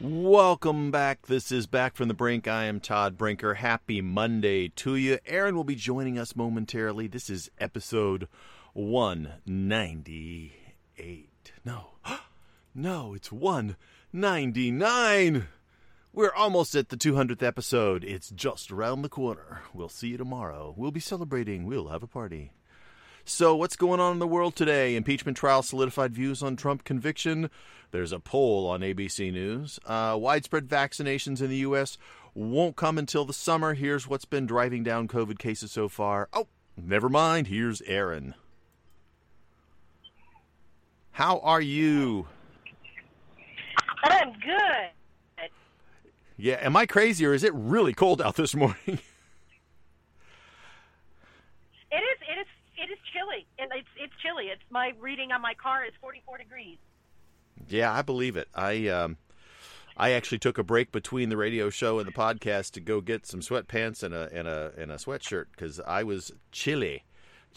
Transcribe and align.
Welcome 0.00 0.90
back. 0.90 1.26
This 1.26 1.52
is 1.52 1.68
Back 1.68 1.94
from 1.94 2.08
the 2.08 2.14
Brink. 2.14 2.48
I 2.48 2.64
am 2.64 2.80
Todd 2.80 3.16
Brinker. 3.16 3.54
Happy 3.54 4.00
Monday 4.00 4.66
to 4.68 4.96
you. 4.96 5.20
Aaron 5.26 5.54
will 5.54 5.62
be 5.62 5.76
joining 5.76 6.18
us 6.18 6.34
momentarily. 6.34 7.06
This 7.06 7.30
is 7.30 7.52
episode 7.60 8.26
198. 8.72 11.52
No, 11.64 11.90
no, 12.74 13.14
it's 13.14 13.30
199. 13.30 15.46
We're 16.14 16.34
almost 16.34 16.74
at 16.74 16.90
the 16.90 16.96
200th 16.98 17.42
episode. 17.42 18.04
It's 18.04 18.28
just 18.28 18.70
around 18.70 19.00
the 19.00 19.08
corner. 19.08 19.62
We'll 19.72 19.88
see 19.88 20.08
you 20.08 20.18
tomorrow. 20.18 20.74
We'll 20.76 20.90
be 20.90 21.00
celebrating. 21.00 21.64
We'll 21.64 21.88
have 21.88 22.02
a 22.02 22.06
party. 22.06 22.52
So, 23.24 23.56
what's 23.56 23.76
going 23.76 23.98
on 23.98 24.12
in 24.12 24.18
the 24.18 24.26
world 24.26 24.54
today? 24.54 24.94
Impeachment 24.94 25.38
trial 25.38 25.62
solidified 25.62 26.12
views 26.12 26.42
on 26.42 26.56
Trump 26.56 26.84
conviction. 26.84 27.48
There's 27.92 28.12
a 28.12 28.18
poll 28.18 28.66
on 28.68 28.80
ABC 28.80 29.32
News. 29.32 29.80
Uh, 29.86 30.18
widespread 30.20 30.68
vaccinations 30.68 31.40
in 31.40 31.48
the 31.48 31.58
U.S. 31.58 31.96
won't 32.34 32.76
come 32.76 32.98
until 32.98 33.24
the 33.24 33.32
summer. 33.32 33.72
Here's 33.72 34.06
what's 34.06 34.26
been 34.26 34.44
driving 34.44 34.82
down 34.82 35.08
COVID 35.08 35.38
cases 35.38 35.72
so 35.72 35.88
far. 35.88 36.28
Oh, 36.34 36.48
never 36.76 37.08
mind. 37.08 37.46
Here's 37.46 37.80
Aaron. 37.82 38.34
How 41.12 41.38
are 41.38 41.62
you? 41.62 42.26
I'm 44.04 44.32
good. 44.32 44.90
Yeah, 46.42 46.58
am 46.60 46.74
I 46.74 46.86
crazy 46.86 47.24
or 47.24 47.34
is 47.34 47.44
it 47.44 47.54
really 47.54 47.94
cold 47.94 48.20
out 48.20 48.34
this 48.34 48.52
morning? 48.54 48.98
It 51.94 51.96
is. 51.96 52.18
It 52.22 52.40
is. 52.40 52.46
It 52.78 52.90
is 52.90 52.98
chilly, 53.12 53.46
and 53.58 53.70
it's 53.76 53.86
it's 53.98 54.14
chilly. 54.22 54.46
It's 54.46 54.62
my 54.70 54.92
reading 54.98 55.30
on 55.30 55.42
my 55.42 55.52
car 55.52 55.84
is 55.84 55.92
44 56.00 56.38
degrees. 56.38 56.78
Yeah, 57.68 57.92
I 57.92 58.00
believe 58.00 58.34
it. 58.34 58.48
I 58.54 58.88
um, 58.88 59.18
I 59.94 60.12
actually 60.12 60.38
took 60.38 60.56
a 60.56 60.62
break 60.62 60.90
between 60.90 61.28
the 61.28 61.36
radio 61.36 61.68
show 61.68 61.98
and 61.98 62.08
the 62.08 62.12
podcast 62.12 62.70
to 62.72 62.80
go 62.80 63.02
get 63.02 63.26
some 63.26 63.40
sweatpants 63.40 64.02
and 64.02 64.14
a 64.14 64.30
and 64.32 64.48
a 64.48 64.72
and 64.78 64.90
a 64.90 64.94
sweatshirt 64.94 65.46
because 65.50 65.80
I 65.80 66.02
was 66.02 66.32
chilly. 66.50 67.04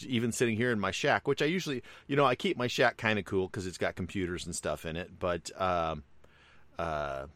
Even 0.06 0.32
sitting 0.32 0.58
here 0.58 0.70
in 0.70 0.78
my 0.78 0.90
shack, 0.90 1.26
which 1.26 1.40
I 1.40 1.46
usually, 1.46 1.82
you 2.08 2.14
know, 2.14 2.26
I 2.26 2.34
keep 2.34 2.58
my 2.58 2.66
shack 2.66 2.98
kind 2.98 3.18
of 3.18 3.24
cool 3.24 3.46
because 3.46 3.66
it's 3.66 3.78
got 3.78 3.94
computers 3.94 4.44
and 4.44 4.54
stuff 4.54 4.84
in 4.84 4.96
it. 4.96 5.18
But 5.18 5.50
um, 5.58 6.02
uh, 6.78 7.26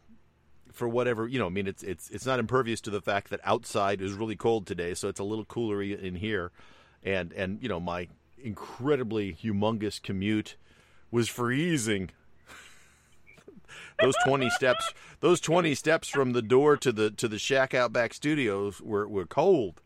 for 0.71 0.87
whatever, 0.87 1.27
you 1.27 1.39
know, 1.39 1.47
I 1.47 1.49
mean, 1.49 1.67
it's 1.67 1.83
it's 1.83 2.09
it's 2.09 2.25
not 2.25 2.39
impervious 2.39 2.81
to 2.81 2.89
the 2.89 3.01
fact 3.01 3.29
that 3.29 3.39
outside 3.43 4.01
is 4.01 4.13
really 4.13 4.35
cold 4.35 4.65
today, 4.65 4.93
so 4.93 5.07
it's 5.07 5.19
a 5.19 5.23
little 5.23 5.45
cooler 5.45 5.81
in 5.81 6.15
here. 6.15 6.51
And 7.03 7.33
and 7.33 7.61
you 7.61 7.69
know, 7.69 7.79
my 7.79 8.07
incredibly 8.41 9.33
humongous 9.33 10.01
commute 10.01 10.55
was 11.11 11.29
freezing. 11.29 12.09
Those 14.01 14.15
20 14.25 14.49
steps 14.49 14.93
those 15.19 15.39
20 15.39 15.75
steps 15.75 16.07
from 16.07 16.33
the 16.33 16.41
door 16.41 16.75
to 16.77 16.91
the 16.91 17.11
to 17.11 17.27
the 17.27 17.37
shack 17.37 17.75
outback 17.75 18.13
studios 18.13 18.81
were 18.81 19.07
were 19.07 19.25
cold. 19.25 19.79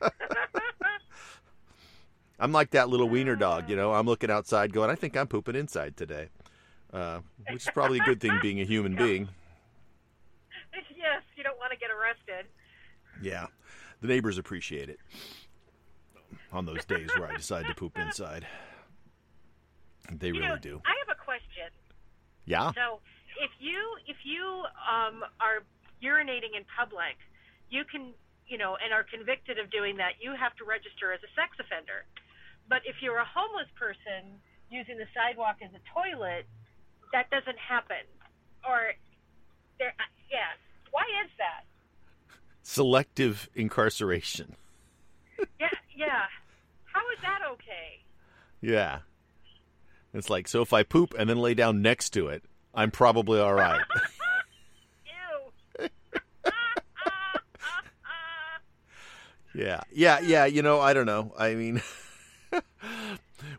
I'm 2.40 2.50
like 2.50 2.70
that 2.70 2.88
little 2.88 3.08
wiener 3.08 3.36
dog 3.36 3.70
you 3.70 3.76
know 3.76 3.92
i'm 3.92 4.04
looking 4.04 4.28
outside 4.28 4.72
going 4.72 4.90
i 4.90 4.96
think 4.96 5.16
i'm 5.16 5.28
pooping 5.28 5.54
inside 5.54 5.96
today 5.96 6.26
uh, 6.92 7.20
which 7.48 7.62
is 7.62 7.70
probably 7.72 8.00
a 8.00 8.02
good 8.04 8.20
thing 8.20 8.36
being 8.42 8.60
a 8.60 8.64
human 8.64 8.96
being 8.96 9.28
Yes, 10.96 11.22
you 11.36 11.42
don't 11.42 11.58
want 11.58 11.72
to 11.72 11.78
get 11.78 11.90
arrested. 11.90 12.46
yeah 13.22 13.46
the 14.00 14.06
neighbors 14.08 14.38
appreciate 14.38 14.88
it 14.88 14.98
on 16.52 16.64
those 16.66 16.84
days 16.84 17.10
where 17.18 17.28
i 17.30 17.36
decide 17.36 17.66
to 17.66 17.74
poop 17.74 17.98
inside 17.98 18.46
they 20.10 20.28
You 20.28 20.34
really 20.34 20.48
know, 20.48 20.56
do 20.58 20.82
I 20.84 20.94
have 21.06 21.10
a 21.16 21.18
question. 21.24 21.70
yeah 22.44 22.72
So, 22.74 23.00
if 23.40 23.50
you 23.58 23.78
if 24.06 24.16
you 24.24 24.44
um, 24.84 25.24
are 25.40 25.64
urinating 26.02 26.52
in 26.58 26.64
public, 26.76 27.16
you 27.70 27.84
can 27.88 28.12
you 28.46 28.58
know 28.58 28.76
and 28.82 28.92
are 28.92 29.04
convicted 29.06 29.58
of 29.58 29.70
doing 29.70 29.96
that, 29.98 30.20
you 30.20 30.34
have 30.36 30.54
to 30.60 30.64
register 30.64 31.12
as 31.14 31.20
a 31.24 31.30
sex 31.38 31.56
offender. 31.58 32.04
But 32.68 32.82
if 32.84 32.96
you're 33.00 33.18
a 33.18 33.24
homeless 33.24 33.70
person 33.78 34.36
using 34.70 34.98
the 34.98 35.06
sidewalk 35.16 35.56
as 35.64 35.70
a 35.72 35.80
toilet, 35.96 36.44
that 37.14 37.30
doesn't 37.30 37.58
happen. 37.58 38.04
Or 38.68 38.92
there, 39.82 39.94
uh, 39.98 40.04
yeah. 40.30 40.54
Why 40.90 41.04
is 41.24 41.30
that? 41.38 41.64
selective 42.62 43.50
incarceration 43.54 44.54
Yeah, 45.58 45.68
yeah. 45.96 46.22
How 46.84 47.00
is 47.10 47.18
that 47.22 47.40
okay? 47.52 48.00
Yeah. 48.60 49.00
It's 50.14 50.30
like, 50.30 50.46
so 50.46 50.62
if 50.62 50.72
I 50.72 50.84
poop 50.84 51.14
and 51.18 51.28
then 51.28 51.38
lay 51.38 51.54
down 51.54 51.82
next 51.82 52.10
to 52.10 52.28
it, 52.28 52.44
I'm 52.74 52.90
probably 52.90 53.40
all 53.40 53.54
right. 53.54 53.80
Ew. 55.80 55.88
yeah. 59.54 59.80
Yeah. 59.92 60.20
Yeah. 60.20 60.44
You 60.44 60.62
know, 60.62 60.80
I 60.80 60.92
don't 60.92 61.06
know. 61.06 61.34
I 61.36 61.54
mean, 61.54 61.82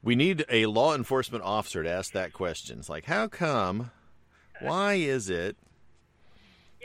we 0.03 0.15
need 0.15 0.45
a 0.49 0.67
law 0.67 0.95
enforcement 0.95 1.43
officer 1.43 1.83
to 1.83 1.89
ask 1.91 2.13
that 2.13 2.31
question. 2.33 2.79
It's 2.79 2.89
like, 2.89 3.05
how 3.05 3.27
come? 3.27 3.91
Why 4.61 4.93
is 4.93 5.29
it? 5.29 5.57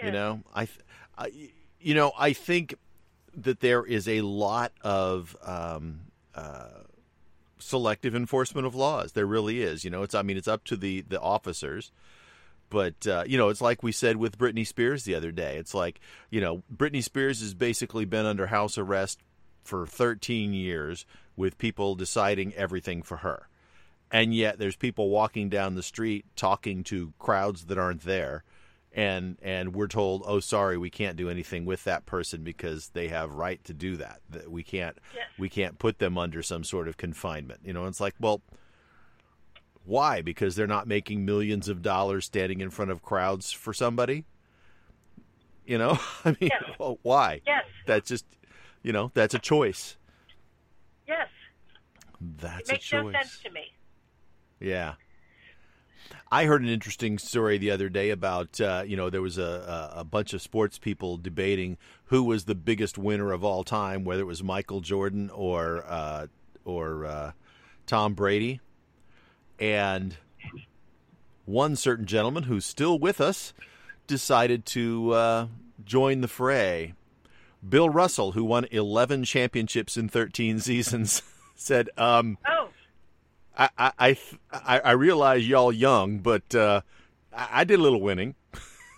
You 0.06 0.12
know, 0.12 0.42
I, 0.54 0.64
th- 0.66 0.80
I, 1.16 1.32
you 1.80 1.94
know, 1.94 2.12
I 2.18 2.32
think 2.32 2.74
that 3.36 3.60
there 3.60 3.84
is 3.84 4.08
a 4.08 4.20
lot 4.22 4.72
of 4.82 5.36
um, 5.42 6.00
uh, 6.34 6.68
selective 7.58 8.14
enforcement 8.14 8.66
of 8.66 8.74
laws. 8.74 9.12
There 9.12 9.26
really 9.26 9.62
is. 9.62 9.84
You 9.84 9.90
know, 9.90 10.02
it's. 10.02 10.14
I 10.14 10.22
mean, 10.22 10.36
it's 10.36 10.48
up 10.48 10.64
to 10.64 10.76
the 10.76 11.02
the 11.02 11.20
officers. 11.20 11.90
But 12.70 13.06
uh, 13.06 13.24
you 13.26 13.38
know, 13.38 13.48
it's 13.48 13.60
like 13.60 13.82
we 13.82 13.92
said 13.92 14.16
with 14.16 14.38
Britney 14.38 14.66
Spears 14.66 15.04
the 15.04 15.14
other 15.14 15.32
day. 15.32 15.56
It's 15.56 15.74
like 15.74 16.00
you 16.30 16.40
know, 16.40 16.62
Britney 16.74 17.02
Spears 17.02 17.40
has 17.40 17.54
basically 17.54 18.04
been 18.04 18.26
under 18.26 18.46
house 18.48 18.76
arrest 18.76 19.20
for 19.64 19.86
13 19.86 20.52
years 20.52 21.06
with 21.36 21.58
people 21.58 21.94
deciding 21.94 22.54
everything 22.54 23.02
for 23.02 23.18
her, 23.18 23.48
and 24.10 24.34
yet 24.34 24.58
there's 24.58 24.76
people 24.76 25.08
walking 25.08 25.48
down 25.48 25.74
the 25.74 25.82
street 25.82 26.26
talking 26.36 26.84
to 26.84 27.12
crowds 27.18 27.66
that 27.66 27.78
aren't 27.78 28.02
there, 28.02 28.44
and 28.98 29.38
and 29.42 29.74
we're 29.76 29.86
told, 29.86 30.24
oh, 30.26 30.40
sorry, 30.40 30.76
we 30.76 30.90
can't 30.90 31.16
do 31.16 31.30
anything 31.30 31.64
with 31.64 31.84
that 31.84 32.04
person 32.04 32.42
because 32.42 32.88
they 32.88 33.06
have 33.08 33.32
right 33.34 33.62
to 33.64 33.72
do 33.72 33.96
that. 33.98 34.20
That 34.30 34.50
we 34.50 34.64
can't 34.64 34.98
Yes. 35.14 35.26
we 35.38 35.48
can't 35.48 35.78
put 35.78 35.98
them 36.00 36.18
under 36.18 36.42
some 36.42 36.64
sort 36.64 36.88
of 36.88 36.96
confinement. 36.96 37.60
You 37.64 37.72
know, 37.72 37.86
it's 37.86 38.00
like, 38.00 38.14
well, 38.18 38.42
why? 39.84 40.20
Because 40.20 40.56
they're 40.56 40.66
not 40.66 40.88
making 40.88 41.24
millions 41.24 41.68
of 41.68 41.80
dollars 41.80 42.24
standing 42.24 42.60
in 42.60 42.70
front 42.70 42.90
of 42.90 43.00
crowds 43.02 43.52
for 43.52 43.72
somebody. 43.72 44.24
You 45.64 45.78
know, 45.78 45.98
I 46.24 46.30
mean, 46.40 46.50
Yes. 46.52 46.64
well, 46.78 46.98
why? 47.02 47.40
Yes. 47.46 47.64
That's 47.86 48.08
just, 48.08 48.24
you 48.82 48.92
know, 48.92 49.12
that's 49.14 49.34
a 49.34 49.38
choice. 49.38 49.96
Yes. 51.06 51.28
That's 52.20 52.68
It 52.68 52.72
makes 52.72 52.84
a 52.86 52.88
choice. 52.88 53.04
no 53.14 53.20
sense 53.20 53.38
to 53.44 53.50
me. 53.50 53.72
Yeah. 54.60 54.94
I 56.30 56.44
heard 56.44 56.62
an 56.62 56.68
interesting 56.68 57.18
story 57.18 57.56
the 57.58 57.70
other 57.70 57.88
day 57.88 58.10
about 58.10 58.60
uh, 58.60 58.84
you 58.86 58.96
know 58.96 59.08
there 59.10 59.22
was 59.22 59.38
a, 59.38 59.92
a 59.94 60.04
bunch 60.04 60.34
of 60.34 60.42
sports 60.42 60.78
people 60.78 61.16
debating 61.16 61.78
who 62.06 62.22
was 62.22 62.44
the 62.44 62.54
biggest 62.54 62.98
winner 62.98 63.32
of 63.32 63.44
all 63.44 63.64
time, 63.64 64.04
whether 64.04 64.22
it 64.22 64.26
was 64.26 64.42
Michael 64.42 64.80
Jordan 64.80 65.30
or 65.30 65.84
uh, 65.86 66.26
or 66.64 67.06
uh, 67.06 67.32
Tom 67.86 68.14
Brady, 68.14 68.60
and 69.58 70.16
one 71.46 71.76
certain 71.76 72.04
gentleman 72.04 72.42
who's 72.44 72.66
still 72.66 72.98
with 72.98 73.20
us 73.20 73.54
decided 74.06 74.66
to 74.66 75.12
uh, 75.12 75.46
join 75.84 76.20
the 76.20 76.28
fray. 76.28 76.94
Bill 77.66 77.88
Russell, 77.88 78.32
who 78.32 78.44
won 78.44 78.66
11 78.70 79.24
championships 79.24 79.96
in 79.96 80.08
13 80.08 80.60
seasons, 80.60 81.22
said, 81.54 81.90
um, 81.96 82.38
Oh, 82.46 82.57
I 83.58 83.68
I 83.76 83.92
I, 83.98 84.16
I 84.52 84.78
I 84.80 84.90
realize 84.92 85.46
y'all 85.48 85.72
young, 85.72 86.18
but 86.18 86.54
uh, 86.54 86.82
I, 87.32 87.48
I 87.52 87.64
did 87.64 87.80
a 87.80 87.82
little 87.82 88.00
winning. 88.00 88.34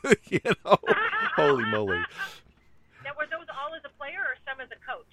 you 0.28 0.40
know, 0.44 0.78
holy 1.36 1.64
moly! 1.64 1.98
now 3.04 3.10
were 3.16 3.26
those 3.30 3.46
all 3.50 3.74
as 3.74 3.82
a 3.84 3.98
player 3.98 4.20
or 4.20 4.36
some 4.46 4.60
as 4.60 4.68
a 4.70 4.86
coach? 4.86 5.06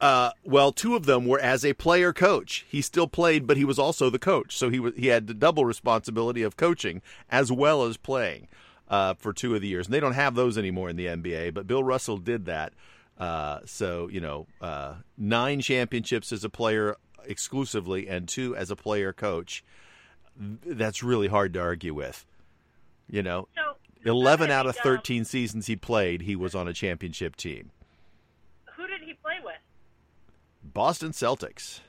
Uh, 0.00 0.30
well, 0.44 0.72
two 0.72 0.96
of 0.96 1.06
them 1.06 1.26
were 1.26 1.38
as 1.38 1.64
a 1.64 1.74
player 1.74 2.12
coach. 2.12 2.66
He 2.68 2.82
still 2.82 3.06
played, 3.06 3.46
but 3.46 3.56
he 3.56 3.64
was 3.64 3.78
also 3.78 4.10
the 4.10 4.18
coach, 4.18 4.56
so 4.56 4.68
he 4.68 4.80
was 4.80 4.94
he 4.96 5.08
had 5.08 5.26
the 5.26 5.34
double 5.34 5.64
responsibility 5.64 6.42
of 6.42 6.56
coaching 6.56 7.02
as 7.30 7.52
well 7.52 7.84
as 7.84 7.96
playing 7.96 8.48
uh, 8.88 9.14
for 9.14 9.32
two 9.32 9.54
of 9.54 9.60
the 9.60 9.68
years. 9.68 9.86
And 9.86 9.94
they 9.94 10.00
don't 10.00 10.14
have 10.14 10.34
those 10.34 10.58
anymore 10.58 10.88
in 10.88 10.96
the 10.96 11.06
NBA, 11.06 11.54
but 11.54 11.66
Bill 11.66 11.84
Russell 11.84 12.18
did 12.18 12.46
that. 12.46 12.72
Uh, 13.18 13.60
so 13.64 14.08
you 14.08 14.20
know, 14.20 14.46
uh, 14.60 14.94
nine 15.16 15.60
championships 15.60 16.32
as 16.32 16.42
a 16.42 16.48
player 16.50 16.96
exclusively, 17.26 18.08
and 18.08 18.28
two 18.28 18.54
as 18.56 18.70
a 18.70 18.76
player 18.76 19.12
coach. 19.12 19.64
That's 20.36 21.02
really 21.02 21.28
hard 21.28 21.52
to 21.54 21.60
argue 21.60 21.94
with. 21.94 22.24
You 23.08 23.22
know, 23.22 23.48
So 23.54 23.76
11 24.04 24.50
out 24.50 24.66
of 24.66 24.76
um, 24.76 24.82
13 24.82 25.24
seasons 25.24 25.66
he 25.66 25.76
played, 25.76 26.22
he 26.22 26.34
was 26.34 26.54
on 26.54 26.68
a 26.68 26.72
championship 26.72 27.36
team. 27.36 27.70
Who 28.76 28.86
did 28.86 29.02
he 29.02 29.14
play 29.14 29.36
with? 29.44 29.54
Boston 30.64 31.12
Celtics. 31.12 31.80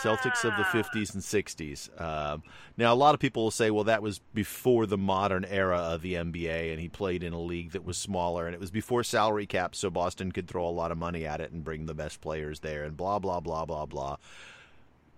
Celtics 0.00 0.44
of 0.44 0.56
the 0.56 0.64
Ah. 0.66 0.72
50s 0.72 1.12
and 1.14 1.22
60s. 1.22 1.90
Um, 2.00 2.42
now, 2.76 2.92
a 2.92 2.96
lot 2.96 3.14
of 3.14 3.20
people 3.20 3.44
will 3.44 3.50
say, 3.50 3.70
well, 3.70 3.84
that 3.84 4.02
was 4.02 4.20
before 4.34 4.86
the 4.86 4.98
modern 4.98 5.44
era 5.44 5.78
of 5.78 6.02
the 6.02 6.14
NBA, 6.14 6.72
and 6.72 6.80
he 6.80 6.88
played 6.88 7.22
in 7.22 7.32
a 7.32 7.40
league 7.40 7.72
that 7.72 7.84
was 7.84 7.98
smaller, 7.98 8.46
and 8.46 8.54
it 8.54 8.60
was 8.60 8.70
before 8.70 9.04
salary 9.04 9.46
caps, 9.46 9.78
so 9.78 9.90
Boston 9.90 10.32
could 10.32 10.48
throw 10.48 10.66
a 10.66 10.70
lot 10.70 10.90
of 10.90 10.98
money 10.98 11.26
at 11.26 11.40
it 11.40 11.52
and 11.52 11.62
bring 11.64 11.86
the 11.86 11.94
best 11.94 12.20
players 12.20 12.60
there, 12.60 12.84
and 12.84 12.96
blah, 12.96 13.18
blah, 13.18 13.40
blah, 13.40 13.64
blah, 13.64 13.86
blah. 13.86 14.16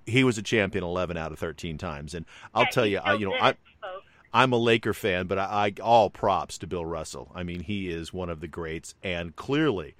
He 0.07 0.23
was 0.25 0.37
a 0.37 0.43
champion 0.43 0.85
11 0.85 1.17
out 1.17 1.33
of 1.33 1.39
13 1.39 1.79
times, 1.79 2.13
and 2.13 2.27
I'll 2.55 2.65
Yeah, 2.65 2.71
tell 2.71 2.87
you, 2.87 2.99
I, 2.99 3.15
you 3.15 3.27
know, 3.27 3.35
I. 3.35 3.55
I'm 4.37 4.53
a 4.53 4.57
Laker 4.57 4.93
fan, 4.93 5.29
but 5.29 5.39
I, 5.39 5.73
I 5.79 5.81
all 5.81 6.11
props 6.11 6.59
to 6.59 6.67
Bill 6.67 6.85
Russell. 6.85 7.31
I 7.37 7.45
mean, 7.45 7.61
he 7.61 7.89
is 7.89 8.13
one 8.13 8.29
of 8.29 8.41
the 8.41 8.49
greats, 8.49 8.97
and 9.01 9.37
clearly, 9.37 9.95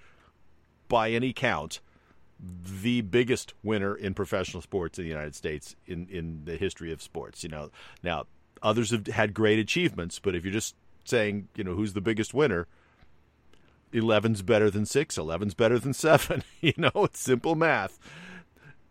by 0.89 1.13
any 1.13 1.33
count, 1.33 1.79
the 2.83 3.01
biggest 3.01 3.55
winner 3.63 3.95
in 3.95 4.15
professional 4.15 4.63
sports 4.63 4.99
in 4.99 5.05
the 5.05 5.11
United 5.11 5.35
States 5.35 5.77
in 5.87 6.07
in 6.09 6.43
the 6.45 6.57
history 6.57 6.93
of 6.93 7.03
sports. 7.03 7.43
You 7.43 7.51
know, 7.51 7.71
now 8.03 8.27
others 8.63 8.91
have 8.91 9.07
had 9.07 9.35
great 9.35 9.59
achievements, 9.59 10.19
but 10.19 10.35
if 10.35 10.45
you're 10.45 10.53
just 10.53 10.75
saying, 11.05 11.49
you 11.55 11.65
know, 11.65 11.75
who's 11.75 11.93
the 11.93 12.01
biggest 12.01 12.35
winner, 12.35 12.67
11's 13.93 14.43
better 14.43 14.71
than 14.71 14.87
six, 14.87 15.17
11's 15.17 15.55
better 15.55 15.79
than 15.79 15.93
seven. 15.93 16.43
you 16.61 16.73
know, 16.77 16.91
it's 16.97 17.21
simple 17.21 17.55
math. 17.55 17.99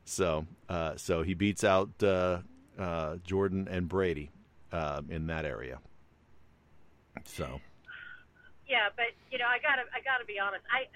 So, 0.05 0.45
uh, 0.69 0.95
so 0.95 1.23
he 1.23 1.33
beats 1.33 1.63
out 1.63 1.89
uh, 2.01 2.39
uh, 2.77 3.17
Jordan 3.23 3.67
and 3.69 3.87
Brady 3.87 4.31
uh, 4.71 5.01
in 5.09 5.27
that 5.27 5.45
area. 5.45 5.79
So, 7.25 7.61
Yeah, 8.67 8.89
but 8.95 9.07
you 9.31 9.37
know, 9.37 9.45
I 9.45 9.59
gotta, 9.59 9.83
I 9.93 10.01
gotta 10.03 10.25
be 10.25 10.39
honest. 10.39 10.63
I, 10.71 10.87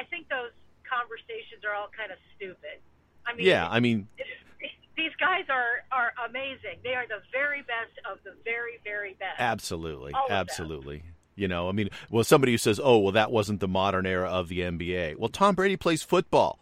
I 0.00 0.04
think 0.04 0.28
those 0.28 0.50
conversations 0.94 1.64
are 1.66 1.74
all 1.74 1.88
kind 1.96 2.12
of 2.12 2.18
stupid. 2.36 2.78
I 3.26 3.34
mean, 3.34 3.46
yeah, 3.46 3.68
I 3.68 3.80
mean, 3.80 4.06
these 4.96 5.12
guys 5.18 5.44
are 5.48 5.82
are 5.92 6.12
amazing. 6.28 6.78
They 6.82 6.94
are 6.94 7.06
the 7.06 7.22
very 7.32 7.62
best 7.62 7.92
of 8.10 8.18
the 8.24 8.32
very, 8.44 8.78
very 8.84 9.14
best. 9.18 9.36
Absolutely, 9.40 10.12
of 10.12 10.28
them. 10.28 10.36
absolutely. 10.36 11.02
You 11.36 11.48
know, 11.48 11.68
I 11.68 11.72
mean, 11.72 11.88
well, 12.10 12.22
somebody 12.22 12.52
who 12.52 12.58
says, 12.58 12.80
"Oh, 12.82 12.98
well, 12.98 13.12
that 13.12 13.32
wasn't 13.32 13.60
the 13.60 13.68
modern 13.68 14.06
era 14.06 14.28
of 14.28 14.48
the 14.48 14.60
NBA." 14.60 15.16
Well, 15.18 15.28
Tom 15.28 15.54
Brady 15.54 15.76
plays 15.76 16.02
football. 16.02 16.60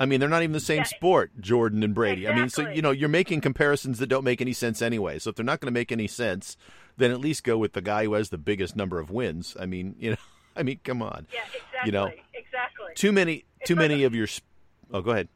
I 0.00 0.06
mean, 0.06 0.20
they're 0.20 0.28
not 0.28 0.44
even 0.44 0.52
the 0.52 0.60
same 0.60 0.78
Yeah. 0.78 0.84
sport, 0.84 1.32
Jordan 1.40 1.82
and 1.82 1.92
Brady. 1.92 2.28
I 2.28 2.32
mean, 2.32 2.48
so 2.48 2.68
you 2.70 2.80
know, 2.82 2.92
you're 2.92 3.08
making 3.08 3.40
comparisons 3.40 3.98
that 3.98 4.06
don't 4.06 4.22
make 4.22 4.40
any 4.40 4.52
sense 4.52 4.80
anyway. 4.80 5.18
So 5.18 5.30
if 5.30 5.36
they're 5.36 5.44
not 5.44 5.58
going 5.58 5.66
to 5.66 5.76
make 5.76 5.90
any 5.90 6.06
sense, 6.06 6.56
then 6.96 7.10
at 7.10 7.18
least 7.18 7.42
go 7.42 7.58
with 7.58 7.72
the 7.72 7.80
guy 7.80 8.04
who 8.04 8.12
has 8.12 8.28
the 8.28 8.38
biggest 8.38 8.76
number 8.76 9.00
of 9.00 9.10
wins. 9.10 9.56
I 9.58 9.66
mean, 9.66 9.96
you 9.98 10.10
know, 10.10 10.16
I 10.56 10.62
mean, 10.62 10.78
come 10.84 11.02
on. 11.02 11.26
yeah, 11.34 11.40
exactly. 11.46 11.86
You 11.86 11.90
know, 11.92 12.04
exactly. 12.06 12.24
Too 12.98 13.12
many, 13.12 13.44
too 13.64 13.76
many 13.76 14.02
of 14.02 14.12
your. 14.12 14.26
Oh, 14.92 15.00
go 15.00 15.12
ahead. 15.12 15.28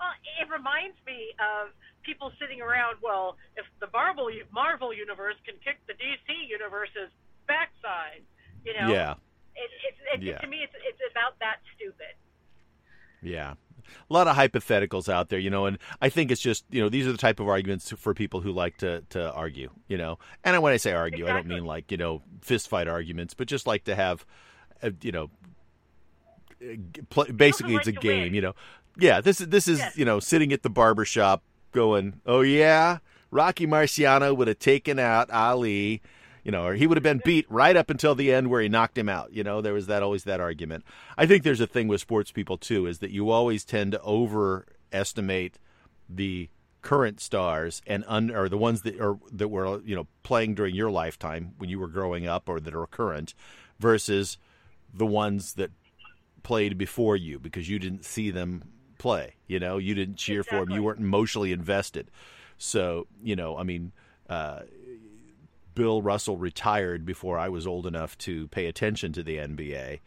Well, 0.00 0.08
it 0.40 0.48
reminds 0.48 0.96
me 1.06 1.34
of 1.36 1.68
people 2.02 2.32
sitting 2.40 2.62
around. 2.62 2.96
Well, 3.02 3.36
if 3.56 3.66
the 3.78 3.88
Marvel 3.92 4.30
Marvel 4.50 4.94
universe 4.94 5.34
can 5.44 5.56
kick 5.62 5.76
the 5.86 5.92
DC 5.92 6.48
universe's 6.48 7.12
backside, 7.46 8.22
you 8.64 8.72
know, 8.72 8.88
Yeah, 8.90 9.14
it, 9.54 9.70
it, 9.84 9.94
it, 10.14 10.22
Yeah. 10.22 10.38
to 10.38 10.46
me, 10.46 10.60
it's 10.62 10.72
it's 10.82 11.12
about 11.12 11.38
that 11.40 11.56
stupid. 11.76 12.16
Yeah. 13.22 13.54
A 14.10 14.12
lot 14.12 14.26
of 14.26 14.34
hypotheticals 14.34 15.10
out 15.12 15.28
there, 15.28 15.38
you 15.38 15.50
know, 15.50 15.66
and 15.66 15.78
I 16.00 16.08
think 16.08 16.30
it's 16.30 16.40
just, 16.40 16.64
you 16.70 16.80
know, 16.82 16.88
these 16.88 17.06
are 17.06 17.12
the 17.12 17.18
type 17.18 17.38
of 17.38 17.48
arguments 17.48 17.92
for 17.92 18.14
people 18.14 18.40
who 18.40 18.50
like 18.50 18.78
to, 18.78 19.02
to 19.10 19.30
argue, 19.32 19.70
you 19.88 19.96
know. 19.98 20.18
And 20.42 20.60
when 20.62 20.72
I 20.72 20.78
say 20.78 20.92
argue, 20.92 21.28
I 21.28 21.32
don't 21.34 21.46
mean 21.46 21.64
like, 21.66 21.92
you 21.92 21.98
know, 21.98 22.22
fist 22.40 22.68
fight 22.68 22.88
arguments, 22.88 23.34
but 23.34 23.46
just 23.46 23.66
like 23.66 23.84
to 23.84 23.94
have, 23.94 24.24
uh, 24.82 24.90
you 25.02 25.12
know, 25.12 25.30
basically 27.36 27.74
like 27.74 27.86
it's 27.86 27.96
a 27.96 28.00
game, 28.00 28.24
win. 28.24 28.34
you 28.34 28.40
know. 28.40 28.54
Yeah, 28.98 29.20
this 29.20 29.40
is 29.40 29.48
this 29.48 29.68
is, 29.68 29.78
Yes. 29.78 29.96
you 29.96 30.04
know, 30.04 30.20
sitting 30.20 30.52
at 30.52 30.62
the 30.62 30.70
barber 30.70 31.04
shop 31.04 31.42
going, 31.72 32.20
"Oh 32.24 32.40
yeah, 32.40 32.98
Rocky 33.30 33.66
Marciano 33.66 34.34
would 34.36 34.48
have 34.48 34.58
taken 34.58 34.98
out 34.98 35.30
Ali." 35.30 36.00
You 36.44 36.52
know, 36.52 36.64
or 36.66 36.74
he 36.74 36.86
would 36.86 36.96
have 36.96 37.02
been 37.02 37.20
beat 37.24 37.44
right 37.50 37.76
up 37.76 37.90
until 37.90 38.14
the 38.14 38.32
end 38.32 38.48
where 38.50 38.60
he 38.62 38.68
knocked 38.68 38.96
him 38.96 39.08
out. 39.08 39.32
You 39.32 39.42
know, 39.44 39.60
there 39.60 39.74
was 39.74 39.86
that 39.88 40.02
always 40.02 40.24
that 40.24 40.40
argument. 40.40 40.84
I 41.18 41.26
think 41.26 41.42
there's 41.42 41.60
a 41.60 41.66
thing 41.66 41.88
with 41.88 42.00
sports 42.00 42.30
people 42.30 42.56
too, 42.56 42.86
is 42.86 43.00
that 43.00 43.10
you 43.10 43.30
always 43.30 43.64
tend 43.64 43.92
to 43.92 44.00
overestimate 44.02 45.58
the 46.08 46.48
current 46.82 47.20
stars 47.20 47.82
and 47.86 48.04
un, 48.06 48.30
or 48.30 48.48
the 48.48 48.56
ones 48.56 48.82
that 48.82 49.00
are 49.00 49.18
that 49.32 49.48
were 49.48 49.80
you 49.82 49.96
know 49.96 50.06
playing 50.22 50.54
during 50.54 50.74
your 50.74 50.90
lifetime 50.90 51.52
when 51.58 51.68
you 51.68 51.80
were 51.80 51.88
growing 51.88 52.26
up 52.28 52.48
or 52.48 52.60
that 52.60 52.74
are 52.74 52.86
current 52.86 53.34
versus 53.80 54.38
the 54.94 55.04
ones 55.06 55.54
that 55.54 55.70
played 56.46 56.78
before 56.78 57.16
you 57.16 57.40
because 57.40 57.68
you 57.68 57.76
didn't 57.76 58.04
see 58.04 58.30
them 58.30 58.62
play. 58.98 59.34
You 59.48 59.58
know, 59.58 59.78
you 59.78 59.96
didn't 59.96 60.14
cheer 60.14 60.44
for 60.44 60.60
them. 60.60 60.70
You 60.70 60.80
weren't 60.80 61.00
emotionally 61.00 61.50
invested. 61.50 62.08
So, 62.56 63.08
you 63.20 63.34
know, 63.34 63.58
I 63.58 63.64
mean, 63.64 63.90
uh, 64.28 64.60
Bill 65.74 66.02
Russell 66.02 66.36
retired 66.36 67.04
before 67.04 67.36
I 67.36 67.48
was 67.48 67.66
old 67.66 67.84
enough 67.84 68.16
to 68.18 68.46
pay 68.46 68.66
attention 68.66 69.12
to 69.14 69.24
the 69.24 69.38
NBA. 69.38 69.98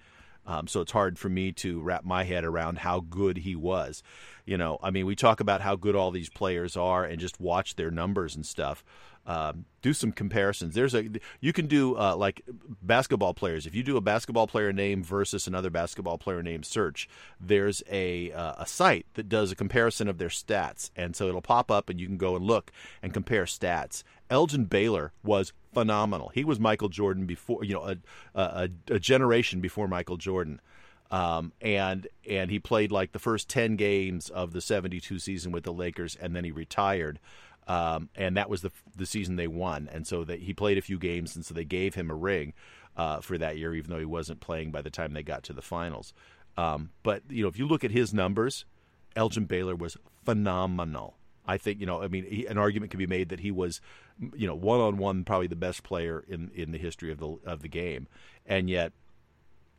Um, 0.46 0.66
so 0.68 0.80
it's 0.80 0.94
hard 0.94 1.20
for 1.20 1.28
me 1.28 1.52
to 1.52 1.82
wrap 1.82 2.06
my 2.06 2.24
head 2.24 2.46
around 2.46 2.78
how 2.78 3.02
good 3.02 3.40
he 3.40 3.58
was. 3.58 4.02
You 4.46 4.58
know, 4.58 4.80
I 4.82 4.92
mean, 4.92 5.06
we 5.06 5.18
talk 5.18 5.42
about 5.42 5.60
how 5.60 5.76
good 5.76 5.98
all 5.98 6.10
these 6.10 6.30
players 6.30 6.78
are 6.78 7.04
and 7.04 7.20
just 7.20 7.42
watch 7.42 7.76
their 7.76 7.92
numbers 7.92 8.38
and 8.38 8.46
stuff. 8.46 8.82
Um, 9.26 9.66
do 9.82 9.94
some 9.94 10.12
comparisons. 10.12 10.74
There's 10.74 10.96
a 10.96 11.08
you 11.40 11.54
can 11.54 11.68
do 11.68 11.96
uh, 11.98 12.16
like 12.16 12.42
basketball 12.82 13.34
players. 13.34 13.66
If 13.66 13.76
you 13.76 13.84
do 13.84 13.96
a 13.96 14.02
basketball 14.02 14.48
player 14.48 14.74
name 14.74 15.04
versus 15.04 15.48
another 15.48 15.70
basketball 15.70 16.18
player 16.18 16.42
name 16.42 16.64
search, 16.64 17.08
there's 17.40 17.84
a 17.90 18.32
uh, 18.32 18.56
a 18.58 18.66
site 18.66 19.06
that 19.14 19.30
does 19.30 19.52
a 19.52 19.56
comparison 19.56 20.08
of 20.08 20.18
their 20.18 20.30
stats, 20.30 20.90
and 20.96 21.16
so 21.16 21.28
it'll 21.28 21.42
pop 21.42 21.70
up 21.70 21.90
and 21.90 22.00
you 22.00 22.08
can 22.08 22.18
go 22.18 22.36
and 22.36 22.46
look 22.46 22.72
and 23.02 23.14
compare 23.14 23.46
stats. 23.46 24.04
Elgin 24.30 24.66
Baylor 24.66 25.12
was 25.24 25.54
phenomenal. 25.74 26.30
He 26.30 26.44
was 26.44 26.60
Michael 26.60 26.90
Jordan 26.90 27.26
before 27.26 27.64
you 27.64 27.76
know 27.76 27.84
a 27.84 27.98
a, 28.36 28.70
a 28.90 29.00
generation 29.00 29.62
before 29.62 29.88
Michael 29.88 30.18
Jordan. 30.18 30.60
Um, 31.12 31.54
and 31.62 32.08
and 32.30 32.52
he 32.52 32.60
played 32.60 32.92
like 32.92 33.14
the 33.14 33.20
first 33.20 33.50
ten 33.50 33.76
games 33.76 34.30
of 34.30 34.54
the 34.54 34.62
'72 34.62 35.20
season 35.20 35.52
with 35.52 35.64
the 35.64 35.74
Lakers, 35.74 36.16
and 36.16 36.36
then 36.36 36.44
he 36.44 36.52
retired. 36.52 37.20
Um, 37.70 38.10
and 38.16 38.36
that 38.36 38.50
was 38.50 38.62
the 38.62 38.72
the 38.96 39.06
season 39.06 39.36
they 39.36 39.48
won. 39.48 39.88
And 39.94 40.06
so 40.06 40.24
that 40.24 40.40
he 40.40 40.54
played 40.54 40.78
a 40.78 40.82
few 40.82 40.98
games, 40.98 41.36
and 41.36 41.46
so 41.46 41.54
they 41.54 41.64
gave 41.64 41.94
him 41.94 42.10
a 42.10 42.16
ring 42.16 42.54
uh, 42.98 43.22
for 43.22 43.38
that 43.38 43.58
year, 43.58 43.76
even 43.76 43.92
though 43.92 44.00
he 44.00 44.06
wasn't 44.06 44.40
playing 44.40 44.72
by 44.72 44.82
the 44.82 44.90
time 44.90 45.14
they 45.14 45.24
got 45.24 45.44
to 45.44 45.54
the 45.54 45.62
finals. 45.62 46.14
Um, 46.58 46.90
but 47.04 47.22
you 47.30 47.44
know, 47.44 47.48
if 47.48 47.60
you 47.60 47.68
look 47.68 47.84
at 47.84 47.92
his 47.92 48.14
numbers, 48.14 48.66
Elgin 49.16 49.46
Baylor 49.46 49.76
was 49.76 49.98
phenomenal. 50.26 51.16
I 51.46 51.58
think 51.58 51.80
you 51.80 51.86
know. 51.86 52.02
I 52.02 52.08
mean, 52.08 52.26
he, 52.26 52.48
an 52.48 52.58
argument 52.58 52.92
can 52.92 52.98
be 52.98 53.08
made 53.08 53.30
that 53.30 53.40
he 53.40 53.52
was, 53.52 53.82
you 54.36 54.48
know, 54.48 54.56
one 54.56 54.80
on 54.80 54.98
one, 54.98 55.24
probably 55.24 55.48
the 55.48 55.56
best 55.56 55.84
player 55.84 56.24
in 56.28 56.52
in 56.56 56.72
the 56.72 56.80
history 56.80 57.12
of 57.12 57.20
the 57.20 57.38
of 57.46 57.62
the 57.62 57.70
game, 57.70 58.08
and 58.48 58.68
yet 58.68 58.94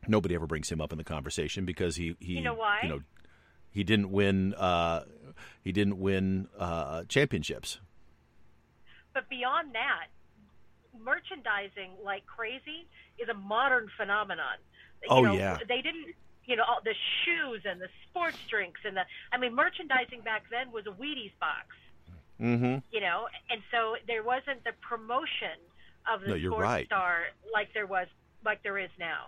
nobody 0.07 0.35
ever 0.35 0.47
brings 0.47 0.71
him 0.71 0.81
up 0.81 0.93
in 0.93 0.99
the 0.99 1.05
conversation 1.05 1.65
because 1.65 1.97
he 1.97 2.17
he 2.21 2.35
You 2.35 2.43
know 2.43 2.55
why? 2.55 2.81
you 2.83 2.89
know 2.89 3.01
he 3.71 3.85
didn't 3.85 4.11
win 4.11 4.55
uh, 4.55 5.05
he 5.63 5.73
didn't 5.73 5.99
win 5.99 6.49
uh, 6.59 7.05
championships. 7.09 7.81
But 9.13 9.29
beyond 9.29 9.75
that, 9.75 10.07
merchandising 11.03 11.91
like 12.05 12.27
crazy 12.27 12.87
is 13.19 13.29
a 13.29 13.35
modern 13.35 13.89
phenomenon. 13.97 14.59
You 15.03 15.09
Oh, 15.11 15.23
know, 15.23 15.33
yeah. 15.35 15.59
They 15.69 15.81
didn't, 15.83 16.15
you 16.45 16.57
know, 16.57 16.65
all 16.65 16.81
the 16.85 16.95
shoes 17.25 17.63
and 17.65 17.81
the 17.81 17.89
sports 18.09 18.39
drinks 18.49 18.81
and 18.85 18.97
the. 18.97 19.03
I 19.33 19.39
mean, 19.39 19.55
merchandising 19.55 20.21
back 20.23 20.45
then 20.51 20.73
was 20.73 20.85
a 20.87 20.91
Wheaties 20.91 21.33
box. 21.41 21.67
Mm-hmm. 22.41 22.79
You 22.91 23.01
know, 23.01 23.29
and 23.51 23.61
so 23.71 23.97
there 24.07 24.23
wasn't 24.23 24.65
the 24.65 24.73
promotion 24.81 25.61
of 26.13 26.23
the 26.23 26.29
No, 26.29 26.35
you're 26.35 26.51
sports 26.53 26.65
right. 26.65 26.87
star 26.87 27.19
like 27.53 27.69
there 27.75 27.87
was, 27.87 28.07
like 28.45 28.63
there 28.63 28.79
is 28.79 28.89
now. 28.99 29.27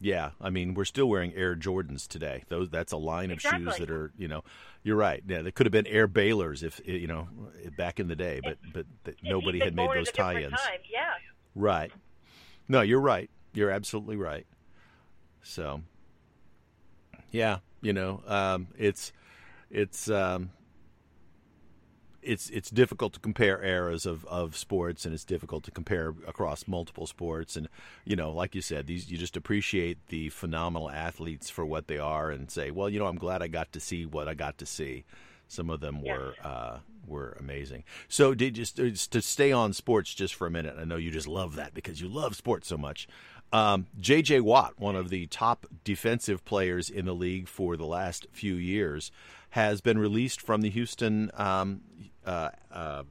Yeah, 0.00 0.30
I 0.40 0.50
mean, 0.50 0.74
we're 0.74 0.84
still 0.84 1.06
wearing 1.06 1.34
Air 1.34 1.56
Jordans 1.56 2.06
today. 2.06 2.44
Those 2.48 2.70
that's 2.70 2.92
a 2.92 2.96
line 2.96 3.32
of 3.32 3.40
shoes 3.40 3.76
that 3.78 3.90
are, 3.90 4.12
you 4.16 4.28
know, 4.28 4.44
you're 4.84 4.96
right. 4.96 5.22
Yeah, 5.26 5.42
they 5.42 5.50
could 5.50 5.66
have 5.66 5.72
been 5.72 5.88
Air 5.88 6.06
Baylors 6.06 6.62
if 6.62 6.80
you 6.84 7.08
know 7.08 7.28
back 7.76 7.98
in 7.98 8.06
the 8.06 8.14
day, 8.14 8.40
but 8.42 8.58
but 8.72 8.86
nobody 9.22 9.58
had 9.58 9.74
made 9.74 9.90
those 9.92 10.12
tie-ins. 10.12 10.52
Time. 10.52 10.80
Yeah. 10.90 11.10
Right. 11.54 11.90
No, 12.68 12.80
you're 12.82 13.00
right. 13.00 13.28
You're 13.54 13.70
absolutely 13.70 14.16
right. 14.16 14.46
So, 15.42 15.80
yeah, 17.32 17.58
you 17.80 17.92
know, 17.92 18.22
um, 18.26 18.68
it's 18.78 19.12
it's 19.70 20.08
um, 20.08 20.50
it's 22.22 22.50
it's 22.50 22.70
difficult 22.70 23.12
to 23.14 23.20
compare 23.20 23.62
eras 23.62 24.06
of, 24.06 24.24
of 24.26 24.56
sports, 24.56 25.04
and 25.04 25.14
it's 25.14 25.24
difficult 25.24 25.64
to 25.64 25.70
compare 25.70 26.14
across 26.26 26.66
multiple 26.66 27.06
sports. 27.06 27.56
And 27.56 27.68
you 28.04 28.16
know, 28.16 28.30
like 28.30 28.54
you 28.54 28.62
said, 28.62 28.86
these 28.86 29.10
you 29.10 29.18
just 29.18 29.36
appreciate 29.36 29.98
the 30.08 30.28
phenomenal 30.30 30.90
athletes 30.90 31.50
for 31.50 31.64
what 31.64 31.86
they 31.86 31.98
are, 31.98 32.30
and 32.30 32.50
say, 32.50 32.70
well, 32.70 32.88
you 32.88 32.98
know, 32.98 33.06
I'm 33.06 33.18
glad 33.18 33.42
I 33.42 33.48
got 33.48 33.72
to 33.72 33.80
see 33.80 34.06
what 34.06 34.28
I 34.28 34.34
got 34.34 34.58
to 34.58 34.66
see. 34.66 35.04
Some 35.46 35.70
of 35.70 35.80
them 35.80 36.02
were 36.02 36.34
uh, 36.44 36.78
were 37.06 37.36
amazing. 37.40 37.84
So, 38.08 38.34
did 38.34 38.54
just 38.54 38.76
to 38.76 39.22
stay 39.22 39.52
on 39.52 39.72
sports 39.72 40.12
just 40.14 40.34
for 40.34 40.46
a 40.46 40.50
minute? 40.50 40.76
I 40.78 40.84
know 40.84 40.96
you 40.96 41.10
just 41.10 41.28
love 41.28 41.56
that 41.56 41.74
because 41.74 42.00
you 42.00 42.08
love 42.08 42.36
sports 42.36 42.68
so 42.68 42.76
much. 42.76 43.08
Um, 43.50 43.86
J.J. 43.98 44.40
Watt, 44.40 44.74
one 44.78 44.94
of 44.94 45.08
the 45.08 45.26
top 45.26 45.66
defensive 45.84 46.44
players 46.44 46.90
in 46.90 47.06
the 47.06 47.14
league 47.14 47.48
for 47.48 47.78
the 47.78 47.86
last 47.86 48.26
few 48.30 48.54
years, 48.54 49.10
has 49.50 49.80
been 49.80 49.98
released 49.98 50.40
from 50.40 50.60
the 50.60 50.70
Houston. 50.70 51.30
Um, 51.34 51.80
uh, 52.26 52.50
uh, 52.70 53.02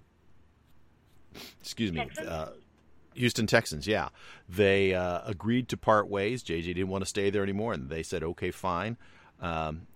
excuse 1.62 1.92
me. 1.92 2.08
Uh, 2.26 2.48
Houston 3.16 3.48
Texans, 3.48 3.88
yeah. 3.88 4.10
They 4.48 4.94
uh, 4.94 5.22
agreed 5.26 5.70
to 5.70 5.78
part 5.78 6.08
ways. 6.08 6.44
JJ 6.44 6.66
didn't 6.66 6.90
want 6.90 7.02
to 7.04 7.10
stay 7.10 7.30
there 7.32 7.42
anymore, 7.42 7.74
and 7.74 7.90
they 7.90 8.04
said, 8.04 8.24
okay, 8.24 8.52
fine. 8.52 8.96
Um, 9.42 9.88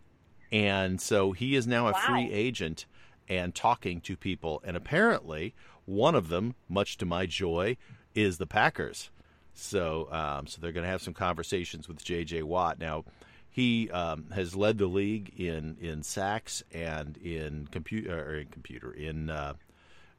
and 0.52 1.00
so 1.00 1.32
he 1.32 1.56
is 1.56 1.68
now 1.68 1.88
a 1.88 1.92
Wow. 1.92 2.00
free 2.08 2.32
agent 2.32 2.86
and 3.30 3.54
talking 3.54 4.02
to 4.02 4.18
people. 4.18 4.62
And 4.66 4.76
apparently, 4.76 5.54
one 5.86 6.16
of 6.16 6.30
them, 6.30 6.56
much 6.68 6.98
to 6.98 7.06
my 7.06 7.26
joy, 7.28 7.78
is 8.16 8.40
the 8.40 8.48
Packers. 8.48 9.12
So, 9.54 10.12
um, 10.12 10.48
so 10.48 10.60
they're 10.60 10.72
going 10.72 10.84
to 10.86 10.90
have 10.90 11.02
some 11.02 11.14
conversations 11.14 11.88
with 11.88 12.04
J.J. 12.04 12.42
Watt. 12.44 12.80
Now, 12.80 13.06
he 13.52 13.92
um, 13.92 14.28
has 14.34 14.56
led 14.56 14.78
the 14.78 14.88
league 14.88 15.34
in 15.38 15.78
in 15.80 16.04
sacks 16.04 16.64
and 16.72 17.18
in 17.18 17.68
computer 17.70 18.18
or 18.18 18.36
in 18.40 18.48
computer 18.48 18.92
in 18.92 19.30
uh, 19.30 19.54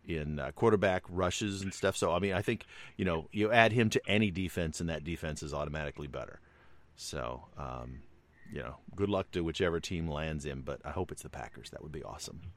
in 0.04 0.38
uh, 0.38 0.50
quarterback 0.52 1.02
rushes 1.08 1.62
and 1.62 1.72
stuff. 1.72 1.96
So, 1.96 2.12
I 2.12 2.18
mean, 2.18 2.34
I 2.34 2.42
think 2.42 2.66
you 2.96 3.04
know 3.04 3.28
you 3.32 3.50
add 3.50 3.72
him 3.72 3.88
to 3.90 4.02
any 4.06 4.30
defense, 4.30 4.80
and 4.80 4.90
that 4.90 5.02
defense 5.02 5.42
is 5.42 5.54
automatically 5.54 6.08
better. 6.08 6.40
So, 6.94 7.46
um, 7.56 8.02
you 8.52 8.60
know, 8.60 8.76
good 8.94 9.08
luck 9.08 9.30
to 9.32 9.40
whichever 9.42 9.80
team 9.80 10.08
lands 10.08 10.44
him, 10.44 10.62
but 10.64 10.80
I 10.84 10.90
hope 10.90 11.10
it's 11.10 11.22
the 11.22 11.30
Packers. 11.30 11.70
That 11.70 11.82
would 11.82 11.92
be 11.92 12.02
awesome. 12.02 12.52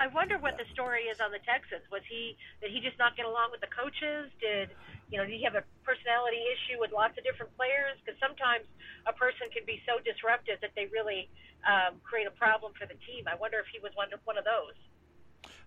I 0.00 0.08
wonder 0.08 0.38
what 0.38 0.56
the 0.56 0.64
story 0.72 1.10
is 1.12 1.20
on 1.20 1.30
the 1.30 1.42
Texans. 1.44 1.82
Was 1.90 2.02
he 2.08 2.36
did 2.60 2.70
he 2.70 2.80
just 2.80 2.98
not 2.98 3.16
get 3.16 3.26
along 3.26 3.50
with 3.50 3.60
the 3.60 3.70
coaches? 3.70 4.30
Did 4.40 4.70
you 5.10 5.18
know? 5.18 5.24
Did 5.24 5.36
he 5.38 5.44
have 5.44 5.54
a 5.54 5.64
personality 5.84 6.40
issue 6.50 6.80
with 6.80 6.92
lots 6.92 7.16
of 7.18 7.24
different 7.24 7.54
players? 7.56 7.96
Because 8.02 8.18
sometimes 8.20 8.64
a 9.06 9.12
person 9.12 9.48
can 9.52 9.64
be 9.66 9.80
so 9.86 10.00
disruptive 10.02 10.60
that 10.62 10.72
they 10.74 10.86
really 10.92 11.28
um, 11.66 12.00
create 12.02 12.26
a 12.26 12.34
problem 12.34 12.72
for 12.78 12.86
the 12.86 12.98
team. 13.06 13.24
I 13.30 13.36
wonder 13.36 13.58
if 13.58 13.66
he 13.72 13.78
was 13.80 13.92
one 13.94 14.12
of, 14.12 14.20
one 14.24 14.38
of 14.38 14.44
those. 14.44 14.76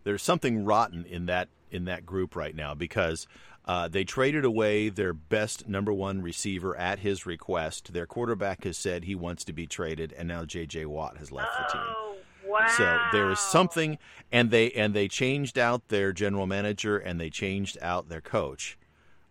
there's 0.04 0.24
something 0.24 0.66
rotten 0.66 1.06
in 1.06 1.26
that 1.28 1.50
in 1.70 1.86
that 1.86 2.06
group 2.06 2.36
right 2.36 2.56
now 2.56 2.74
because 2.74 3.28
uh, 3.66 3.88
they 3.88 4.06
traded 4.06 4.46
away 4.46 4.88
their 4.90 5.14
best 5.14 5.68
number 5.68 5.92
one 5.92 6.22
receiver 6.22 6.76
at 6.78 7.00
his 7.00 7.26
request. 7.26 7.92
Their 7.92 8.06
quarterback 8.06 8.64
has 8.64 8.78
said 8.78 9.04
he 9.04 9.16
wants 9.16 9.44
to 9.44 9.54
be 9.54 9.68
traded, 9.68 10.14
and 10.14 10.28
now 10.28 10.46
J.J. 10.46 10.86
Watt 10.86 11.18
has 11.18 11.32
left 11.34 11.52
the 11.58 11.78
team. 11.78 12.17
Wow! 12.48 12.68
So 12.78 13.00
there 13.12 13.30
is 13.32 13.40
something, 13.40 13.98
and 14.32 14.52
they 14.52 14.72
and 14.72 14.94
they 14.94 15.08
changed 15.08 15.58
out 15.58 15.88
their 15.90 16.14
general 16.14 16.48
manager 16.48 16.98
and 16.98 17.20
they 17.20 17.30
changed 17.30 17.78
out 17.82 18.10
their 18.10 18.22
coach. 18.22 18.78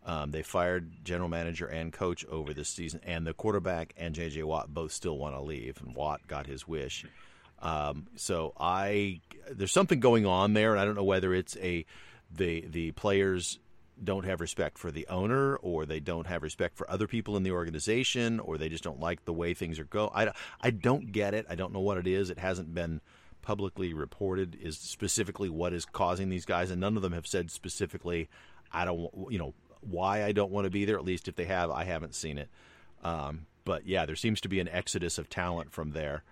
Um, 0.05 0.31
they 0.31 0.43
fired 0.43 1.05
general 1.05 1.29
manager 1.29 1.67
and 1.67 1.93
coach 1.93 2.25
over 2.27 2.55
this 2.55 2.69
season, 2.69 3.01
and 3.05 3.27
the 3.27 3.35
quarterback 3.35 3.93
and 3.97 4.15
J.J. 4.15 4.45
Watt 4.45 4.73
both 4.73 4.93
still 4.93 5.19
want 5.19 5.35
to 5.35 5.43
leave, 5.43 5.81
and 5.85 5.97
Watt 5.97 6.21
got 6.29 6.47
his 6.47 6.67
wish. 6.69 7.05
Um, 7.61 8.07
so 8.15 8.53
I 8.59 9.21
there's 9.51 9.73
something 9.73 9.99
going 9.99 10.25
on 10.25 10.53
there, 10.53 10.71
and 10.71 10.81
I 10.81 10.85
don't 10.85 10.95
know 10.95 11.05
whether 11.05 11.35
it's 11.35 11.57
a 11.57 11.85
the 12.31 12.65
the 12.69 12.93
players 12.93 13.59
don't 14.03 14.25
have 14.25 14.41
respect 14.41 14.79
for 14.79 14.91
the 14.91 15.07
owner, 15.09 15.57
or 15.57 15.87
they 15.87 16.01
don't 16.01 16.27
have 16.27 16.43
respect 16.43 16.77
for 16.77 16.91
other 16.91 17.07
people 17.07 17.37
in 17.37 17.43
the 17.43 17.51
organization, 17.51 18.41
or 18.41 18.59
they 18.59 18.69
just 18.69 18.85
don't 18.85 19.01
like 19.01 19.25
the 19.25 19.33
way 19.33 19.55
things 19.55 19.79
are 19.79 19.85
go. 19.85 20.11
I 20.15 20.33
I 20.61 20.71
don't 20.71 21.13
get 21.13 21.35
it. 21.35 21.47
I 21.49 21.55
don't 21.55 21.73
know 21.73 21.81
what 21.81 21.99
it 21.99 22.07
is. 22.07 22.31
It 22.31 22.39
hasn't 22.39 22.75
been 22.75 23.01
publicly 23.43 23.95
reported 23.95 24.57
is 24.61 24.77
specifically 24.77 25.49
what 25.49 25.73
is 25.73 25.85
causing 25.85 26.29
these 26.29 26.45
guys, 26.45 26.71
and 26.71 26.81
none 26.81 26.97
of 26.97 27.03
them 27.03 27.13
have 27.13 27.27
said 27.27 27.51
specifically. 27.51 28.29
I 28.73 28.85
don't 28.85 29.11
you 29.31 29.39
know 29.39 29.55
why 29.81 30.25
I 30.25 30.33
don't 30.33 30.51
want 30.51 30.65
to 30.65 30.71
be 30.71 30.85
there. 30.85 30.97
At 30.97 31.05
least 31.05 31.29
if 31.29 31.37
they 31.37 31.45
have, 31.47 31.71
I 31.71 31.85
haven't 31.85 32.15
seen 32.15 32.39
it. 32.39 32.49
Um, 33.03 33.47
but 33.65 33.87
yeah, 33.87 34.07
there 34.07 34.17
seems 34.17 34.41
to 34.43 34.49
be 34.49 34.61
an 34.61 34.69
exodus 34.69 35.19
of 35.19 35.29
talent 35.29 35.73
from 35.73 35.93
there, 35.93 36.23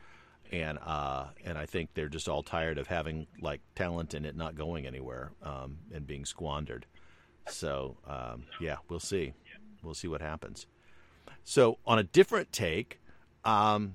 and 0.52 0.78
uh, 0.84 1.26
and 1.44 1.56
I 1.56 1.66
think 1.66 1.90
they're 1.94 2.08
just 2.08 2.28
all 2.28 2.42
tired 2.42 2.78
of 2.78 2.88
having 2.88 3.26
like 3.40 3.60
talent 3.74 4.14
and 4.14 4.26
it 4.26 4.36
not 4.36 4.54
going 4.54 4.86
anywhere 4.86 5.32
um, 5.42 5.78
and 5.92 6.06
being 6.06 6.24
squandered. 6.24 6.86
So 7.48 7.96
um, 8.06 8.44
yeah, 8.60 8.76
we'll 8.88 9.00
see. 9.00 9.34
We'll 9.82 9.94
see 9.94 10.08
what 10.08 10.20
happens. 10.20 10.66
So 11.44 11.78
on 11.86 11.98
a 11.98 12.02
different 12.02 12.52
take, 12.52 13.00
um, 13.44 13.94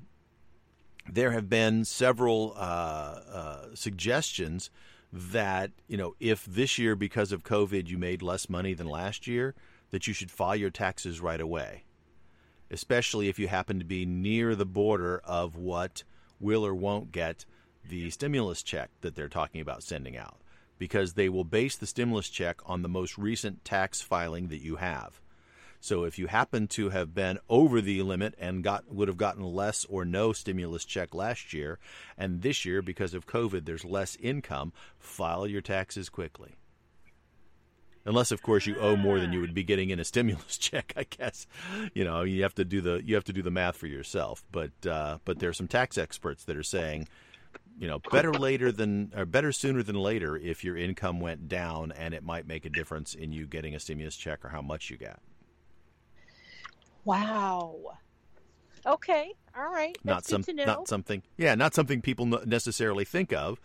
there 1.12 1.32
have 1.32 1.50
been 1.50 1.86
several 1.86 2.54
uh, 2.56 2.60
uh, 2.60 3.66
suggestions 3.74 4.70
that 5.12 5.72
you 5.88 5.98
know 5.98 6.16
if 6.20 6.46
this 6.46 6.78
year 6.78 6.96
because 6.96 7.32
of 7.32 7.44
COVID 7.44 7.88
you 7.88 7.98
made 7.98 8.22
less 8.22 8.50
money 8.50 8.74
than 8.74 8.88
last 8.88 9.26
year, 9.26 9.56
that 9.90 10.08
you 10.08 10.14
should 10.14 10.32
file 10.32 10.56
your 10.56 10.70
taxes 10.70 11.20
right 11.20 11.42
away, 11.42 11.84
especially 12.70 13.28
if 13.28 13.40
you 13.40 13.48
happen 13.48 13.80
to 13.80 13.86
be 13.86 14.06
near 14.06 14.56
the 14.56 14.66
border 14.66 15.20
of 15.24 15.56
what 15.56 16.04
will 16.40 16.66
or 16.66 16.76
won't 16.76 17.12
get 17.12 17.46
the 17.88 18.10
stimulus 18.12 18.62
check 18.62 18.92
that 19.02 19.16
they're 19.16 19.28
talking 19.28 19.62
about 19.62 19.82
sending 19.82 20.16
out, 20.16 20.38
because 20.80 21.14
they 21.14 21.30
will 21.30 21.44
base 21.44 21.76
the 21.76 21.86
stimulus 21.86 22.30
check 22.30 22.58
on 22.66 22.82
the 22.82 22.90
most 22.90 23.18
recent 23.18 23.64
tax 23.64 24.02
filing 24.02 24.48
that 24.48 24.64
you 24.64 24.78
have. 24.78 25.22
So 25.82 26.04
if 26.04 26.20
you 26.20 26.28
happen 26.28 26.68
to 26.70 26.90
have 26.90 27.14
been 27.14 27.40
over 27.48 27.80
the 27.80 28.02
limit 28.02 28.36
and 28.38 28.64
got 28.64 28.92
would 28.94 29.08
have 29.08 29.18
gotten 29.18 29.44
less 29.44 29.86
or 29.86 30.04
no 30.04 30.34
stimulus 30.34 30.84
check 30.84 31.14
last 31.14 31.54
year, 31.54 31.80
and 32.18 32.42
this 32.42 32.66
year 32.66 32.82
because 32.82 33.14
of 33.14 33.28
COVID 33.28 33.66
there's 33.66 33.86
less 33.86 34.18
income, 34.18 34.74
file 34.98 35.48
your 35.48 35.62
taxes 35.62 36.10
quickly. 36.10 36.56
Unless 38.06 38.32
of 38.32 38.42
course 38.42 38.66
you 38.66 38.76
owe 38.78 38.98
more 38.98 39.20
than 39.20 39.32
you 39.32 39.40
would 39.40 39.54
be 39.54 39.64
getting 39.64 39.90
in 39.90 40.00
a 40.00 40.06
stimulus 40.06 40.58
check, 40.58 40.94
I 40.98 41.06
guess. 41.10 41.48
You 41.94 42.04
know, 42.04 42.24
you 42.24 42.44
have 42.44 42.56
to 42.56 42.66
do 42.66 42.82
the 42.82 43.02
you 43.06 43.16
have 43.16 43.26
to 43.26 43.34
do 43.34 43.42
the 43.42 43.52
math 43.52 43.78
for 43.78 43.88
yourself. 43.88 44.44
But 44.52 44.72
uh, 44.86 45.20
but 45.24 45.40
there 45.40 45.50
are 45.50 45.54
some 45.54 45.68
tax 45.68 45.98
experts 45.98 46.44
that 46.44 46.58
are 46.58 46.64
saying, 46.64 47.08
you 47.80 47.88
know, 47.88 48.00
better 48.12 48.34
later 48.34 48.72
than 48.72 49.12
or 49.16 49.26
better 49.26 49.52
sooner 49.52 49.82
than 49.82 49.96
later 49.96 50.36
if 50.36 50.64
your 50.64 50.76
income 50.76 51.22
went 51.22 51.48
down 51.48 51.94
and 51.94 52.14
it 52.14 52.24
might 52.24 52.46
make 52.46 52.66
a 52.66 52.70
difference 52.70 53.14
in 53.14 53.32
you 53.32 53.48
getting 53.48 53.74
a 53.74 53.80
stimulus 53.80 54.18
check 54.18 54.44
or 54.44 54.50
how 54.50 54.62
much 54.62 54.90
you 54.90 54.98
get. 54.98 55.20
Wow. 57.06 57.98
Okay. 58.86 59.32
All 59.58 59.72
right. 59.72 59.98
not 60.04 60.24
That's 60.26 60.30
some 60.30 60.42
good 60.42 60.58
not 60.58 60.88
something 60.88 61.24
yeah 61.38 61.56
not 61.56 61.74
something 61.74 62.02
people 62.02 62.26
necessarily 62.26 63.06
think 63.06 63.32
of 63.34 63.60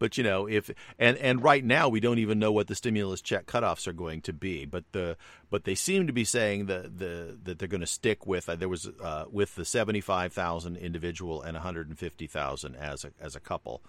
but 0.00 0.18
you 0.18 0.24
know 0.24 0.48
if 0.48 0.68
and 0.98 1.16
and 1.18 1.44
right 1.44 1.64
now 1.64 1.88
we 1.88 2.00
don't 2.00 2.18
even 2.18 2.40
know 2.40 2.50
what 2.50 2.66
the 2.66 2.74
stimulus 2.74 3.20
check 3.20 3.46
cutoffs 3.46 3.86
are 3.86 3.92
going 3.92 4.20
to 4.20 4.32
be 4.32 4.64
but 4.64 4.82
the 4.90 5.16
but 5.48 5.62
they 5.62 5.76
seem 5.76 6.08
to 6.08 6.12
be 6.12 6.24
saying 6.24 6.66
that 6.66 6.98
the 6.98 7.38
that 7.44 7.60
they're 7.60 7.68
going 7.68 7.80
to 7.80 7.86
stick 7.86 8.26
with 8.26 8.48
uh, 8.48 8.56
there 8.56 8.68
was 8.68 8.88
uh, 9.00 9.26
with 9.30 9.54
the 9.54 9.64
75,000 9.64 10.76
individual 10.76 11.42
and 11.42 11.54
150,000 11.54 12.74
as 12.74 13.04
a 13.04 13.12
as 13.20 13.36
a 13.36 13.40
couple 13.40 13.82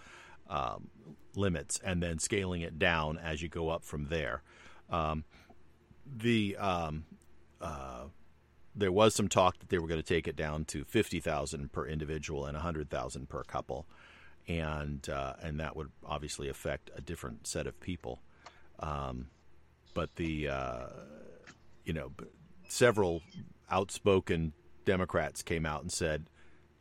um, 0.49 0.89
limits 1.35 1.79
and 1.83 2.03
then 2.03 2.19
scaling 2.19 2.61
it 2.61 2.77
down 2.77 3.17
as 3.17 3.41
you 3.41 3.47
go 3.47 3.69
up 3.69 3.83
from 3.83 4.05
there. 4.05 4.43
Um, 4.89 5.23
the 6.05 6.57
um, 6.57 7.05
uh, 7.61 8.05
there 8.75 8.91
was 8.91 9.15
some 9.15 9.27
talk 9.27 9.59
that 9.59 9.69
they 9.69 9.77
were 9.79 9.87
going 9.87 10.01
to 10.01 10.07
take 10.07 10.27
it 10.27 10.35
down 10.35 10.65
to 10.65 10.83
fifty 10.83 11.19
thousand 11.19 11.71
per 11.71 11.87
individual 11.87 12.45
and 12.45 12.57
a 12.57 12.61
hundred 12.61 12.89
thousand 12.89 13.29
per 13.29 13.43
couple, 13.43 13.85
and 14.47 15.07
uh, 15.09 15.33
and 15.41 15.59
that 15.59 15.75
would 15.75 15.91
obviously 16.05 16.49
affect 16.49 16.89
a 16.95 17.01
different 17.01 17.47
set 17.47 17.67
of 17.67 17.79
people. 17.79 18.21
Um, 18.79 19.27
but 19.93 20.15
the 20.15 20.49
uh, 20.49 20.87
you 21.85 21.93
know 21.93 22.11
several 22.67 23.21
outspoken 23.69 24.53
Democrats 24.85 25.41
came 25.43 25.65
out 25.65 25.81
and 25.81 25.91
said, 25.91 26.25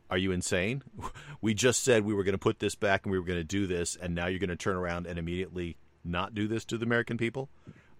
"Are 0.09 0.17
you 0.17 0.31
insane? 0.31 0.83
We 1.43 1.55
just 1.55 1.83
said 1.83 2.05
we 2.05 2.13
were 2.13 2.23
going 2.23 2.33
to 2.33 2.37
put 2.37 2.59
this 2.59 2.75
back 2.75 3.03
and 3.03 3.11
we 3.11 3.17
were 3.17 3.25
going 3.25 3.39
to 3.39 3.43
do 3.43 3.65
this, 3.65 3.95
and 3.99 4.13
now 4.13 4.27
you're 4.27 4.37
going 4.37 4.51
to 4.51 4.55
turn 4.55 4.75
around 4.75 5.07
and 5.07 5.17
immediately 5.17 5.75
not 6.03 6.35
do 6.35 6.47
this 6.47 6.65
to 6.65 6.77
the 6.77 6.85
American 6.85 7.17
people? 7.17 7.49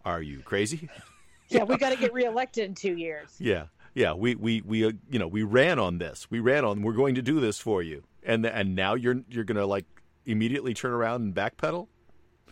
Are 0.06 0.22
you 0.22 0.42
crazy?" 0.42 0.90
yeah, 1.50 1.64
we 1.64 1.78
got 1.78 1.90
to 1.90 1.96
get 1.96 2.14
reelected 2.14 2.66
in 2.66 2.76
two 2.76 2.96
years. 2.98 3.36
Yeah, 3.40 3.66
yeah. 3.96 4.14
We 4.14 4.36
we 4.36 4.62
we 4.62 4.86
uh, 4.86 4.92
you 5.10 5.18
know 5.20 5.28
we 5.28 5.44
ran 5.44 5.80
on 5.80 5.98
this. 5.98 6.28
We 6.30 6.40
ran 6.40 6.66
on. 6.66 6.82
We're 6.84 6.94
going 6.94 7.16
to 7.16 7.22
do 7.22 7.40
this 7.40 7.58
for 7.58 7.82
you, 7.82 8.04
and 8.24 8.46
and 8.46 8.76
now 8.76 8.96
you're 8.96 9.22
you're 9.30 9.44
going 9.44 9.58
to 9.58 9.66
like 9.66 9.86
immediately 10.26 10.74
turn 10.74 10.92
around 10.92 11.22
and 11.22 11.34
backpedal. 11.36 11.88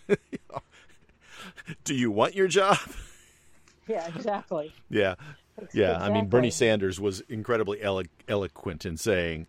do 1.84 1.94
you 1.96 2.12
want 2.12 2.36
your 2.36 2.48
job? 2.48 2.78
Yeah, 3.88 4.08
exactly. 4.08 4.72
yeah, 4.92 5.16
yeah. 5.74 5.98
I 5.98 6.12
mean, 6.12 6.28
Bernie 6.28 6.52
Sanders 6.52 7.00
was 7.00 7.22
incredibly 7.22 7.82
elo- 7.82 8.04
eloquent 8.28 8.86
in 8.86 8.98
saying, 8.98 9.48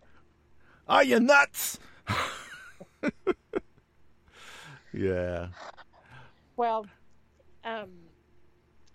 "Are 0.89 1.03
you 1.03 1.19
nuts?" 1.19 1.77
yeah. 4.93 5.49
Well, 6.55 6.87
um, 7.63 7.91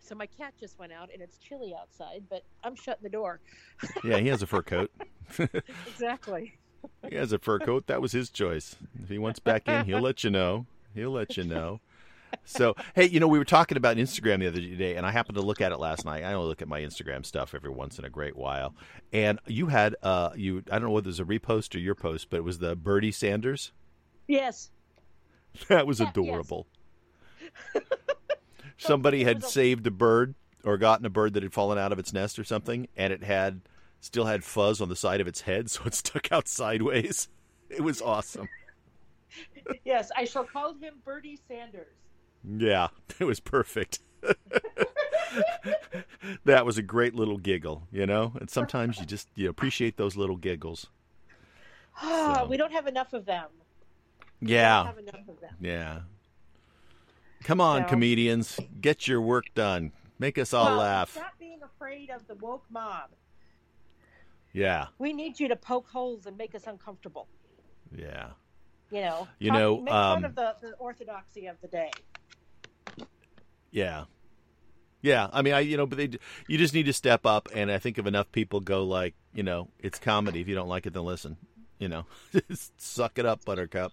so 0.01 0.17
my 0.17 0.27
cat 0.27 0.55
just 0.59 0.81
went 0.81 0.93
out 0.93 1.11
and 1.13 1.23
it's 1.23 1.39
chilly 1.39 1.77
outside, 1.81 2.25
but 2.29 2.43
I'm 2.65 2.75
shutting 2.75 3.05
the 3.05 3.09
door. 3.09 3.39
Yeah, 4.03 4.19
he 4.19 4.27
has 4.27 4.43
a 4.43 4.49
fur 4.49 4.63
coat. 4.63 4.91
Exactly. 5.87 6.55
He 7.09 7.17
has 7.17 7.33
a 7.33 7.39
fur 7.39 7.59
coat. 7.59 7.87
That 7.87 8.01
was 8.01 8.13
his 8.13 8.31
choice. 8.31 8.77
If 9.03 9.09
he 9.09 9.19
wants 9.19 9.39
back 9.39 9.69
in, 9.69 9.85
he'll 9.87 10.01
let 10.01 10.25
you 10.25 10.31
know. 10.31 10.67
He'll 10.95 11.11
let 11.11 11.37
you 11.37 11.45
know. 11.45 11.81
So, 12.45 12.75
hey, 12.95 13.07
you 13.09 13.21
know, 13.21 13.29
we 13.29 13.39
were 13.39 13.45
talking 13.45 13.77
about 13.77 13.97
Instagram 13.97 14.41
the 14.41 14.49
other 14.49 14.61
day, 14.61 14.97
and 14.97 15.07
I 15.07 15.11
happened 15.11 15.37
to 15.37 15.43
look 15.43 15.61
at 15.61 15.73
it 15.73 15.79
last 15.79 16.05
night. 16.05 16.23
I 16.25 16.33
only 16.35 16.49
look 16.49 16.61
at 16.61 16.69
my 16.69 16.81
Instagram 16.81 17.25
stuff 17.25 17.55
every 17.55 17.71
once 17.71 17.99
in 17.99 18.05
a 18.05 18.11
great 18.11 18.37
while. 18.37 18.75
And 19.13 19.39
you 19.47 19.69
had, 19.69 19.95
uh, 20.03 20.31
you, 20.35 20.63
I 20.71 20.79
don't 20.79 20.89
know 20.89 20.91
whether 20.91 21.07
it 21.07 21.17
was 21.19 21.21
a 21.21 21.25
repost 21.25 21.75
or 21.75 21.79
your 21.79 21.95
post, 21.95 22.29
but 22.31 22.39
it 22.39 22.45
was 22.45 22.59
the 22.59 22.75
Bertie 22.77 23.13
Sanders. 23.13 23.73
Yes. 24.27 24.71
That 25.69 25.87
was 25.87 26.01
Yeah, 26.01 26.07
yes. 26.07 26.11
adorable. 26.17 26.67
Somebody 28.79 29.25
had 29.25 29.43
saved 29.43 29.87
a 29.87 29.91
bird 29.91 30.35
or 30.65 30.77
gotten 30.77 31.07
a 31.07 31.11
bird 31.11 31.33
that 31.35 31.43
had 31.43 31.53
fallen 31.53 31.79
out 31.79 31.93
of 31.93 31.99
its 31.99 32.13
nest 32.13 32.39
or 32.39 32.45
something, 32.45 32.89
and 32.97 33.13
it 33.13 33.23
had 33.25 33.61
still 34.07 34.25
had 34.27 34.45
fuzz 34.45 34.81
on 34.81 34.89
the 34.89 34.97
side 34.97 35.21
of 35.21 35.27
its 35.27 35.43
head, 35.43 35.71
so 35.73 35.83
it 35.85 35.95
stuck 35.95 36.33
out 36.33 36.49
sideways. 36.49 37.29
It 37.69 37.83
was 37.83 38.01
awesome. 38.01 38.49
Yes, 39.85 40.11
I 40.17 40.25
shall 40.25 40.45
call 40.45 40.75
him 40.75 40.95
Bertie 41.05 41.39
Sanders. 41.49 41.93
Yeah, 42.57 42.89
it 43.21 43.25
was 43.25 43.41
perfect. 43.41 43.99
that 46.45 46.65
was 46.65 46.79
a 46.79 46.83
great 46.83 47.15
little 47.15 47.37
giggle, 47.39 47.87
you 47.93 48.07
know. 48.07 48.33
And 48.41 48.49
sometimes 48.49 48.99
you 48.99 49.07
just 49.07 49.29
you 49.35 49.49
appreciate 49.49 49.97
those 49.97 50.17
little 50.17 50.37
giggles. 50.37 50.87
Ah, 52.01 52.39
So- 52.43 52.47
we 52.47 52.57
don't 52.57 52.73
have 52.73 52.87
enough 52.87 53.13
of 53.13 53.25
them. 53.27 53.47
We 54.41 54.49
don't 54.49 54.55
Yeah, 54.55 54.85
have 54.87 54.99
enough 54.99 55.29
of 55.29 55.41
them. 55.41 55.55
yeah. 55.61 56.01
Come 57.45 57.61
on, 57.61 57.83
So- 57.83 57.89
comedians, 57.89 58.59
get 58.81 59.07
your 59.09 59.21
work 59.21 59.47
done. 59.55 59.93
Make 60.19 60.39
us 60.39 60.55
all 60.55 60.67
Well, 60.67 60.77
laugh. 60.79 61.11
Stop 61.13 61.39
being 61.39 61.61
afraid 61.63 62.11
of 62.11 62.27
the 62.27 62.35
woke 62.37 62.65
mob. 62.71 63.11
Yeah, 64.57 64.87
We 64.99 65.13
need 65.13 65.39
you 65.39 65.49
to 65.49 65.57
poke 65.57 65.87
holes 65.87 66.25
and 66.25 66.37
make 66.39 66.55
us 66.55 66.67
uncomfortable. 66.67 67.29
yeah. 67.95 68.31
You 68.91 69.01
know. 69.03 69.29
You 69.39 69.51
Talk- 69.51 69.59
know, 69.59 69.81
make 69.83 69.93
um, 69.95 70.15
fun 70.17 70.25
of 70.25 70.35
the, 70.35 70.55
the 70.63 70.73
orthodoxy 70.79 71.47
of 71.47 71.61
the 71.61 71.69
day. 71.69 71.91
Yeah. 73.71 74.05
Yeah, 75.03 75.29
I 75.33 75.43
mean, 75.43 75.53
I 75.55 75.61
you 75.61 75.77
know, 75.77 75.87
but 75.87 75.99
they 75.99 76.11
you 76.49 76.57
just 76.59 76.73
need 76.75 76.87
to 76.87 76.93
step 76.93 77.27
up, 77.27 77.49
and 77.55 77.71
I 77.71 77.79
think 77.79 77.99
if 77.99 78.07
enough 78.07 78.33
people 78.33 78.61
go 78.61 78.83
like, 78.85 79.15
you 79.35 79.43
know, 79.43 79.69
it's 79.79 79.99
comedy. 79.99 80.41
If 80.41 80.49
you 80.49 80.55
don't 80.55 80.69
like 80.69 80.87
it, 80.87 80.95
then 80.95 81.05
listen. 81.05 81.37
You 81.79 81.89
know, 81.89 82.07
Just 82.49 82.81
suck 82.81 83.19
it 83.19 83.27
up, 83.27 83.45
Buttercup. 83.45 83.93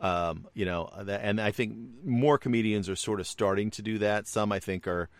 Um, 0.00 0.46
you 0.54 0.64
know, 0.64 0.90
that, 0.98 1.20
and 1.22 1.38
I 1.40 1.50
think 1.52 1.74
more 2.02 2.38
comedians 2.38 2.88
are 2.88 2.96
sort 2.96 3.20
of 3.20 3.26
starting 3.26 3.70
to 3.72 3.82
do 3.82 3.98
that. 3.98 4.26
Some 4.26 4.50
I 4.50 4.58
think 4.60 4.86
are 4.88 5.10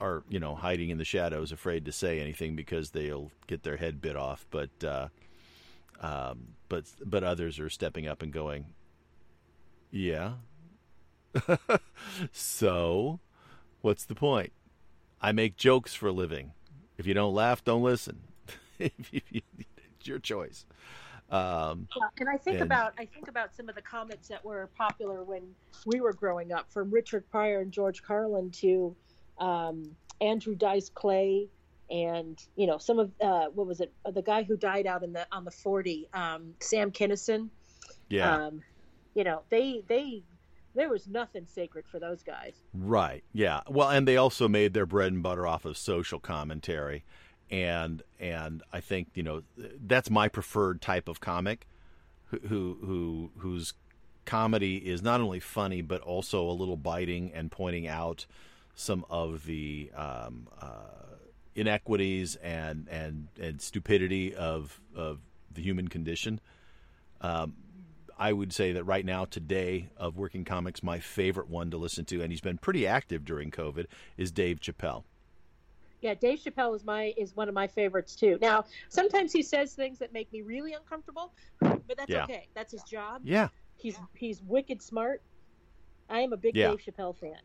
are 0.00 0.22
you 0.28 0.38
know 0.38 0.54
hiding 0.54 0.90
in 0.90 0.98
the 0.98 1.04
shadows, 1.04 1.52
afraid 1.52 1.84
to 1.86 1.92
say 1.92 2.20
anything 2.20 2.54
because 2.56 2.90
they'll 2.90 3.30
get 3.46 3.62
their 3.62 3.76
head 3.76 4.00
bit 4.00 4.16
off. 4.16 4.46
But 4.50 4.70
uh, 4.84 5.08
um, 6.00 6.48
but 6.68 6.84
but 7.04 7.24
others 7.24 7.58
are 7.58 7.70
stepping 7.70 8.06
up 8.06 8.22
and 8.22 8.32
going, 8.32 8.66
yeah. 9.90 10.32
so, 12.32 13.20
what's 13.80 14.04
the 14.04 14.14
point? 14.14 14.52
I 15.20 15.32
make 15.32 15.56
jokes 15.56 15.94
for 15.94 16.08
a 16.08 16.12
living. 16.12 16.52
If 16.96 17.06
you 17.06 17.14
don't 17.14 17.34
laugh, 17.34 17.64
don't 17.64 17.82
listen. 17.82 18.20
It's 18.80 20.06
your 20.06 20.20
choice. 20.20 20.64
Um, 21.30 21.88
Yeah, 21.96 22.06
and 22.20 22.28
I 22.28 22.36
think 22.36 22.58
And- 22.60 22.62
about 22.62 22.92
I 22.96 23.04
think 23.04 23.26
about 23.26 23.52
some 23.56 23.68
of 23.68 23.74
the 23.74 23.82
comics 23.82 24.28
that 24.28 24.44
were 24.44 24.68
popular 24.76 25.24
when 25.24 25.42
we 25.84 26.00
were 26.00 26.12
growing 26.12 26.52
up, 26.52 26.70
from 26.70 26.88
Richard 26.92 27.28
Pryor 27.28 27.60
and 27.62 27.72
George 27.72 28.00
Carlin 28.04 28.50
to 28.52 28.94
um, 29.38 29.96
Andrew 30.20 30.54
Dice 30.54 30.88
Clay, 30.88 31.48
and 31.90 32.42
you 32.56 32.66
know 32.66 32.78
some 32.78 32.98
of 32.98 33.12
uh, 33.20 33.46
what 33.54 33.66
was 33.66 33.80
it? 33.80 33.92
The 34.12 34.22
guy 34.22 34.42
who 34.42 34.56
died 34.56 34.86
out 34.86 35.02
in 35.02 35.12
the 35.12 35.26
on 35.32 35.44
the 35.44 35.50
forty, 35.50 36.08
um, 36.12 36.54
Sam 36.60 36.90
Kinison. 36.90 37.48
yeah, 38.08 38.46
Um, 38.46 38.62
you 39.14 39.24
know 39.24 39.42
they 39.50 39.82
they 39.88 40.22
there 40.74 40.90
was 40.90 41.08
nothing 41.08 41.46
sacred 41.46 41.86
for 41.88 41.98
those 41.98 42.22
guys. 42.22 42.54
right. 42.72 43.24
Yeah. 43.32 43.60
Well, 43.68 43.88
and 43.88 44.06
they 44.06 44.16
also 44.16 44.46
made 44.48 44.74
their 44.74 44.86
bread 44.86 45.12
and 45.12 45.22
butter 45.22 45.46
off 45.46 45.64
of 45.64 45.76
social 45.76 46.20
commentary, 46.20 47.04
and 47.50 48.02
and 48.20 48.62
I 48.72 48.80
think 48.80 49.08
you 49.14 49.22
know 49.22 49.42
that's 49.56 50.10
my 50.10 50.28
preferred 50.28 50.80
type 50.80 51.08
of 51.08 51.20
comic, 51.20 51.66
who 52.26 52.38
who, 52.40 52.78
who 52.84 53.30
whose 53.38 53.74
comedy 54.24 54.76
is 54.76 55.00
not 55.00 55.22
only 55.22 55.40
funny 55.40 55.80
but 55.80 56.02
also 56.02 56.42
a 56.42 56.52
little 56.52 56.76
biting 56.76 57.32
and 57.32 57.50
pointing 57.50 57.86
out 57.88 58.26
some 58.78 59.04
of 59.10 59.44
the 59.44 59.90
um, 59.96 60.46
uh, 60.62 61.16
inequities 61.56 62.36
and 62.36 62.86
and 62.88 63.26
and 63.40 63.60
stupidity 63.60 64.34
of 64.34 64.80
of 64.94 65.18
the 65.52 65.60
human 65.60 65.88
condition. 65.88 66.40
Um, 67.20 67.56
I 68.16 68.32
would 68.32 68.52
say 68.52 68.72
that 68.72 68.84
right 68.84 69.04
now, 69.04 69.24
today, 69.24 69.90
of 69.96 70.16
working 70.16 70.44
comics, 70.44 70.82
my 70.82 71.00
favorite 71.00 71.48
one 71.48 71.70
to 71.72 71.76
listen 71.76 72.04
to, 72.06 72.22
and 72.22 72.32
he's 72.32 72.40
been 72.40 72.58
pretty 72.58 72.86
active 72.86 73.24
during 73.24 73.50
COVID, 73.50 73.86
is 74.16 74.30
Dave 74.30 74.60
Chappelle. 74.60 75.02
Yeah, 76.00 76.14
Dave 76.14 76.38
Chappelle 76.38 76.76
is 76.76 76.84
my 76.84 77.12
is 77.16 77.34
one 77.34 77.48
of 77.48 77.54
my 77.54 77.66
favorites 77.66 78.14
too. 78.14 78.38
Now, 78.40 78.64
sometimes 78.88 79.32
he 79.32 79.42
says 79.42 79.74
things 79.74 79.98
that 79.98 80.12
make 80.12 80.32
me 80.32 80.42
really 80.42 80.74
uncomfortable, 80.74 81.32
but 81.60 81.96
that's 81.96 82.08
Yeah. 82.08 82.24
okay. 82.24 82.46
That's 82.54 82.70
his 82.70 82.84
job. 82.84 83.22
Yeah, 83.24 83.48
He's 83.76 83.98
he's 84.14 84.40
wicked 84.42 84.80
smart. 84.80 85.20
I 86.08 86.20
am 86.20 86.32
a 86.32 86.36
big 86.36 86.54
Yeah. 86.56 86.70
Dave 86.70 86.78
Chappelle 86.80 87.16
fan. 87.16 87.38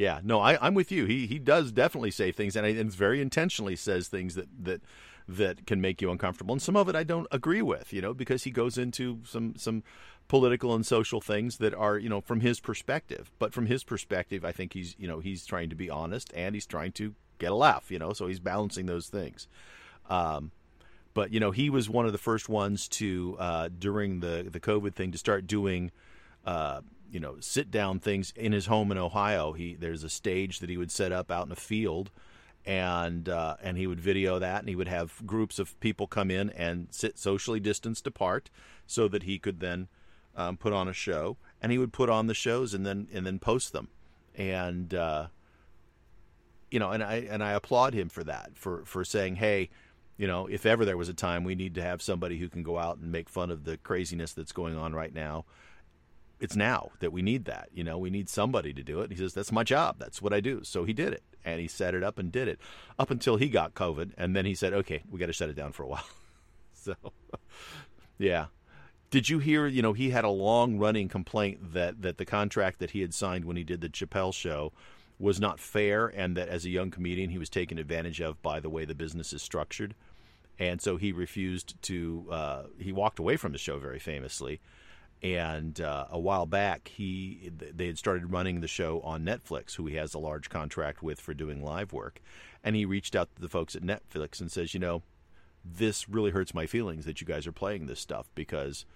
Yeah. 0.00 0.20
No, 0.24 0.40
I, 0.40 0.56
I'm 0.64 0.72
with 0.72 0.90
you. 0.90 1.04
He 1.04 1.26
he 1.26 1.38
does 1.38 1.72
definitely 1.72 2.10
say 2.10 2.32
things, 2.32 2.56
and, 2.56 2.64
I, 2.64 2.70
and 2.70 2.90
very 2.90 3.20
intentionally 3.20 3.76
says 3.76 4.08
things 4.08 4.34
that 4.34 4.48
that 4.64 4.80
that 5.28 5.66
can 5.66 5.82
make 5.82 6.00
you 6.00 6.10
uncomfortable. 6.10 6.54
And 6.54 6.62
some 6.62 6.74
of 6.74 6.88
it 6.88 6.96
I 6.96 7.04
don't 7.04 7.26
agree 7.30 7.60
with, 7.60 7.92
you 7.92 8.00
know, 8.00 8.14
because 8.14 8.44
he 8.44 8.50
goes 8.50 8.78
into 8.78 9.18
some 9.24 9.56
some 9.56 9.82
political 10.26 10.74
and 10.74 10.86
social 10.86 11.20
things 11.20 11.58
that 11.58 11.74
are, 11.74 11.98
you 11.98 12.08
know, 12.08 12.22
from 12.22 12.40
his 12.40 12.60
perspective. 12.60 13.30
But 13.38 13.52
from 13.52 13.66
his 13.66 13.84
perspective, 13.84 14.42
I 14.42 14.52
think 14.52 14.72
he's, 14.72 14.96
you 14.98 15.06
know, 15.06 15.20
he's 15.20 15.44
trying 15.44 15.68
to 15.68 15.76
be 15.76 15.90
honest 15.90 16.32
and 16.34 16.54
he's 16.54 16.66
trying 16.66 16.92
to 16.92 17.14
get 17.38 17.52
a 17.52 17.54
laugh, 17.54 17.90
you 17.90 17.98
know, 17.98 18.14
so 18.14 18.26
he's 18.26 18.40
balancing 18.40 18.86
those 18.86 19.08
things. 19.08 19.48
Um, 20.08 20.50
but 21.12 21.30
you 21.30 21.40
know, 21.40 21.50
he 21.50 21.68
was 21.68 21.90
one 21.90 22.06
of 22.06 22.12
the 22.12 22.18
first 22.18 22.48
ones 22.48 22.88
to 22.88 23.36
uh, 23.38 23.68
during 23.78 24.20
the 24.20 24.48
the 24.50 24.60
COVID 24.60 24.94
thing 24.94 25.12
to 25.12 25.18
start 25.18 25.46
doing, 25.46 25.90
uh, 26.46 26.80
you 27.10 27.20
know, 27.20 27.36
sit 27.40 27.70
down 27.70 27.98
things 27.98 28.32
in 28.36 28.52
his 28.52 28.66
home 28.66 28.90
in 28.92 28.98
Ohio. 28.98 29.52
He 29.52 29.74
there's 29.74 30.04
a 30.04 30.10
stage 30.10 30.60
that 30.60 30.70
he 30.70 30.76
would 30.76 30.90
set 30.90 31.12
up 31.12 31.30
out 31.30 31.46
in 31.46 31.52
a 31.52 31.56
field, 31.56 32.10
and 32.64 33.28
uh, 33.28 33.56
and 33.62 33.76
he 33.76 33.86
would 33.86 34.00
video 34.00 34.38
that, 34.38 34.60
and 34.60 34.68
he 34.68 34.76
would 34.76 34.88
have 34.88 35.26
groups 35.26 35.58
of 35.58 35.78
people 35.80 36.06
come 36.06 36.30
in 36.30 36.50
and 36.50 36.88
sit 36.90 37.18
socially 37.18 37.60
distanced 37.60 38.06
apart, 38.06 38.50
so 38.86 39.08
that 39.08 39.24
he 39.24 39.38
could 39.38 39.60
then 39.60 39.88
um, 40.36 40.56
put 40.56 40.72
on 40.72 40.88
a 40.88 40.92
show, 40.92 41.36
and 41.60 41.72
he 41.72 41.78
would 41.78 41.92
put 41.92 42.08
on 42.08 42.26
the 42.26 42.34
shows 42.34 42.74
and 42.74 42.86
then 42.86 43.08
and 43.12 43.26
then 43.26 43.38
post 43.38 43.72
them, 43.72 43.88
and 44.34 44.94
uh, 44.94 45.26
you 46.70 46.78
know, 46.78 46.90
and 46.90 47.02
I 47.02 47.16
and 47.28 47.42
I 47.42 47.52
applaud 47.52 47.94
him 47.94 48.08
for 48.08 48.24
that 48.24 48.52
for 48.54 48.84
for 48.84 49.04
saying, 49.04 49.36
hey, 49.36 49.70
you 50.16 50.26
know, 50.26 50.46
if 50.46 50.66
ever 50.66 50.84
there 50.84 50.96
was 50.96 51.08
a 51.08 51.14
time 51.14 51.44
we 51.44 51.54
need 51.54 51.74
to 51.74 51.82
have 51.82 52.02
somebody 52.02 52.38
who 52.38 52.48
can 52.48 52.62
go 52.62 52.78
out 52.78 52.98
and 52.98 53.10
make 53.10 53.28
fun 53.28 53.50
of 53.50 53.64
the 53.64 53.76
craziness 53.78 54.32
that's 54.32 54.52
going 54.52 54.76
on 54.76 54.94
right 54.94 55.14
now, 55.14 55.44
it's 56.40 56.56
now 56.56 56.90
that 57.00 57.12
we 57.12 57.22
need 57.22 57.44
that. 57.44 57.68
You 57.72 57.84
know, 57.84 57.98
we 57.98 58.10
need 58.10 58.28
somebody 58.28 58.72
to 58.72 58.82
do 58.82 59.00
it. 59.00 59.04
And 59.04 59.12
he 59.12 59.18
says, 59.18 59.34
that's 59.34 59.52
my 59.52 59.62
job. 59.62 59.96
That's 59.98 60.22
what 60.22 60.32
I 60.32 60.40
do. 60.40 60.64
So 60.64 60.84
he 60.84 60.92
did 60.92 61.12
it. 61.12 61.22
And 61.44 61.60
he 61.60 61.68
set 61.68 61.94
it 61.94 62.02
up 62.02 62.18
and 62.18 62.32
did 62.32 62.48
it 62.48 62.58
up 62.98 63.10
until 63.10 63.36
he 63.36 63.48
got 63.48 63.74
COVID. 63.74 64.12
And 64.16 64.34
then 64.34 64.46
he 64.46 64.54
said, 64.54 64.72
okay, 64.72 65.02
we 65.10 65.20
got 65.20 65.26
to 65.26 65.32
shut 65.32 65.50
it 65.50 65.56
down 65.56 65.72
for 65.72 65.82
a 65.82 65.88
while. 65.88 66.06
so, 66.72 66.94
yeah. 68.18 68.46
Did 69.10 69.28
you 69.28 69.38
hear, 69.38 69.66
you 69.66 69.82
know, 69.82 69.92
he 69.92 70.10
had 70.10 70.24
a 70.24 70.30
long 70.30 70.78
running 70.78 71.08
complaint 71.08 71.74
that, 71.74 72.02
that 72.02 72.18
the 72.18 72.24
contract 72.24 72.78
that 72.78 72.92
he 72.92 73.00
had 73.00 73.12
signed 73.12 73.44
when 73.44 73.56
he 73.56 73.64
did 73.64 73.80
the 73.80 73.88
Chappelle 73.88 74.32
show 74.32 74.72
was 75.18 75.38
not 75.38 75.60
fair 75.60 76.06
and 76.06 76.36
that 76.36 76.48
as 76.48 76.64
a 76.64 76.70
young 76.70 76.90
comedian 76.90 77.28
he 77.28 77.38
was 77.38 77.50
taken 77.50 77.76
advantage 77.76 78.22
of 78.22 78.40
by 78.40 78.58
the 78.58 78.70
way 78.70 78.86
the 78.86 78.94
business 78.94 79.34
is 79.34 79.42
structured 79.42 79.94
and 80.58 80.80
so 80.80 80.96
he 80.96 81.12
refused 81.12 81.80
to 81.82 82.26
uh, 82.30 82.62
he 82.78 82.90
walked 82.90 83.18
away 83.18 83.36
from 83.36 83.52
the 83.52 83.58
show 83.58 83.78
very 83.78 83.98
famously 83.98 84.60
and 85.22 85.80
uh, 85.80 86.06
a 86.10 86.18
while 86.18 86.46
back 86.46 86.88
he 86.88 87.50
they 87.54 87.86
had 87.86 87.98
started 87.98 88.32
running 88.32 88.60
the 88.60 88.68
show 88.68 89.00
on 89.00 89.24
netflix 89.24 89.74
who 89.74 89.86
he 89.86 89.96
has 89.96 90.14
a 90.14 90.18
large 90.18 90.48
contract 90.48 91.02
with 91.02 91.20
for 91.20 91.34
doing 91.34 91.62
live 91.62 91.92
work 91.92 92.20
and 92.64 92.74
he 92.74 92.84
reached 92.84 93.14
out 93.14 93.28
to 93.34 93.42
the 93.42 93.48
folks 93.48 93.76
at 93.76 93.82
netflix 93.82 94.40
and 94.40 94.50
says 94.50 94.72
you 94.72 94.80
know 94.80 95.02
this 95.64 96.08
really 96.08 96.30
hurts 96.30 96.54
my 96.54 96.66
feelings 96.66 97.04
that 97.04 97.20
you 97.20 97.26
guys 97.26 97.46
are 97.46 97.52
playing 97.52 97.86
this 97.86 98.00
stuff 98.00 98.30
because 98.34 98.86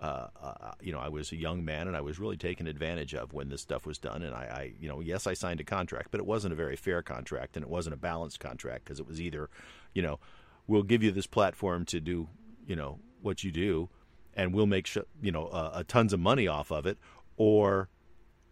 uh, 0.00 0.28
uh, 0.42 0.72
you 0.80 0.92
know, 0.92 0.98
I 0.98 1.08
was 1.08 1.30
a 1.30 1.36
young 1.36 1.62
man 1.62 1.86
and 1.86 1.94
I 1.94 2.00
was 2.00 2.18
really 2.18 2.38
taken 2.38 2.66
advantage 2.66 3.14
of 3.14 3.34
when 3.34 3.50
this 3.50 3.60
stuff 3.60 3.84
was 3.84 3.98
done. 3.98 4.22
And 4.22 4.34
I, 4.34 4.44
I, 4.44 4.72
you 4.80 4.88
know, 4.88 5.00
yes, 5.00 5.26
I 5.26 5.34
signed 5.34 5.60
a 5.60 5.64
contract, 5.64 6.08
but 6.10 6.20
it 6.20 6.26
wasn't 6.26 6.54
a 6.54 6.56
very 6.56 6.76
fair 6.76 7.02
contract 7.02 7.56
and 7.56 7.62
it 7.62 7.68
wasn't 7.68 7.94
a 7.94 7.98
balanced 7.98 8.40
contract 8.40 8.84
because 8.84 8.98
it 8.98 9.06
was 9.06 9.20
either, 9.20 9.50
you 9.92 10.00
know, 10.00 10.18
we'll 10.66 10.84
give 10.84 11.02
you 11.02 11.10
this 11.10 11.26
platform 11.26 11.84
to 11.86 12.00
do, 12.00 12.28
you 12.66 12.76
know, 12.76 12.98
what 13.20 13.44
you 13.44 13.52
do, 13.52 13.90
and 14.34 14.54
we'll 14.54 14.66
make 14.66 14.86
sh- 14.86 14.98
you 15.22 15.32
know 15.32 15.46
uh, 15.46 15.70
uh, 15.74 15.82
tons 15.86 16.12
of 16.12 16.20
money 16.20 16.46
off 16.46 16.70
of 16.70 16.86
it, 16.86 16.98
or, 17.36 17.88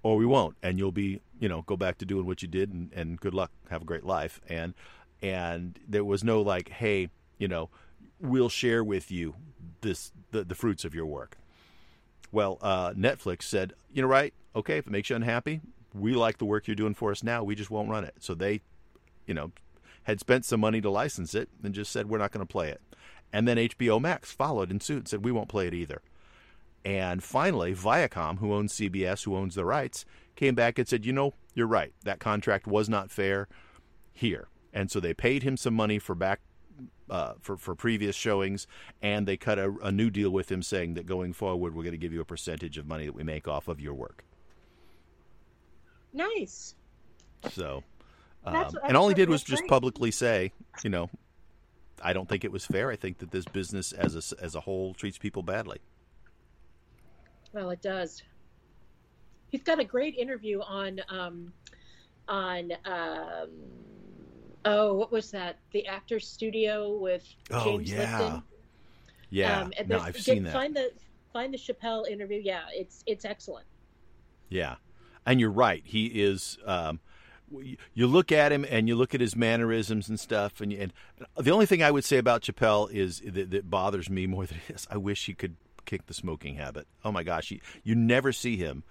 or 0.03 0.17
we 0.17 0.27
won't, 0.27 0.57
and 0.63 0.79
you'll 0.79 0.93
be, 0.93 1.21
you 1.39 1.49
know, 1.49 1.63
go 1.63 1.77
back 1.77 1.99
to 1.99 2.05
doing 2.05 2.27
what 2.27 2.43
you 2.43 2.49
did, 2.49 2.73
and, 2.73 2.93
and 2.93 3.21
good 3.21 3.35
luck, 3.35 3.51
have 3.71 3.83
a 3.83 3.85
great 3.85 4.05
life, 4.05 4.41
and 4.49 4.75
and 5.23 5.79
there 5.89 6.05
was 6.05 6.23
no 6.23 6.41
like, 6.41 6.69
hey, 6.69 7.09
you 7.39 7.49
know, 7.49 7.71
we'll 8.21 8.49
share 8.49 8.85
with 8.85 9.11
you 9.11 9.35
this 9.81 10.13
the, 10.31 10.45
the 10.45 10.55
fruits 10.55 10.85
of 10.85 10.95
your 10.95 11.07
work. 11.07 11.37
Well, 12.31 12.59
uh, 12.61 12.91
Netflix 12.93 13.43
said, 13.45 13.73
you 13.93 14.03
know, 14.03 14.09
right? 14.09 14.35
Okay, 14.55 14.79
if 14.79 14.87
it 14.87 14.91
makes 14.91 15.09
you 15.11 15.17
unhappy, 15.17 15.61
we 15.95 16.13
like 16.13 16.39
the 16.39 16.45
work 16.45 16.67
you're 16.67 16.75
doing 16.75 16.95
for 16.95 17.11
us 17.11 17.23
now. 17.23 17.43
We 17.43 17.55
just 17.55 17.71
won't 17.71 17.89
run 17.89 18.05
it. 18.05 18.17
So 18.21 18.35
they, 18.35 18.61
you 19.27 19.35
know, 19.35 19.53
had 20.03 20.21
spent 20.21 20.45
some 20.45 20.61
money 20.61 20.81
to 20.81 20.91
license 20.91 21.35
it 21.35 21.49
and 21.63 21.75
just 21.75 21.93
said 21.93 22.09
we're 22.09 22.19
not 22.19 22.33
going 22.33 22.47
to 22.47 22.51
play 22.51 22.69
it. 22.69 22.81
And 23.33 23.47
then 23.47 23.57
HBO 23.57 24.01
Max 24.01 24.33
followed 24.33 24.71
in 24.71 24.81
suit 24.81 24.99
and 24.99 25.09
said 25.09 25.25
we 25.25 25.33
won't 25.33 25.49
play 25.49 25.67
it 25.67 25.75
either. 25.75 26.03
And 26.85 27.23
finally, 27.23 27.75
Viacom, 27.75 28.39
who 28.39 28.55
owns 28.55 28.73
CBS, 28.73 29.25
who 29.25 29.37
owns 29.37 29.55
the 29.55 29.65
rights, 29.65 30.05
came 30.37 30.55
back 30.55 30.79
and 30.79 30.89
said, 30.89 31.05
you 31.05 31.13
know, 31.13 31.35
you're 31.55 31.67
right. 31.67 31.93
That 32.05 32.21
contract 32.21 32.67
was 32.67 32.89
not 32.89 33.11
fair 33.11 33.49
here. 34.13 34.49
And 34.73 34.91
so 34.91 35.01
they 35.01 35.13
paid 35.13 35.43
him 35.43 35.57
some 35.57 35.75
money 35.75 35.99
for 35.99 36.15
back 36.15 36.41
uh, 37.11 37.33
for 37.41 37.57
for 37.57 37.75
previous 37.75 38.15
showings, 38.15 38.67
and 39.01 39.27
they 39.27 39.37
cut 39.37 39.59
a, 39.59 39.75
a, 39.83 39.91
new 39.91 40.11
deal 40.11 40.31
with 40.31 40.53
him, 40.53 40.63
saying 40.63 40.95
that 40.95 41.07
going 41.07 41.33
forward, 41.33 41.75
we're 41.75 41.83
going 41.83 41.93
to 41.93 41.99
give 41.99 42.13
you 42.13 42.21
a 42.21 42.25
percentage 42.25 42.77
of 42.77 42.87
money 42.87 43.07
that 43.07 43.15
we 43.15 43.23
make 43.23 43.49
off 43.49 43.67
of 43.67 43.81
your 43.81 43.95
work. 43.95 44.25
Nice. 46.13 46.75
So, 47.51 47.83
um, 48.45 48.53
that's, 48.53 48.75
that's 48.75 48.85
and 48.87 48.97
all 48.97 49.09
he 49.09 49.15
did 49.15 49.31
was 49.31 49.43
just 49.43 49.67
publicly 49.69 50.11
say, 50.11 50.53
you 50.83 50.91
know, 50.91 51.09
I 52.03 52.13
don't 52.13 52.29
think 52.29 52.45
it 52.45 52.53
was 52.53 52.67
fair. 52.67 52.91
I 52.91 52.97
think 52.97 53.19
that 53.19 53.31
this 53.31 53.45
business 53.45 53.93
as 53.93 54.15
a 54.15 54.43
as 54.43 54.55
a 54.55 54.61
whole 54.61 54.95
treats 54.95 55.19
people 55.19 55.43
badly. 55.43 55.79
Well, 57.53 57.71
it 57.71 57.83
does. 57.83 58.23
He's 59.51 59.63
got 59.63 59.81
a 59.81 59.85
great 59.85 60.17
interview 60.17 60.61
on 60.61 61.01
um, 61.09 61.53
on 62.29 62.73
um, 62.85 63.49
oh, 64.65 64.95
what 64.95 65.11
was 65.11 65.31
that? 65.31 65.59
The 65.73 65.87
Actors 65.87 66.27
Studio 66.27 66.97
with 66.97 67.25
oh, 67.51 67.65
James 67.65 67.93
yeah. 67.93 68.21
Lipton. 68.21 68.43
Yeah, 69.31 69.61
um, 69.63 69.73
no, 69.87 69.99
I've 69.99 70.17
seen 70.17 70.45
that. 70.45 70.53
Find 70.53 70.75
the 70.75 70.91
find 71.33 71.53
the 71.53 71.59
Chappelle 71.59 72.09
interview. 72.09 72.41
Yeah, 72.43 72.63
it's 72.73 73.03
it's 73.07 73.25
excellent. 73.25 73.67
Yeah, 74.49 74.77
and 75.27 75.41
you're 75.41 75.51
right. 75.51 75.83
He 75.85 76.07
is. 76.07 76.59
Um, 76.65 77.01
you 77.95 78.07
look 78.07 78.33
at 78.33 78.53
him 78.53 78.65
and 78.69 78.89
you 78.89 78.97
look 78.97 79.15
at 79.15 79.21
his 79.21 79.37
mannerisms 79.37 80.09
and 80.09 80.19
stuff, 80.19 80.61
and, 80.61 80.73
and 80.73 80.93
the 81.37 81.51
only 81.51 81.67
thing 81.67 81.83
I 81.83 81.91
would 81.91 82.05
say 82.05 82.19
about 82.19 82.43
Chappelle 82.43 82.91
is 82.91 83.21
that, 83.21 83.51
that 83.51 83.71
bothers 83.71 84.11
me 84.11 84.27
more 84.27 84.47
than 84.47 84.61
this. 84.69 84.87
I 84.91 84.97
wish 84.97 85.27
he 85.27 85.35
could 85.35 85.57
kick 85.85 86.07
the 86.07 86.15
smoking 86.15 86.57
habit. 86.57 86.87
Oh 87.05 87.13
my 87.13 87.23
gosh, 87.23 87.51
you, 87.51 87.61
you 87.83 87.95
never 87.95 88.33
see 88.33 88.57
him 88.57 88.85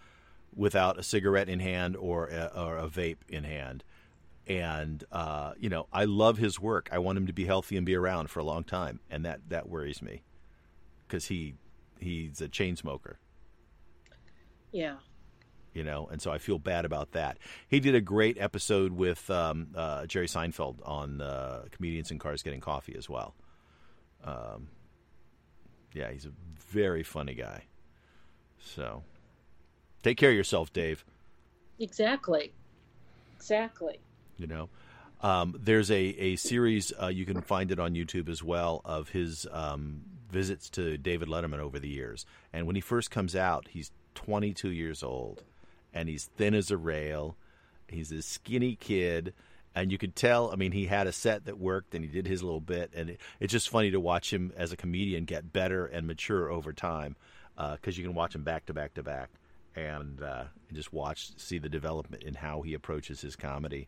without 0.55 0.97
a 0.97 1.03
cigarette 1.03 1.49
in 1.49 1.59
hand 1.59 1.95
or 1.95 2.27
a, 2.27 2.51
or 2.55 2.77
a 2.77 2.87
vape 2.87 3.17
in 3.29 3.43
hand. 3.43 3.83
And 4.47 5.03
uh, 5.11 5.53
you 5.59 5.69
know, 5.69 5.87
I 5.91 6.05
love 6.05 6.37
his 6.37 6.59
work. 6.59 6.89
I 6.91 6.99
want 6.99 7.17
him 7.17 7.27
to 7.27 7.33
be 7.33 7.45
healthy 7.45 7.77
and 7.77 7.85
be 7.85 7.95
around 7.95 8.29
for 8.29 8.39
a 8.39 8.43
long 8.43 8.63
time, 8.63 9.01
and 9.09 9.25
that 9.25 9.41
that 9.49 9.67
worries 9.67 10.01
me 10.01 10.23
because 11.05 11.25
he 11.25 11.55
he's 11.99 12.39
a 12.39 12.47
chain 12.47 12.75
smoker. 12.77 13.19
Yeah. 14.71 14.95
You 15.77 15.83
know, 15.83 16.07
and 16.11 16.19
so 16.19 16.31
I 16.31 16.39
feel 16.39 16.57
bad 16.57 16.85
about 16.85 17.11
that. 17.11 17.37
He 17.67 17.79
did 17.79 17.93
a 17.93 18.01
great 18.01 18.35
episode 18.39 18.93
with 18.93 19.29
um, 19.29 19.67
uh, 19.75 20.07
Jerry 20.07 20.25
Seinfeld 20.25 20.79
on 20.83 21.21
uh, 21.21 21.65
comedians 21.69 22.09
in 22.09 22.17
cars 22.17 22.41
getting 22.41 22.61
coffee 22.61 22.95
as 22.97 23.07
well. 23.07 23.35
Um, 24.23 24.69
yeah, 25.93 26.09
he's 26.11 26.25
a 26.25 26.31
very 26.71 27.03
funny 27.03 27.35
guy. 27.35 27.65
So, 28.57 29.03
take 30.01 30.17
care 30.17 30.31
of 30.31 30.35
yourself, 30.35 30.73
Dave. 30.73 31.05
Exactly. 31.77 32.51
Exactly. 33.35 33.99
You 34.37 34.47
know, 34.47 34.69
um, 35.21 35.55
there's 35.59 35.91
a 35.91 35.95
a 35.99 36.37
series 36.37 36.91
uh, 36.99 37.05
you 37.05 37.23
can 37.23 37.41
find 37.41 37.71
it 37.71 37.77
on 37.77 37.93
YouTube 37.93 38.29
as 38.29 38.41
well 38.41 38.81
of 38.83 39.09
his 39.09 39.45
um, 39.51 40.01
visits 40.31 40.71
to 40.71 40.97
David 40.97 41.27
Letterman 41.27 41.59
over 41.59 41.77
the 41.77 41.87
years. 41.87 42.25
And 42.51 42.65
when 42.65 42.75
he 42.75 42.81
first 42.81 43.11
comes 43.11 43.35
out, 43.35 43.67
he's 43.69 43.91
22 44.15 44.71
years 44.71 45.03
old, 45.03 45.43
and 45.93 46.09
he's 46.09 46.25
thin 46.25 46.53
as 46.53 46.71
a 46.71 46.77
rail. 46.77 47.35
He's 47.87 48.11
a 48.11 48.21
skinny 48.21 48.75
kid 48.75 49.33
and 49.77 49.91
you 49.91 49.99
could 49.99 50.15
tell. 50.15 50.51
I 50.51 50.55
mean, 50.55 50.71
he 50.71 50.87
had 50.87 51.05
a 51.05 51.11
set 51.11 51.45
that 51.45 51.59
worked, 51.59 51.93
and 51.93 52.03
he 52.03 52.09
did 52.09 52.25
his 52.25 52.41
little 52.41 52.59
bit, 52.59 52.91
and 52.95 53.11
it, 53.11 53.21
it's 53.39 53.51
just 53.51 53.69
funny 53.69 53.91
to 53.91 53.99
watch 53.99 54.33
him 54.33 54.51
as 54.57 54.71
a 54.71 54.75
comedian 54.75 55.25
get 55.25 55.53
better 55.53 55.85
and 55.85 56.07
mature 56.07 56.49
over 56.49 56.73
time, 56.73 57.15
because 57.55 57.95
uh, 57.95 57.97
you 57.97 58.03
can 58.03 58.15
watch 58.15 58.33
him 58.33 58.43
back 58.43 58.65
to 58.65 58.73
back 58.73 58.95
to 58.95 59.03
back, 59.03 59.29
and, 59.75 60.23
uh, 60.23 60.45
and 60.67 60.75
just 60.75 60.91
watch 60.91 61.29
see 61.37 61.59
the 61.59 61.69
development 61.69 62.23
in 62.23 62.33
how 62.33 62.63
he 62.63 62.73
approaches 62.73 63.21
his 63.21 63.35
comedy, 63.35 63.87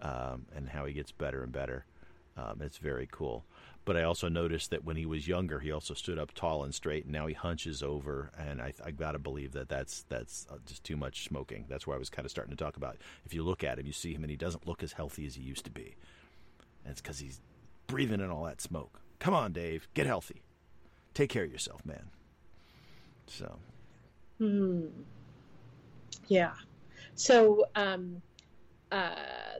um, 0.00 0.46
and 0.56 0.66
how 0.70 0.86
he 0.86 0.94
gets 0.94 1.12
better 1.12 1.42
and 1.42 1.52
better. 1.52 1.84
Um, 2.38 2.62
it's 2.62 2.78
very 2.78 3.06
cool. 3.12 3.44
But 3.88 3.96
I 3.96 4.02
also 4.02 4.28
noticed 4.28 4.68
that 4.68 4.84
when 4.84 4.96
he 4.96 5.06
was 5.06 5.26
younger, 5.26 5.60
he 5.60 5.72
also 5.72 5.94
stood 5.94 6.18
up 6.18 6.34
tall 6.34 6.62
and 6.62 6.74
straight, 6.74 7.04
and 7.04 7.12
now 7.14 7.26
he 7.26 7.32
hunches 7.32 7.82
over. 7.82 8.30
And 8.36 8.60
I, 8.60 8.74
I 8.84 8.90
got 8.90 9.12
to 9.12 9.18
believe 9.18 9.52
that 9.52 9.70
that's 9.70 10.04
that's 10.10 10.46
uh, 10.50 10.56
just 10.66 10.84
too 10.84 10.94
much 10.94 11.24
smoking. 11.24 11.64
That's 11.70 11.86
where 11.86 11.96
I 11.96 11.98
was 11.98 12.10
kind 12.10 12.26
of 12.26 12.30
starting 12.30 12.54
to 12.54 12.62
talk 12.62 12.76
about. 12.76 12.98
If 13.24 13.32
you 13.32 13.42
look 13.42 13.64
at 13.64 13.78
him, 13.78 13.86
you 13.86 13.94
see 13.94 14.12
him, 14.12 14.24
and 14.24 14.30
he 14.30 14.36
doesn't 14.36 14.66
look 14.66 14.82
as 14.82 14.92
healthy 14.92 15.24
as 15.24 15.36
he 15.36 15.42
used 15.42 15.64
to 15.64 15.70
be. 15.70 15.96
And 16.84 16.92
it's 16.92 17.00
because 17.00 17.18
he's 17.18 17.40
breathing 17.86 18.20
in 18.20 18.28
all 18.28 18.44
that 18.44 18.60
smoke. 18.60 19.00
Come 19.20 19.32
on, 19.32 19.54
Dave, 19.54 19.88
get 19.94 20.06
healthy. 20.06 20.42
Take 21.14 21.30
care 21.30 21.44
of 21.44 21.50
yourself, 21.50 21.86
man. 21.86 22.10
So. 23.26 23.58
Hmm. 24.36 24.88
Yeah. 26.26 26.52
So, 27.14 27.64
um, 27.74 28.20
uh, 28.92 29.14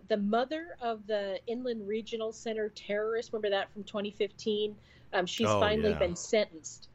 the 0.08 0.16
mother 0.16 0.76
of 0.80 1.06
the 1.06 1.38
Inland 1.46 1.86
Regional 1.86 2.32
Center 2.32 2.70
terrorist. 2.70 3.32
Remember 3.32 3.50
that 3.50 3.72
from 3.72 3.84
2015? 3.84 4.74
Um, 5.12 5.26
she's 5.26 5.46
oh, 5.46 5.60
finally 5.60 5.90
yeah. 5.90 5.98
been 5.98 6.16
sentenced. 6.16 6.88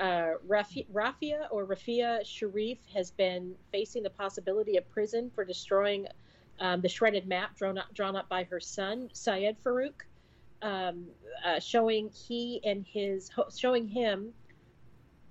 Uh, 0.00 0.34
Rafia 0.48 1.46
or 1.50 1.64
Rafia 1.64 2.22
Shareef 2.22 2.78
has 2.92 3.12
been 3.12 3.54
facing 3.70 4.02
the 4.02 4.10
possibility 4.10 4.76
of 4.76 4.88
prison 4.90 5.30
for 5.34 5.44
destroying 5.44 6.08
um, 6.58 6.80
the 6.80 6.88
shredded 6.88 7.26
map 7.26 7.56
drawn 7.56 7.78
up, 7.78 7.94
drawn 7.94 8.16
up 8.16 8.28
by 8.28 8.44
her 8.44 8.58
son 8.58 9.10
Syed 9.12 9.56
Farook, 9.64 10.04
um, 10.60 11.06
uh, 11.44 11.60
showing 11.60 12.08
he 12.08 12.60
and 12.64 12.84
his 12.86 13.30
showing 13.56 13.86
him 13.86 14.32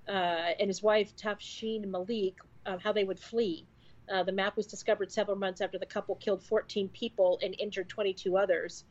uh, 0.08 0.52
and 0.58 0.68
his 0.68 0.82
wife 0.82 1.14
Tashfeen 1.16 1.86
Malik 1.88 2.36
uh, 2.64 2.78
how 2.78 2.92
they 2.92 3.04
would 3.04 3.18
flee 3.18 3.66
uh, 4.12 4.22
the 4.22 4.32
map 4.32 4.56
was 4.56 4.66
discovered 4.66 5.10
several 5.10 5.36
months 5.36 5.60
after 5.60 5.78
the 5.78 5.86
couple 5.86 6.14
killed 6.16 6.42
14 6.42 6.88
people 6.90 7.38
and 7.42 7.56
injured 7.58 7.88
22 7.88 8.36
others. 8.36 8.84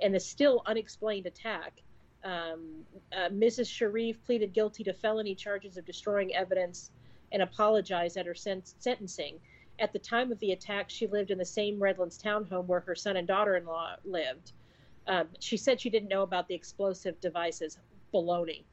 In 0.00 0.12
the 0.12 0.20
still 0.20 0.62
unexplained 0.66 1.26
attack, 1.26 1.82
um, 2.24 2.84
uh, 3.12 3.28
Mrs. 3.28 3.68
Shareef 3.68 4.16
pleaded 4.24 4.54
guilty 4.54 4.82
to 4.84 4.94
felony 4.94 5.34
charges 5.34 5.76
of 5.76 5.84
destroying 5.84 6.34
evidence 6.34 6.90
and 7.32 7.42
apologized 7.42 8.16
at 8.16 8.24
her 8.24 8.34
sen- 8.34 8.62
sentencing. 8.64 9.38
At 9.78 9.92
the 9.92 9.98
time 9.98 10.32
of 10.32 10.38
the 10.38 10.52
attack, 10.52 10.88
she 10.88 11.06
lived 11.06 11.30
in 11.30 11.38
the 11.38 11.44
same 11.44 11.82
Redlands 11.82 12.18
townhome 12.18 12.66
where 12.66 12.80
her 12.80 12.94
son 12.94 13.16
and 13.16 13.28
daughter 13.28 13.56
in 13.56 13.66
law 13.66 13.96
lived. 14.04 14.52
Um, 15.06 15.28
she 15.40 15.56
said 15.56 15.80
she 15.80 15.90
didn't 15.90 16.08
know 16.08 16.22
about 16.22 16.48
the 16.48 16.54
explosive 16.54 17.20
devices. 17.20 17.78
Baloney. 18.14 18.64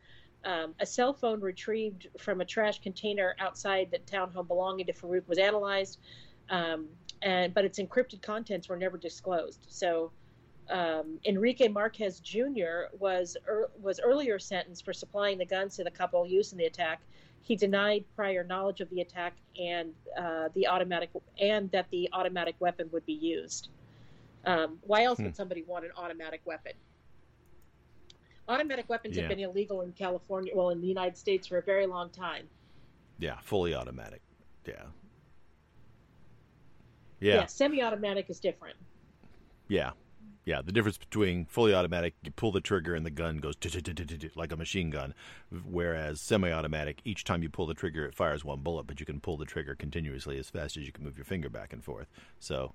Um, 0.45 0.73
a 0.80 0.86
cell 0.86 1.13
phone 1.13 1.41
retrieved 1.41 2.08
from 2.17 2.41
a 2.41 2.45
trash 2.45 2.82
container 2.82 3.36
outside 3.39 3.89
the 3.91 3.99
townhome 3.99 4.47
belonging 4.47 4.86
to 4.86 4.93
Farook 4.93 5.28
was 5.28 5.38
analyzed, 5.38 5.99
um, 6.49 6.88
and 7.21 7.54
but 7.54 7.65
its 7.65 7.80
encrypted 7.80 8.21
contents 8.21 8.69
were 8.69 8.78
never 8.78 8.97
disclosed. 8.97 9.65
So 9.67 10.12
um, 10.69 11.19
Enrique 11.25 11.67
Marquez 11.67 12.19
Jr. 12.19 12.88
was 12.97 13.36
er, 13.47 13.69
was 13.82 13.99
earlier 13.99 14.39
sentenced 14.39 14.86
for 14.86 14.93
supplying 14.93 15.38
the 15.38 15.45
guns 15.45 15.75
to 15.75 15.84
the 15.84 15.91
couple 15.91 16.25
used 16.25 16.54
in 16.54 16.58
the 16.58 16.65
attack. 16.65 17.02
He 17.41 17.56
denied 17.56 18.06
prior 18.15 18.43
knowledge 18.43 18.80
of 18.80 18.89
the 18.89 19.02
attack 19.02 19.34
and 19.60 19.93
uh, 20.17 20.49
the 20.54 20.67
automatic 20.67 21.10
and 21.39 21.71
that 21.71 21.88
the 21.89 22.10
automatic 22.13 22.56
weapon 22.60 22.89
would 22.91 23.06
be 23.06 23.13
used. 23.13 23.69
Um, 24.45 24.78
why 24.82 25.04
else 25.04 25.17
hmm. 25.17 25.25
would 25.25 25.36
somebody 25.36 25.63
want 25.63 25.86
an 25.86 25.91
automatic 25.97 26.41
weapon? 26.45 26.73
Automatic 28.49 28.89
weapons 28.89 29.15
yeah. 29.15 29.23
have 29.23 29.29
been 29.29 29.39
illegal 29.39 29.81
in 29.81 29.93
California, 29.93 30.51
well, 30.55 30.71
in 30.71 30.81
the 30.81 30.88
United 30.88 31.17
States 31.17 31.47
for 31.47 31.59
a 31.59 31.62
very 31.62 31.85
long 31.85 32.09
time. 32.09 32.47
Yeah, 33.19 33.38
fully 33.41 33.73
automatic. 33.73 34.21
Yeah. 34.65 34.73
Yeah. 37.19 37.35
yeah 37.35 37.45
semi-automatic 37.45 38.29
is 38.29 38.39
different. 38.39 38.75
Yeah. 39.67 39.91
Yeah, 40.45 40.62
the 40.63 40.71
difference 40.71 40.97
between 40.97 41.45
fully 41.45 41.75
automatic, 41.75 42.15
you 42.23 42.31
pull 42.31 42.51
the 42.51 42.62
trigger 42.62 42.95
and 42.95 43.05
the 43.05 43.12
gun 43.12 43.38
goes 43.38 43.55
like 44.35 44.51
a 44.51 44.57
machine 44.57 44.89
gun, 44.89 45.13
whereas 45.69 46.21
semi-automatic, 46.21 47.01
each 47.05 47.23
time 47.23 47.43
you 47.43 47.49
pull 47.49 47.67
the 47.67 47.75
trigger, 47.75 48.05
it 48.05 48.15
fires 48.15 48.43
one 48.43 48.62
bullet, 48.62 48.88
but 48.88 48.99
you 48.99 49.05
can 49.05 49.19
pull 49.19 49.38
the 49.38 49.45
trigger 49.45 49.75
continuously 49.75 50.39
as 50.39 50.49
fast 50.49 50.75
as 50.75 50.88
you 50.88 50.91
can 50.91 51.03
move 51.03 51.17
your 51.17 51.25
finger 51.25 51.49
back 51.49 51.71
and 51.71 51.83
forth. 51.83 52.07
So, 52.39 52.73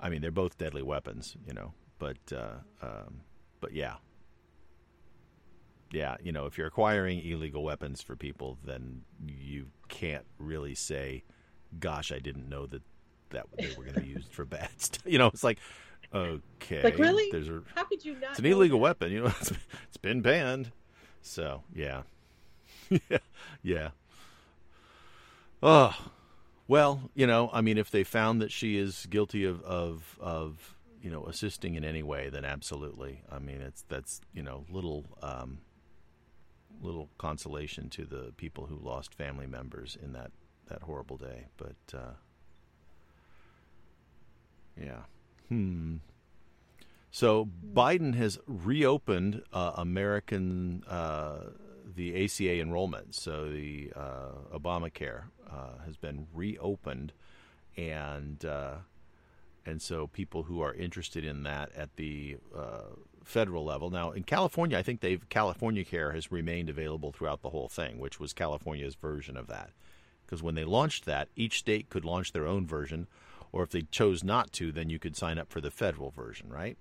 I 0.00 0.08
mean, 0.08 0.22
they're 0.22 0.32
both 0.32 0.58
deadly 0.58 0.82
weapons, 0.82 1.36
you 1.46 1.54
know. 1.54 1.72
But, 2.00 2.16
uh, 2.32 2.56
um, 2.82 3.20
but 3.60 3.72
yeah, 3.72 3.96
yeah, 5.94 6.16
you 6.22 6.32
know, 6.32 6.46
if 6.46 6.58
you're 6.58 6.66
acquiring 6.66 7.24
illegal 7.24 7.62
weapons 7.62 8.02
for 8.02 8.16
people, 8.16 8.58
then 8.64 9.02
you 9.26 9.66
can't 9.88 10.26
really 10.38 10.74
say, 10.74 11.24
"Gosh, 11.78 12.12
I 12.12 12.18
didn't 12.18 12.48
know 12.48 12.66
that 12.66 12.82
that 13.30 13.46
they 13.58 13.68
were 13.76 13.84
going 13.84 13.94
to 13.94 14.00
be 14.00 14.08
used 14.08 14.32
for 14.32 14.44
bad 14.44 14.70
stuff." 14.78 15.06
You 15.06 15.18
know, 15.18 15.28
it's 15.28 15.44
like, 15.44 15.58
okay, 16.12 16.82
like 16.82 16.98
really, 16.98 17.30
there's 17.30 17.48
a, 17.48 17.62
how 17.74 17.84
could 17.84 18.04
you 18.04 18.14
not? 18.14 18.30
It's 18.30 18.40
an 18.40 18.46
illegal 18.46 18.78
that? 18.78 18.82
weapon. 18.82 19.12
You 19.12 19.22
know, 19.22 19.26
it's, 19.40 19.52
it's 19.88 19.96
been 19.96 20.20
banned. 20.20 20.72
So 21.22 21.62
yeah, 21.74 22.02
yeah, 22.90 23.18
yeah. 23.62 23.88
Oh, 25.62 25.96
well, 26.68 27.10
you 27.14 27.26
know, 27.26 27.50
I 27.52 27.60
mean, 27.60 27.78
if 27.78 27.90
they 27.90 28.04
found 28.04 28.42
that 28.42 28.52
she 28.52 28.76
is 28.76 29.06
guilty 29.08 29.44
of 29.44 29.62
of 29.62 30.18
of 30.20 30.74
you 31.02 31.10
know 31.10 31.26
assisting 31.26 31.74
in 31.74 31.84
any 31.84 32.02
way, 32.02 32.30
then 32.30 32.44
absolutely. 32.44 33.22
I 33.30 33.38
mean, 33.38 33.60
it's 33.60 33.84
that's 33.88 34.20
you 34.32 34.42
know 34.42 34.64
little 34.70 35.04
um, 35.22 35.58
little 36.82 37.08
consolation 37.18 37.88
to 37.90 38.04
the 38.04 38.32
people 38.36 38.66
who 38.66 38.76
lost 38.76 39.14
family 39.14 39.46
members 39.46 39.96
in 40.02 40.12
that 40.12 40.30
that 40.68 40.82
horrible 40.82 41.16
day. 41.16 41.46
But 41.56 41.76
uh, 41.96 42.14
yeah, 44.80 45.02
hmm. 45.48 45.96
So 47.10 47.48
Biden 47.72 48.16
has 48.16 48.38
reopened 48.46 49.42
uh, 49.52 49.72
American 49.76 50.82
uh, 50.88 51.50
the 51.94 52.24
ACA 52.24 52.60
enrollment. 52.60 53.14
So 53.14 53.50
the 53.50 53.92
uh, 53.94 54.58
Obamacare 54.58 55.24
uh, 55.48 55.84
has 55.84 55.96
been 55.96 56.26
reopened, 56.34 57.12
and 57.76 58.44
uh, 58.44 58.76
and 59.64 59.80
so 59.80 60.06
people 60.06 60.44
who 60.44 60.60
are 60.60 60.74
interested 60.74 61.24
in 61.24 61.42
that 61.44 61.70
at 61.76 61.96
the 61.96 62.36
uh, 62.56 62.96
federal 63.24 63.64
level 63.64 63.90
now 63.90 64.10
in 64.12 64.22
California, 64.22 64.78
I 64.78 64.82
think 64.82 65.00
they've 65.00 65.28
California 65.28 65.84
Care 65.84 66.12
has 66.12 66.30
remained 66.30 66.68
available 66.68 67.12
throughout 67.12 67.42
the 67.42 67.50
whole 67.50 67.68
thing, 67.68 67.98
which 67.98 68.20
was 68.20 68.32
California's 68.32 68.94
version 68.94 69.36
of 69.36 69.46
that. 69.48 69.70
Because 70.24 70.42
when 70.42 70.54
they 70.54 70.64
launched 70.64 71.04
that, 71.04 71.28
each 71.36 71.58
state 71.58 71.90
could 71.90 72.04
launch 72.04 72.32
their 72.32 72.46
own 72.46 72.66
version, 72.66 73.06
or 73.52 73.62
if 73.62 73.70
they 73.70 73.82
chose 73.82 74.24
not 74.24 74.52
to, 74.52 74.72
then 74.72 74.90
you 74.90 74.98
could 74.98 75.16
sign 75.16 75.38
up 75.38 75.50
for 75.50 75.60
the 75.60 75.70
federal 75.70 76.10
version, 76.10 76.48
right? 76.48 76.76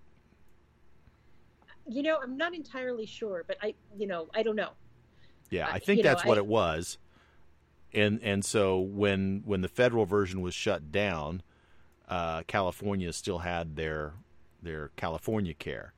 You 1.87 2.03
know, 2.03 2.19
I'm 2.21 2.37
not 2.37 2.53
entirely 2.53 3.05
sure, 3.05 3.43
but 3.45 3.57
I, 3.61 3.75
you 3.97 4.07
know, 4.07 4.27
I 4.33 4.43
don't 4.43 4.55
know. 4.55 4.69
Yeah, 5.49 5.67
I 5.69 5.79
think 5.79 6.01
that's 6.01 6.23
know, 6.23 6.29
what 6.29 6.37
I... 6.37 6.41
it 6.41 6.47
was. 6.47 6.97
And 7.93 8.21
and 8.23 8.43
so 8.43 8.79
when 8.79 9.43
when 9.45 9.61
the 9.61 9.67
federal 9.67 10.05
version 10.05 10.41
was 10.41 10.53
shut 10.53 10.91
down, 10.91 11.43
uh, 12.09 12.43
California 12.47 13.13
still 13.13 13.39
had 13.39 13.75
their 13.75 14.13
their 14.61 14.89
California 14.95 15.53
Care. 15.53 15.93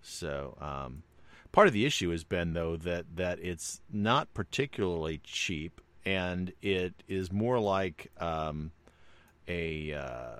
So 0.00 0.56
um, 0.60 1.02
part 1.52 1.66
of 1.66 1.72
the 1.72 1.86
issue 1.86 2.10
has 2.10 2.24
been 2.24 2.52
though 2.52 2.76
that 2.76 3.06
that 3.16 3.38
it's 3.40 3.80
not 3.92 4.32
particularly 4.34 5.20
cheap, 5.24 5.80
and 6.04 6.52
it 6.62 6.94
is 7.08 7.32
more 7.32 7.58
like 7.58 8.10
um, 8.18 8.72
a 9.48 9.92
uh, 9.92 10.36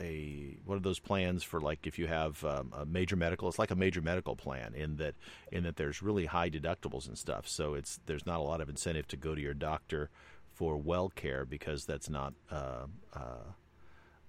a 0.00 0.56
one 0.64 0.76
of 0.76 0.82
those 0.82 0.98
plans 0.98 1.42
for 1.42 1.60
like 1.60 1.86
if 1.86 1.98
you 1.98 2.06
have 2.06 2.42
um, 2.44 2.72
a 2.76 2.86
major 2.86 3.16
medical 3.16 3.48
it's 3.48 3.58
like 3.58 3.70
a 3.70 3.76
major 3.76 4.00
medical 4.00 4.34
plan 4.34 4.74
in 4.74 4.96
that 4.96 5.14
in 5.52 5.64
that 5.64 5.76
there's 5.76 6.02
really 6.02 6.26
high 6.26 6.50
deductibles 6.50 7.06
and 7.06 7.18
stuff. 7.18 7.46
So 7.48 7.74
it's 7.74 8.00
there's 8.06 8.26
not 8.26 8.40
a 8.40 8.42
lot 8.42 8.60
of 8.60 8.68
incentive 8.68 9.06
to 9.08 9.16
go 9.16 9.34
to 9.34 9.40
your 9.40 9.54
doctor 9.54 10.10
for 10.52 10.76
well 10.76 11.08
care 11.08 11.44
because 11.44 11.84
that's 11.86 12.10
not 12.10 12.34
uh, 12.50 12.86
uh, 13.14 13.52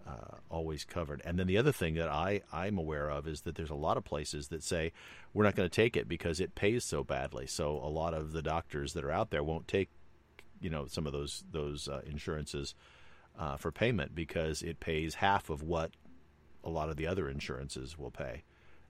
uh, 0.08 0.38
always 0.50 0.84
covered 0.84 1.22
and 1.26 1.38
then 1.38 1.48
the 1.48 1.58
other 1.58 1.72
thing 1.72 1.96
that 1.96 2.10
I 2.10 2.42
I'm 2.52 2.78
aware 2.78 3.10
of 3.10 3.28
is 3.28 3.42
that 3.42 3.56
there's 3.56 3.70
a 3.70 3.76
lot 3.76 3.98
of 3.98 4.04
places 4.04 4.48
that 4.48 4.64
say 4.64 4.92
we're 5.34 5.44
not 5.44 5.56
going 5.56 5.70
to 5.70 5.76
take 5.76 5.96
it 5.96 6.08
because 6.08 6.40
it 6.40 6.56
pays 6.56 6.84
so 6.84 7.04
badly 7.04 7.48
so 7.48 7.78
a 7.78 7.90
lot 7.90 8.14
of 8.14 8.32
the 8.32 8.42
doctors 8.42 8.94
that 8.94 9.04
are 9.04 9.12
out 9.12 9.30
there 9.30 9.44
won't 9.44 9.68
take 9.68 9.90
you 10.60 10.70
know 10.70 10.86
some 10.88 11.06
of 11.06 11.14
those 11.14 11.44
those 11.52 11.88
uh, 11.88 12.02
insurances 12.06 12.76
uh, 13.38 13.58
for 13.58 13.72
payment 13.72 14.14
because 14.16 14.62
it 14.62 14.80
pays 14.80 15.16
half 15.16 15.50
of 15.50 15.64
what 15.64 15.92
a 16.64 16.70
lot 16.70 16.90
of 16.90 16.98
the 16.98 17.08
other 17.08 17.30
insurances 17.30 17.98
will 17.98 18.12
pay. 18.12 18.44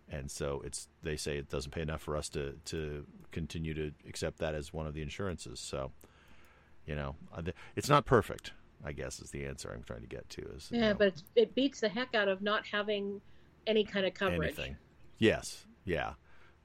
And 0.10 0.30
so 0.30 0.62
it's 0.66 0.90
they 1.04 1.16
say 1.16 1.38
it 1.38 1.50
doesn't 1.50 1.72
pay 1.72 1.82
enough 1.82 2.02
for 2.02 2.18
us 2.18 2.28
to, 2.30 2.54
to 2.66 3.06
continue 3.32 3.74
to 3.74 3.92
accept 4.08 4.40
that 4.40 4.56
as 4.56 4.74
one 4.74 4.88
of 4.88 4.94
the 4.94 5.02
insurances. 5.02 5.60
So, 5.60 5.92
you 6.86 6.96
know, 6.96 7.16
uh, 7.34 7.44
it's 7.76 7.88
not 7.88 8.06
perfect. 8.06 8.52
I 8.84 8.92
guess 8.92 9.20
is 9.20 9.32
the 9.32 9.46
answer 9.46 9.72
I'm 9.74 9.84
trying 9.84 10.02
to 10.02 10.08
get 10.08 10.30
to. 10.32 10.42
Is 10.56 10.70
yeah, 10.72 10.78
you 10.78 10.84
know, 10.86 10.94
but 10.96 11.14
it 11.36 11.56
beats 11.56 11.82
the 11.82 11.90
heck 11.90 12.16
out 12.16 12.28
of 12.28 12.42
not 12.42 12.66
having 12.66 13.22
any 13.68 13.84
kind 13.84 14.06
of 14.06 14.14
coverage. 14.14 14.58
Anything. 14.58 14.78
Yes. 15.18 15.66
Yeah. 15.86 16.14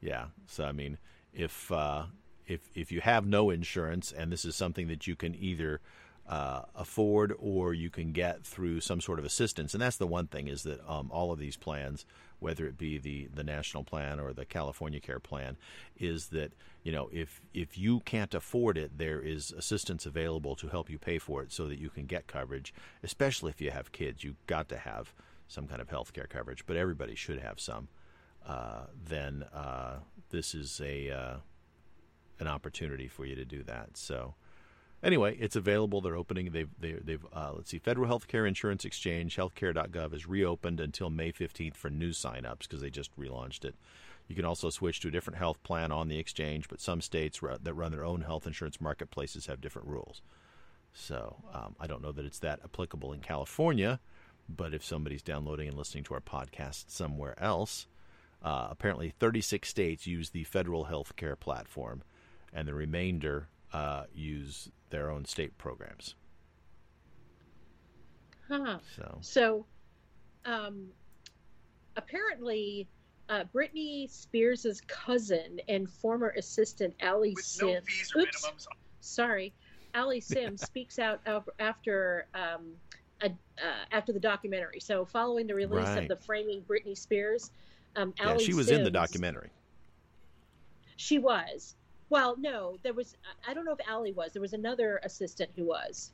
Yeah. 0.00 0.26
So 0.46 0.64
I 0.64 0.72
mean, 0.72 0.98
if 1.32 1.70
uh, 1.70 2.04
if 2.46 2.70
if 2.74 2.90
you 2.90 3.00
have 3.00 3.26
no 3.26 3.50
insurance 3.50 4.12
and 4.12 4.32
this 4.32 4.44
is 4.44 4.56
something 4.56 4.88
that 4.88 5.06
you 5.06 5.16
can 5.16 5.34
either 5.34 5.80
uh, 6.28 6.62
afford 6.74 7.32
or 7.38 7.72
you 7.72 7.90
can 7.90 8.12
get 8.12 8.44
through 8.44 8.80
some 8.80 9.00
sort 9.00 9.18
of 9.18 9.24
assistance. 9.24 9.74
And 9.74 9.82
that's 9.82 9.96
the 9.96 10.06
one 10.06 10.26
thing 10.26 10.48
is 10.48 10.64
that 10.64 10.80
um, 10.88 11.10
all 11.12 11.32
of 11.32 11.38
these 11.38 11.56
plans, 11.56 12.04
whether 12.40 12.66
it 12.66 12.76
be 12.76 12.98
the, 12.98 13.28
the 13.32 13.44
national 13.44 13.84
plan 13.84 14.18
or 14.18 14.32
the 14.32 14.44
California 14.44 15.00
Care 15.00 15.20
plan, 15.20 15.56
is 15.98 16.28
that 16.28 16.52
you 16.86 16.92
know 16.92 17.10
if 17.12 17.40
if 17.52 17.76
you 17.76 17.98
can't 17.98 18.32
afford 18.32 18.78
it, 18.78 18.96
there 18.96 19.20
is 19.20 19.50
assistance 19.50 20.06
available 20.06 20.54
to 20.54 20.68
help 20.68 20.88
you 20.88 20.98
pay 21.00 21.18
for 21.18 21.42
it 21.42 21.50
so 21.50 21.66
that 21.66 21.80
you 21.80 21.90
can 21.90 22.06
get 22.06 22.28
coverage. 22.28 22.72
Especially 23.02 23.50
if 23.50 23.60
you 23.60 23.72
have 23.72 23.90
kids, 23.90 24.22
you've 24.22 24.46
got 24.46 24.68
to 24.68 24.78
have 24.78 25.12
some 25.48 25.66
kind 25.66 25.82
of 25.82 25.88
health 25.88 26.12
care 26.12 26.28
coverage, 26.28 26.64
but 26.64 26.76
everybody 26.76 27.16
should 27.16 27.40
have 27.40 27.58
some. 27.58 27.88
Uh, 28.46 28.84
then 29.04 29.42
uh, 29.52 29.96
this 30.30 30.54
is 30.54 30.80
a 30.80 31.10
uh, 31.10 31.36
an 32.38 32.46
opportunity 32.46 33.08
for 33.08 33.26
you 33.26 33.34
to 33.34 33.44
do 33.44 33.64
that. 33.64 33.96
So 33.96 34.36
anyway, 35.02 35.36
it's 35.40 35.56
available. 35.56 36.00
They're 36.00 36.14
opening. 36.14 36.52
They've 36.52 36.70
they, 36.78 36.90
have 36.90 37.04
they 37.04 37.12
have 37.14 37.26
uh, 37.32 37.52
let's 37.56 37.70
see, 37.70 37.80
Federal 37.80 38.08
Healthcare 38.08 38.46
Insurance 38.46 38.84
Exchange, 38.84 39.36
healthcare.gov 39.36 40.14
is 40.14 40.28
reopened 40.28 40.78
until 40.78 41.10
May 41.10 41.32
15th 41.32 41.74
for 41.74 41.90
new 41.90 42.10
signups 42.10 42.60
because 42.60 42.80
they 42.80 42.90
just 42.90 43.10
relaunched 43.18 43.64
it. 43.64 43.74
You 44.28 44.34
can 44.34 44.44
also 44.44 44.70
switch 44.70 45.00
to 45.00 45.08
a 45.08 45.10
different 45.10 45.38
health 45.38 45.62
plan 45.62 45.92
on 45.92 46.08
the 46.08 46.18
exchange, 46.18 46.68
but 46.68 46.80
some 46.80 47.00
states 47.00 47.40
that 47.40 47.74
run 47.74 47.92
their 47.92 48.04
own 48.04 48.22
health 48.22 48.46
insurance 48.46 48.80
marketplaces 48.80 49.46
have 49.46 49.60
different 49.60 49.88
rules. 49.88 50.20
So 50.92 51.36
um, 51.52 51.76
I 51.78 51.86
don't 51.86 52.02
know 52.02 52.12
that 52.12 52.24
it's 52.24 52.38
that 52.40 52.60
applicable 52.64 53.12
in 53.12 53.20
California, 53.20 54.00
but 54.48 54.74
if 54.74 54.84
somebody's 54.84 55.22
downloading 55.22 55.68
and 55.68 55.76
listening 55.76 56.04
to 56.04 56.14
our 56.14 56.20
podcast 56.20 56.86
somewhere 56.88 57.40
else, 57.40 57.86
uh, 58.42 58.68
apparently 58.70 59.10
36 59.10 59.68
states 59.68 60.06
use 60.06 60.30
the 60.30 60.44
federal 60.44 60.84
health 60.84 61.14
care 61.16 61.36
platform, 61.36 62.02
and 62.52 62.66
the 62.66 62.74
remainder 62.74 63.48
uh, 63.72 64.04
use 64.14 64.70
their 64.90 65.10
own 65.10 65.24
state 65.24 65.56
programs. 65.58 66.14
Huh. 68.48 68.78
So, 68.96 69.18
so 69.20 69.66
um, 70.44 70.88
apparently, 71.96 72.88
uh, 73.28 73.44
Britney 73.54 74.10
Spears' 74.10 74.80
cousin 74.86 75.60
and 75.68 75.90
former 75.90 76.30
assistant 76.36 76.94
Alli 77.00 77.34
Sims. 77.36 78.12
No 78.14 78.22
oops, 78.22 78.68
sorry, 79.00 79.52
Alli 79.94 80.20
Sims 80.20 80.62
speaks 80.66 80.98
out 80.98 81.20
after 81.58 82.26
um, 82.34 82.72
a, 83.22 83.26
uh, 83.26 83.84
after 83.92 84.12
the 84.12 84.20
documentary. 84.20 84.80
So, 84.80 85.04
following 85.04 85.46
the 85.46 85.54
release 85.54 85.86
right. 85.86 86.02
of 86.02 86.08
the 86.08 86.16
Framing 86.16 86.62
Britney 86.62 86.96
Spears, 86.96 87.50
um, 87.96 88.14
yeah, 88.18 88.36
she 88.38 88.54
was 88.54 88.66
Sims, 88.66 88.78
in 88.78 88.84
the 88.84 88.90
documentary. 88.90 89.50
She 90.96 91.18
was, 91.18 91.74
well, 92.08 92.36
no, 92.38 92.78
there 92.82 92.94
was. 92.94 93.16
I 93.46 93.54
don't 93.54 93.64
know 93.64 93.72
if 93.72 93.88
Alli 93.88 94.12
was. 94.12 94.32
There 94.32 94.42
was 94.42 94.52
another 94.52 95.00
assistant 95.02 95.50
who 95.56 95.64
was. 95.64 96.12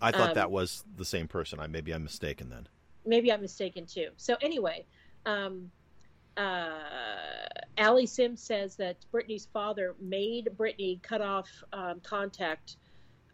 I 0.00 0.10
thought 0.10 0.30
um, 0.30 0.34
that 0.34 0.50
was 0.50 0.84
the 0.96 1.04
same 1.04 1.26
person. 1.26 1.58
I 1.58 1.66
maybe 1.66 1.92
I'm 1.92 2.04
mistaken 2.04 2.50
then. 2.50 2.68
Maybe 3.06 3.32
I'm 3.32 3.40
mistaken 3.40 3.86
too. 3.86 4.08
So 4.16 4.36
anyway, 4.42 4.84
um, 5.24 5.70
uh, 6.36 6.70
Alli 7.78 8.06
Sims 8.06 8.42
says 8.42 8.76
that 8.76 8.96
Britney's 9.12 9.46
father 9.52 9.94
made 10.00 10.48
Britney 10.56 11.02
cut 11.02 11.20
off 11.20 11.48
um, 11.72 12.00
contact 12.00 12.76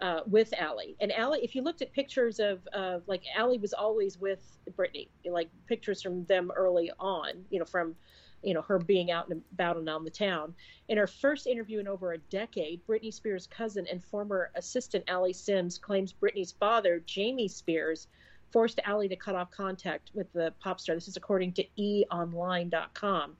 uh, 0.00 0.20
with 0.26 0.52
Alli. 0.58 0.96
And 1.00 1.12
Alli, 1.12 1.40
if 1.42 1.54
you 1.54 1.62
looked 1.62 1.80
at 1.80 1.92
pictures 1.92 2.40
of, 2.40 2.66
of 2.72 3.02
like 3.06 3.22
Alli 3.36 3.58
was 3.58 3.72
always 3.72 4.20
with 4.20 4.58
Britney, 4.76 5.08
like 5.24 5.48
pictures 5.68 6.02
from 6.02 6.24
them 6.24 6.50
early 6.54 6.90
on, 6.98 7.44
you 7.50 7.58
know, 7.58 7.64
from 7.64 7.94
you 8.42 8.54
know 8.54 8.62
her 8.62 8.80
being 8.80 9.12
out 9.12 9.28
and 9.28 9.40
about 9.52 9.76
and 9.76 9.88
on 9.88 10.02
the 10.02 10.10
town. 10.10 10.54
In 10.88 10.98
her 10.98 11.06
first 11.06 11.46
interview 11.46 11.78
in 11.78 11.86
over 11.86 12.12
a 12.12 12.18
decade, 12.18 12.84
Britney 12.86 13.14
Spears' 13.14 13.46
cousin 13.46 13.86
and 13.90 14.02
former 14.04 14.50
assistant 14.56 15.04
Alli 15.06 15.32
Sims 15.32 15.78
claims 15.78 16.12
Britney's 16.12 16.52
father, 16.52 17.00
Jamie 17.06 17.46
Spears, 17.46 18.08
forced 18.52 18.80
Alli 18.84 19.08
to 19.08 19.16
cut 19.16 19.34
off 19.34 19.50
contact 19.50 20.10
with 20.14 20.32
the 20.32 20.52
pop 20.60 20.80
star. 20.80 20.94
This 20.94 21.08
is 21.08 21.16
according 21.16 21.52
to 21.54 21.64
eOnline.com. 21.78 23.36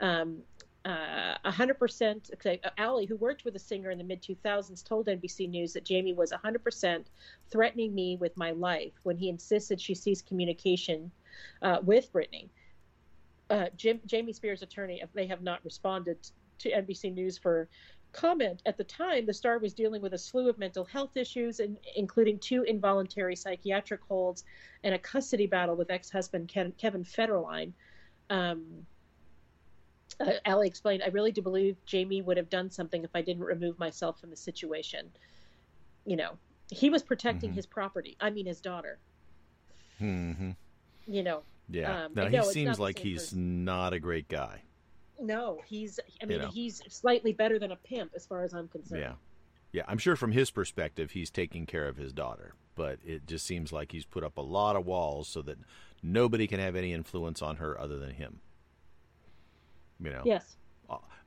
Um, 0.00 0.38
uh, 0.84 1.34
100% 1.44 2.34
okay, 2.34 2.60
Alli, 2.78 3.04
who 3.04 3.16
worked 3.16 3.44
with 3.44 3.52
the 3.54 3.60
singer 3.60 3.90
in 3.90 3.98
the 3.98 4.04
mid 4.04 4.22
2000s, 4.22 4.84
told 4.84 5.06
NBC 5.06 5.48
News 5.48 5.72
that 5.74 5.84
Jamie 5.84 6.14
was 6.14 6.32
100% 6.32 7.04
threatening 7.50 7.94
me 7.94 8.16
with 8.16 8.36
my 8.36 8.52
life 8.52 8.92
when 9.02 9.16
he 9.16 9.28
insisted 9.28 9.80
she 9.80 9.94
cease 9.94 10.22
communication 10.22 11.10
uh, 11.62 11.78
with 11.82 12.12
Britney 12.12 12.48
uh, 13.50 13.66
Jim, 13.76 14.00
Jamie 14.06 14.32
Spears' 14.32 14.62
attorney, 14.62 15.02
they 15.14 15.26
have 15.26 15.42
not 15.42 15.64
responded 15.64 16.18
to 16.58 16.70
NBC 16.70 17.14
News 17.14 17.38
for 17.38 17.68
comment. 18.18 18.62
At 18.66 18.76
the 18.76 18.84
time, 18.84 19.26
the 19.26 19.32
star 19.32 19.58
was 19.58 19.74
dealing 19.74 20.02
with 20.02 20.12
a 20.14 20.18
slew 20.18 20.48
of 20.48 20.58
mental 20.58 20.84
health 20.84 21.16
issues, 21.16 21.60
in, 21.60 21.78
including 21.94 22.38
two 22.38 22.62
involuntary 22.64 23.36
psychiatric 23.36 24.00
holds 24.08 24.44
and 24.82 24.94
a 24.94 24.98
custody 24.98 25.46
battle 25.46 25.76
with 25.76 25.90
ex-husband 25.90 26.48
Ken, 26.48 26.72
Kevin 26.78 27.04
Federline. 27.04 27.72
Um, 28.30 28.86
uh, 30.20 30.32
Alli 30.44 30.66
explained, 30.66 31.02
I 31.04 31.08
really 31.08 31.30
do 31.30 31.42
believe 31.42 31.76
Jamie 31.86 32.22
would 32.22 32.36
have 32.36 32.50
done 32.50 32.70
something 32.70 33.04
if 33.04 33.10
I 33.14 33.22
didn't 33.22 33.44
remove 33.44 33.78
myself 33.78 34.18
from 34.20 34.30
the 34.30 34.36
situation. 34.36 35.10
You 36.04 36.16
know, 36.16 36.38
he 36.70 36.90
was 36.90 37.02
protecting 37.02 37.52
Mhm. 37.52 37.54
his 37.54 37.66
property. 37.66 38.16
I 38.20 38.30
mean, 38.30 38.46
his 38.46 38.60
daughter. 38.60 38.98
hmm 39.98 40.50
You 41.06 41.22
know, 41.22 41.42
Yeah. 41.70 42.04
Um, 42.04 42.12
no, 42.14 42.22
no, 42.24 42.28
he 42.28 42.36
not 42.36 42.46
seems 42.46 42.78
like 42.80 42.98
he's 42.98 43.20
person. 43.20 43.64
not 43.64 43.92
a 43.92 44.00
great 44.00 44.28
guy. 44.28 44.62
No, 45.20 45.60
he's. 45.66 46.00
I 46.22 46.26
mean, 46.26 46.42
know. 46.42 46.48
he's 46.48 46.82
slightly 46.88 47.32
better 47.32 47.58
than 47.58 47.72
a 47.72 47.76
pimp 47.76 48.12
as 48.14 48.26
far 48.26 48.42
as 48.42 48.54
I'm 48.54 48.68
concerned. 48.68 49.02
Yeah. 49.02 49.12
Yeah, 49.70 49.82
I'm 49.86 49.98
sure 49.98 50.16
from 50.16 50.32
his 50.32 50.50
perspective, 50.50 51.10
he's 51.10 51.28
taking 51.28 51.66
care 51.66 51.88
of 51.88 51.98
his 51.98 52.14
daughter, 52.14 52.54
but 52.74 52.98
it 53.04 53.26
just 53.26 53.44
seems 53.44 53.70
like 53.70 53.92
he's 53.92 54.06
put 54.06 54.24
up 54.24 54.38
a 54.38 54.42
lot 54.42 54.76
of 54.76 54.86
walls 54.86 55.28
so 55.28 55.42
that 55.42 55.58
nobody 56.02 56.46
can 56.46 56.58
have 56.58 56.74
any 56.74 56.94
influence 56.94 57.42
on 57.42 57.56
her 57.56 57.78
other 57.78 57.98
than 57.98 58.12
him. 58.12 58.40
You 60.02 60.10
know. 60.10 60.22
Yes. 60.24 60.56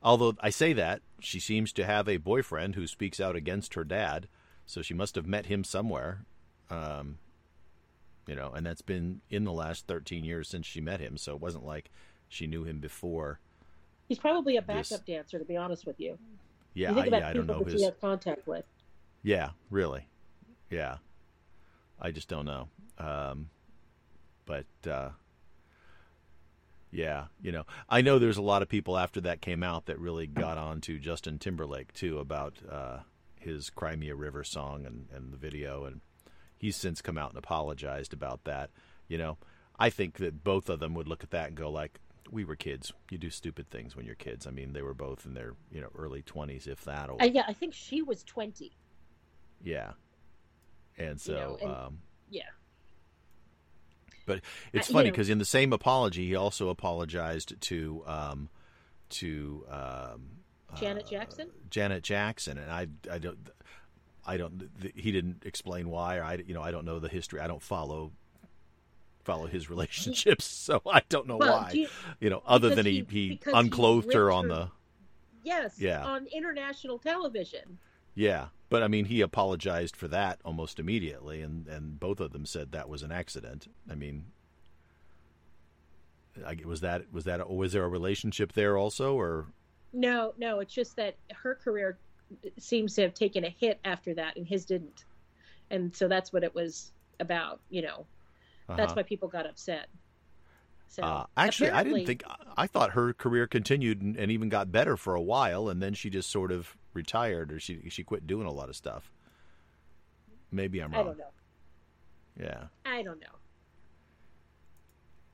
Although 0.02 0.34
I 0.40 0.50
say 0.50 0.72
that, 0.72 1.02
she 1.20 1.38
seems 1.38 1.72
to 1.74 1.84
have 1.84 2.08
a 2.08 2.16
boyfriend 2.16 2.74
who 2.74 2.86
speaks 2.86 3.20
out 3.20 3.36
against 3.36 3.74
her 3.74 3.84
dad, 3.84 4.26
so 4.66 4.82
she 4.82 4.94
must 4.94 5.14
have 5.14 5.26
met 5.26 5.46
him 5.46 5.62
somewhere. 5.62 6.24
Um, 6.68 7.18
you 8.26 8.34
know, 8.34 8.50
and 8.50 8.66
that's 8.66 8.82
been 8.82 9.20
in 9.30 9.44
the 9.44 9.52
last 9.52 9.86
13 9.86 10.24
years 10.24 10.48
since 10.48 10.66
she 10.66 10.80
met 10.80 11.00
him, 11.00 11.16
so 11.16 11.34
it 11.34 11.40
wasn't 11.40 11.64
like 11.64 11.90
she 12.28 12.46
knew 12.46 12.64
him 12.64 12.80
before. 12.80 13.38
He's 14.12 14.18
probably 14.18 14.58
a 14.58 14.62
backup 14.62 15.06
dancer, 15.06 15.38
to 15.38 15.44
be 15.46 15.56
honest 15.56 15.86
with 15.86 15.98
you. 15.98 16.18
Yeah, 16.74 16.90
you 16.90 16.96
think 16.96 17.04
I, 17.04 17.08
about 17.08 17.20
yeah, 17.22 17.28
I 17.30 17.32
don't 17.32 17.46
know 17.46 17.64
his 17.64 17.72
she 17.72 17.82
has 17.84 17.94
contact 17.98 18.46
with. 18.46 18.66
Yeah, 19.22 19.50
really. 19.70 20.06
Yeah. 20.68 20.98
I 21.98 22.10
just 22.10 22.28
don't 22.28 22.44
know. 22.44 22.68
Um, 22.98 23.48
but 24.44 24.66
uh, 24.86 25.08
yeah, 26.90 27.28
you 27.40 27.52
know, 27.52 27.64
I 27.88 28.02
know 28.02 28.18
there's 28.18 28.36
a 28.36 28.42
lot 28.42 28.60
of 28.60 28.68
people 28.68 28.98
after 28.98 29.22
that 29.22 29.40
came 29.40 29.62
out 29.62 29.86
that 29.86 29.98
really 29.98 30.26
got 30.26 30.58
on 30.58 30.82
to 30.82 30.98
Justin 30.98 31.38
Timberlake 31.38 31.94
too 31.94 32.18
about 32.18 32.58
uh, 32.70 32.98
his 33.40 33.70
Cry 33.70 33.96
Me 33.96 34.10
a 34.10 34.14
River 34.14 34.44
song 34.44 34.84
and, 34.84 35.06
and 35.10 35.32
the 35.32 35.38
video, 35.38 35.86
and 35.86 36.02
he's 36.58 36.76
since 36.76 37.00
come 37.00 37.16
out 37.16 37.30
and 37.30 37.38
apologized 37.38 38.12
about 38.12 38.44
that. 38.44 38.68
You 39.08 39.16
know, 39.16 39.38
I 39.78 39.88
think 39.88 40.18
that 40.18 40.44
both 40.44 40.68
of 40.68 40.80
them 40.80 40.92
would 40.92 41.08
look 41.08 41.24
at 41.24 41.30
that 41.30 41.48
and 41.48 41.56
go 41.56 41.70
like, 41.70 41.98
"We 42.32 42.44
were 42.44 42.56
kids. 42.56 42.92
You 43.10 43.18
do 43.18 43.30
stupid 43.30 43.70
things 43.70 43.94
when 43.94 44.04
you're 44.06 44.16
kids." 44.16 44.46
I 44.46 44.50
mean, 44.50 44.72
they 44.72 44.82
were 44.82 44.94
both 44.94 45.24
in 45.24 45.34
their 45.34 45.54
you 45.70 45.80
know 45.80 45.90
early 45.94 46.22
twenties, 46.22 46.66
if 46.66 46.82
that. 46.84 47.08
Old. 47.10 47.22
Uh, 47.22 47.26
yeah, 47.26 47.44
I 47.46 47.52
think 47.52 47.72
she 47.74 48.02
was 48.02 48.24
20. 48.24 48.72
Yeah. 49.62 49.92
And 50.98 51.20
so, 51.20 51.32
know, 51.34 51.58
and- 51.62 51.70
um, 51.70 51.98
Yeah. 52.28 52.42
but 54.26 54.40
it's 54.72 54.90
Uh, 54.90 54.94
funny 54.94 55.10
because 55.10 55.28
in 55.28 55.38
the 55.38 55.44
same 55.44 55.72
apology, 55.72 56.26
he 56.26 56.34
also 56.34 56.68
apologized 56.68 57.60
to 57.60 58.02
um, 58.06 58.48
to 59.10 59.64
um, 59.68 60.30
Janet 60.76 61.04
uh, 61.06 61.08
Jackson? 61.10 61.50
Janet 61.70 62.02
Jackson, 62.02 62.58
and 62.58 62.70
I, 62.70 62.86
I 63.10 63.18
don't, 63.18 63.50
I 64.26 64.36
don't. 64.36 64.70
th- 64.80 64.94
He 64.96 65.12
didn't 65.12 65.42
explain 65.44 65.88
why, 65.88 66.16
or 66.18 66.24
I, 66.24 66.34
you 66.46 66.54
know, 66.54 66.62
I 66.62 66.70
don't 66.70 66.84
know 66.84 66.98
the 66.98 67.08
history. 67.08 67.40
I 67.40 67.46
don't 67.46 67.62
follow 67.62 68.12
follow 69.24 69.46
his 69.46 69.68
relationships, 69.70 70.44
so 70.44 70.80
I 70.90 71.02
don't 71.08 71.26
know 71.26 71.36
Well, 71.36 71.62
why. 71.62 71.70
You, 71.72 71.88
you- 72.20 72.30
know, 72.30 72.42
other 72.46 72.74
than 72.74 72.86
he, 72.86 72.92
he- 72.92 72.98
he 73.08 73.28
because 73.30 73.52
he 73.54 73.58
unclothed 73.60 74.12
her 74.14 74.30
on 74.30 74.48
the 74.48 74.68
Yes. 75.44 75.74
Yeah. 75.80 76.04
On 76.04 76.26
international 76.26 76.98
television. 76.98 77.78
Yeah, 78.14 78.48
but 78.68 78.82
I 78.82 78.88
mean, 78.88 79.06
he 79.06 79.20
apologized 79.22 79.96
for 79.96 80.06
that 80.08 80.38
almost 80.44 80.78
immediately, 80.78 81.40
and 81.40 81.66
and 81.66 81.98
both 81.98 82.20
of 82.20 82.32
them 82.32 82.44
said 82.46 82.72
that 82.72 82.88
was 82.88 83.02
an 83.02 83.10
accident. 83.10 83.66
I 83.90 83.94
mean, 83.94 84.26
I, 86.46 86.56
was 86.64 86.80
that 86.82 87.12
was 87.12 87.24
that 87.24 87.48
was 87.50 87.72
there 87.72 87.84
a 87.84 87.88
relationship 87.88 88.52
there 88.52 88.76
also, 88.76 89.14
or 89.18 89.46
No, 89.92 90.34
no, 90.38 90.60
it's 90.60 90.72
just 90.74 90.96
that 90.96 91.16
her 91.34 91.54
career 91.54 91.98
seems 92.58 92.94
to 92.94 93.02
have 93.02 93.14
taken 93.14 93.44
a 93.44 93.50
hit 93.50 93.78
after 93.84 94.14
that, 94.14 94.36
and 94.36 94.46
his 94.46 94.64
didn't. 94.64 95.04
And 95.70 95.94
so 95.94 96.06
that's 96.06 96.32
what 96.32 96.44
it 96.44 96.54
was 96.54 96.92
about. 97.18 97.60
You 97.70 97.82
know, 97.82 98.06
that's 98.68 98.92
Uh-huh. 98.92 98.96
why 98.96 99.02
people 99.02 99.28
got 99.28 99.46
upset. 99.46 99.88
So 100.88 101.02
Uh, 101.02 101.24
actually, 101.36 101.70
I 101.70 101.82
didn't 101.84 102.06
think. 102.06 102.22
I 102.56 102.66
thought 102.66 102.90
her 102.92 103.12
career 103.14 103.46
continued 103.46 104.02
and, 104.02 104.16
and 104.16 104.30
even 104.30 104.48
got 104.48 104.70
better 104.70 104.96
for 104.96 105.14
a 105.14 105.22
while, 105.22 105.68
and 105.68 105.82
then 105.82 105.94
she 105.94 106.10
just 106.10 106.30
sort 106.30 106.52
of 106.52 106.76
retired, 106.94 107.50
or 107.52 107.58
she 107.58 107.88
she 107.88 108.04
quit 108.04 108.26
doing 108.26 108.46
a 108.46 108.52
lot 108.52 108.68
of 108.68 108.76
stuff. 108.76 109.10
Maybe 110.50 110.80
I'm 110.80 110.92
wrong. 110.92 111.00
I 111.00 111.04
don't 111.04 111.18
know. 111.18 111.32
Yeah, 112.38 112.64
I 112.84 113.02
don't 113.02 113.20
know. 113.20 113.38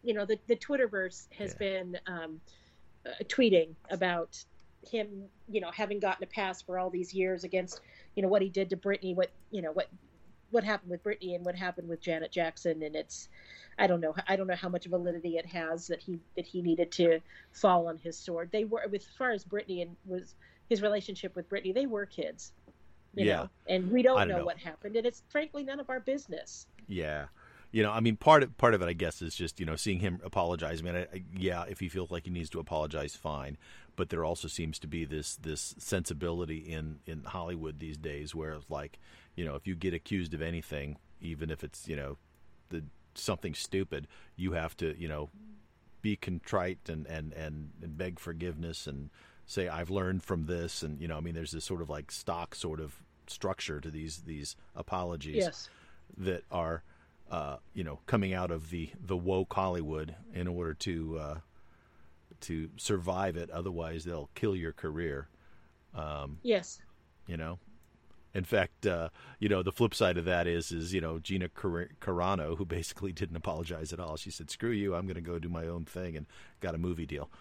You 0.03 0.15
know, 0.15 0.25
the 0.25 0.39
the 0.47 0.57
Twitterverse 0.57 1.27
has 1.37 1.53
Yeah. 1.53 1.59
been 1.59 1.99
um, 2.07 2.41
uh, 3.07 3.11
tweeting 3.25 3.75
about 3.91 4.45
him, 4.91 5.29
you 5.49 5.61
know, 5.61 5.71
having 5.73 5.99
gotten 6.01 6.25
a 6.25 6.27
pass 6.27 6.63
for 6.63 6.79
all 6.79 6.91
these 6.91 7.13
years 7.13 7.45
against, 7.45 7.81
you 8.15 8.23
know, 8.23 8.29
what 8.29 8.43
he 8.43 8.49
did 8.49 8.71
to 8.71 8.77
Britney, 8.77 9.15
what 9.15 9.33
you 9.51 9.63
know, 9.63 9.73
what 9.73 9.89
what 10.51 10.65
happened 10.65 10.91
with 10.91 11.03
Britney 11.03 11.35
and 11.35 11.45
what 11.45 11.55
happened 11.55 11.89
with 11.89 12.01
Janet 12.01 12.33
Jackson, 12.33 12.83
and 12.83 12.97
it's, 12.97 13.29
I 13.79 13.87
don't 13.87 14.01
know, 14.01 14.15
I 14.27 14.37
don't 14.37 14.47
know 14.47 14.57
how 14.57 14.69
much 14.69 14.87
validity 14.87 15.37
it 15.37 15.47
has 15.47 15.87
that 15.89 16.01
he 16.01 16.19
that 16.37 16.47
he 16.47 16.63
needed 16.63 16.91
to 16.93 17.21
fall 17.53 17.89
on 17.89 17.99
his 17.99 18.17
sword. 18.17 18.51
They 18.53 18.65
were, 18.65 18.83
as 18.93 19.05
far 19.17 19.31
as 19.33 19.45
Britney 19.45 19.83
and 19.83 19.97
was 20.07 20.35
his 20.69 20.83
relationship 20.83 21.35
with 21.37 21.49
Britney, 21.49 21.75
they 21.75 21.87
were 21.87 22.07
kids, 22.07 22.53
Yeah. 23.15 23.25
know, 23.37 23.51
and 23.69 23.91
we 23.91 24.03
don't, 24.03 24.19
don't 24.19 24.29
know 24.29 24.39
know. 24.39 24.45
what 24.45 24.59
happened, 24.59 24.97
and 24.97 25.07
it's 25.07 25.23
frankly 25.29 25.63
none 25.65 25.81
of 25.81 25.91
our 25.91 26.01
business. 26.01 26.67
yeah. 26.87 27.27
You 27.71 27.83
know, 27.83 27.91
I 27.93 28.01
mean, 28.01 28.17
part 28.17 28.43
of 28.43 28.57
part 28.57 28.73
of 28.73 28.81
it, 28.81 28.87
I 28.89 28.95
guess, 28.95 29.21
is 29.21 29.35
just 29.35 29.61
you 29.61 29.67
know 29.67 29.77
seeing 29.77 30.01
him 30.01 30.21
apologize. 30.25 30.81
I 30.81 30.85
mean, 30.85 30.97
I, 30.97 31.01
I, 31.03 31.23
yeah, 31.37 31.65
if 31.69 31.81
he 31.81 31.91
feels 31.91 32.11
like 32.11 32.25
he 32.25 32.31
needs 32.31 32.49
to 32.51 32.61
apologize, 32.61 33.15
fine. 33.15 33.59
But 33.95 34.09
there 34.09 34.25
also 34.25 34.49
seems 34.49 34.79
to 34.79 34.87
be 34.87 35.05
this 35.05 35.37
this 35.37 35.75
sensibility 35.77 36.61
in 36.61 37.01
in 37.05 37.25
Hollywood 37.25 37.79
these 37.79 37.99
days, 37.99 38.35
where 38.35 38.53
it's 38.55 38.71
like, 38.71 38.99
you 39.39 39.45
know, 39.45 39.55
if 39.55 39.69
you 39.69 39.77
get 39.77 39.95
accused 39.95 40.35
of 40.35 40.43
anything, 40.43 40.97
even 41.21 41.49
if 41.49 41.63
it's 41.63 41.87
you 41.87 41.95
know, 41.95 42.17
the 42.71 42.83
something 43.15 43.55
stupid, 43.55 44.09
you 44.35 44.53
have 44.53 44.77
to 44.79 45.01
you 45.01 45.07
know, 45.07 45.31
be 46.03 46.17
contrite 46.17 46.89
and 46.89 47.07
and 47.07 47.33
and, 47.35 47.71
and 47.81 47.97
beg 47.97 48.19
forgiveness 48.19 48.89
and 48.89 49.11
say 49.47 49.69
I've 49.69 49.91
learned 49.91 50.25
from 50.25 50.47
this, 50.47 50.83
and 50.83 51.01
you 51.01 51.07
know, 51.07 51.17
I 51.17 51.21
mean, 51.21 51.35
there's 51.35 51.53
this 51.53 51.65
sort 51.65 51.83
of 51.83 51.89
like 51.89 52.11
stock 52.11 52.57
sort 52.57 52.81
of 52.81 52.97
structure 53.29 53.81
to 53.81 53.91
these 53.91 54.23
these 54.27 54.57
apologies 54.75 55.37
Yes. 55.37 55.71
that 56.17 56.43
are, 56.51 56.83
uh, 57.31 57.59
you 57.75 57.85
know, 57.85 58.01
coming 58.07 58.35
out 58.35 58.51
of 58.51 58.71
the 58.71 58.91
the 59.07 59.17
woke 59.17 59.55
Hollywood 59.55 60.17
in 60.35 60.49
order 60.49 60.75
to 60.75 61.19
uh, 61.19 61.39
to 62.41 62.71
survive 62.77 63.37
it. 63.37 63.51
Otherwise, 63.51 64.05
they'll 64.05 64.31
kill 64.35 64.57
your 64.57 64.73
career. 64.73 65.29
Um, 65.95 66.39
Yes. 66.43 66.81
you 67.29 67.37
know. 67.37 67.61
In 68.35 68.45
fact, 68.45 68.87
uh, 68.87 69.09
you 69.39 69.49
know, 69.49 69.63
the 69.63 69.73
flip 69.73 69.95
side 69.95 70.19
of 70.19 70.25
that 70.27 70.47
is, 70.47 70.71
is 70.71 70.93
you 70.93 71.01
know, 71.01 71.19
Gina 71.19 71.49
Car- 71.49 71.89
Carano, 72.01 72.57
who 72.57 72.65
basically 72.65 73.11
didn't 73.13 73.37
apologize 73.37 73.93
at 73.93 74.01
all. 74.01 74.17
She 74.17 74.31
said, 74.31 74.51
"Screw 74.51 74.71
you, 74.71 74.95
I'm 74.95 75.07
going 75.07 75.15
to 75.15 75.21
go 75.21 75.39
do 75.39 75.49
my 75.49 75.67
own 75.67 75.85
thing," 75.85 76.17
and 76.17 76.27
got 76.61 76.75
a 76.75 76.79
movie 76.79 77.07
deal. 77.07 77.31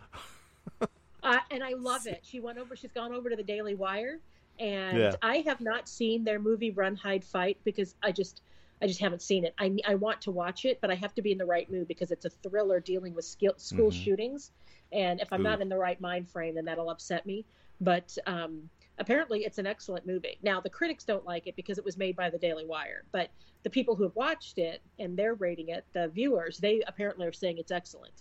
Uh, 1.24 1.40
and 1.52 1.64
I 1.64 1.74
love 1.74 2.06
it. 2.08 2.20
She 2.24 2.40
went 2.40 2.58
over. 2.58 2.76
She's 2.76 2.92
gone 2.92 3.12
over 3.12 3.30
to 3.30 3.36
the 3.36 3.44
Daily 3.44 3.74
Wire, 3.76 4.20
and 4.60 4.98
Yeah. 4.98 5.16
I 5.22 5.38
have 5.40 5.60
not 5.60 5.90
seen 5.90 6.24
their 6.24 6.40
movie 6.40 6.72
Run 6.72 6.96
Hide 6.96 7.24
Fight 7.24 7.58
because 7.66 7.96
I 8.04 8.12
just 8.12 8.42
I 8.82 8.88
just 8.88 9.00
haven't 9.00 9.22
seen 9.24 9.44
it. 9.44 9.54
I 9.58 9.76
I 9.86 9.96
want 9.96 10.22
to 10.22 10.32
watch 10.32 10.64
it, 10.64 10.80
but 10.80 10.92
I 10.92 10.96
have 10.96 11.14
to 11.16 11.22
be 11.22 11.32
in 11.32 11.38
the 11.38 11.46
right 11.46 11.70
mood 11.70 11.88
because 11.88 12.12
it's 12.12 12.26
a 12.26 12.30
thriller 12.30 12.80
dealing 12.80 13.14
with 13.14 13.26
skill, 13.26 13.54
school 13.58 13.90
Mhm. 13.90 14.04
shootings, 14.04 14.52
and 14.94 15.20
if 15.20 15.34
I'm 15.34 15.42
not 15.44 15.60
in 15.60 15.68
the 15.70 15.78
right 15.78 16.00
mind 16.00 16.30
frame, 16.30 16.56
then 16.56 16.66
that'll 16.66 16.90
upset 16.90 17.26
me. 17.26 17.44
But 17.82 18.16
um, 18.28 18.70
apparently, 18.98 19.46
it's 19.46 19.58
an 19.58 19.68
excellent 19.68 20.06
movie. 20.06 20.38
Now 20.42 20.62
the 20.62 20.70
critics 20.70 21.04
don't 21.04 21.26
like 21.26 21.48
it 21.48 21.56
because 21.56 21.78
it 21.78 21.86
was 21.86 21.98
made 21.98 22.16
by 22.16 22.30
the 22.30 22.38
Daily 22.38 22.66
Wire, 22.66 23.04
but 23.12 23.30
the 23.64 23.70
people 23.70 23.96
who 23.96 24.04
have 24.04 24.16
watched 24.16 24.58
it 24.58 24.82
and 25.00 25.18
they're 25.18 25.36
rating 25.36 25.70
it, 25.70 25.86
the 25.94 26.08
viewers, 26.10 26.58
they 26.58 26.82
apparently 26.88 27.28
are 27.28 27.34
saying 27.34 27.58
it's 27.58 27.72
excellent. 27.72 28.14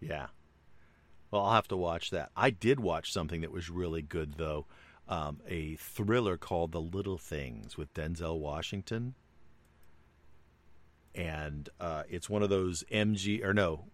Yeah. 0.00 0.26
Well, 1.30 1.42
I'll 1.44 1.54
have 1.54 1.68
to 1.68 1.76
watch 1.76 2.10
that. 2.10 2.30
I 2.36 2.50
did 2.50 2.80
watch 2.80 3.12
something 3.12 3.40
that 3.40 3.50
was 3.50 3.68
really 3.68 4.02
good, 4.02 4.34
though. 4.34 4.66
Um, 5.08 5.40
a 5.48 5.76
thriller 5.76 6.36
called 6.36 6.72
The 6.72 6.80
Little 6.80 7.18
Things 7.18 7.76
with 7.76 7.92
Denzel 7.94 8.38
Washington. 8.38 9.14
And 11.14 11.68
uh, 11.80 12.02
it's 12.08 12.28
one 12.28 12.42
of 12.42 12.50
those 12.50 12.84
MG, 12.92 13.44
or 13.44 13.54
no, 13.54 13.84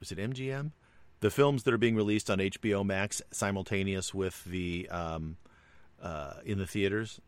was 0.00 0.12
it 0.12 0.18
MGM? 0.18 0.72
The 1.20 1.30
films 1.30 1.62
that 1.62 1.72
are 1.72 1.78
being 1.78 1.96
released 1.96 2.30
on 2.30 2.38
HBO 2.38 2.84
Max 2.84 3.22
simultaneous 3.30 4.12
with 4.12 4.44
the 4.44 4.88
um, 4.90 5.36
uh, 6.00 6.34
in 6.44 6.58
the 6.58 6.66
theaters. 6.66 7.20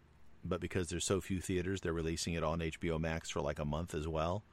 But 0.44 0.60
because 0.60 0.88
there's 0.88 1.04
so 1.04 1.20
few 1.20 1.40
theaters, 1.40 1.80
they're 1.80 1.92
releasing 1.92 2.34
it 2.34 2.44
on 2.44 2.60
HBO 2.60 3.00
Max 3.00 3.28
for 3.30 3.40
like 3.40 3.58
a 3.58 3.64
month 3.64 3.94
as 3.94 4.06
well. 4.06 4.44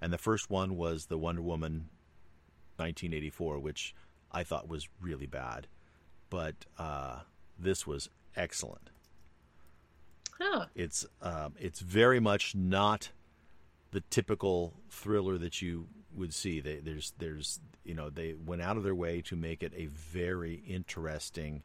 And 0.00 0.12
the 0.12 0.18
first 0.18 0.50
one 0.50 0.76
was 0.76 1.06
the 1.06 1.18
Wonder 1.18 1.42
Woman 1.42 1.88
1984, 2.76 3.58
which 3.58 3.94
I 4.30 4.44
thought 4.44 4.68
was 4.68 4.88
really 5.00 5.26
bad, 5.26 5.66
but 6.30 6.54
uh, 6.78 7.20
this 7.58 7.86
was 7.86 8.10
excellent. 8.36 8.90
Huh. 10.38 10.66
It's 10.74 11.04
um, 11.20 11.54
it's 11.58 11.80
very 11.80 12.20
much 12.20 12.54
not 12.54 13.10
the 13.90 14.02
typical 14.02 14.74
thriller 14.90 15.38
that 15.38 15.60
you 15.60 15.88
would 16.18 16.34
see. 16.34 16.60
They, 16.60 16.76
there's 16.76 17.12
there's 17.18 17.60
you 17.84 17.94
know 17.94 18.10
they 18.10 18.34
went 18.34 18.62
out 18.62 18.76
of 18.76 18.82
their 18.82 18.94
way 18.94 19.22
to 19.22 19.36
make 19.36 19.62
it 19.62 19.72
a 19.76 19.86
very 19.86 20.62
interesting 20.66 21.62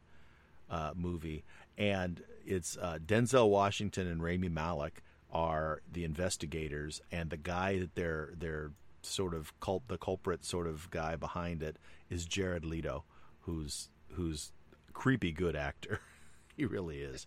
uh, 0.70 0.92
movie, 0.94 1.44
and 1.76 2.22
it's 2.46 2.76
uh, 2.76 2.98
Denzel 3.04 3.48
Washington 3.48 4.06
and 4.06 4.22
Rami 4.22 4.48
Malek 4.48 5.02
are 5.32 5.82
the 5.92 6.04
investigators, 6.04 7.02
and 7.10 7.30
the 7.30 7.36
guy 7.36 7.78
that 7.78 7.94
they're 7.94 8.30
they're 8.38 8.70
sort 9.02 9.34
of 9.34 9.58
cult 9.60 9.86
the 9.88 9.98
culprit 9.98 10.44
sort 10.44 10.66
of 10.66 10.90
guy 10.90 11.16
behind 11.16 11.62
it 11.62 11.76
is 12.08 12.24
Jared 12.24 12.64
Leto, 12.64 13.04
who's 13.40 13.88
who's 14.12 14.52
creepy 14.92 15.32
good 15.32 15.56
actor. 15.56 16.00
he 16.56 16.64
really 16.64 17.00
is. 17.00 17.26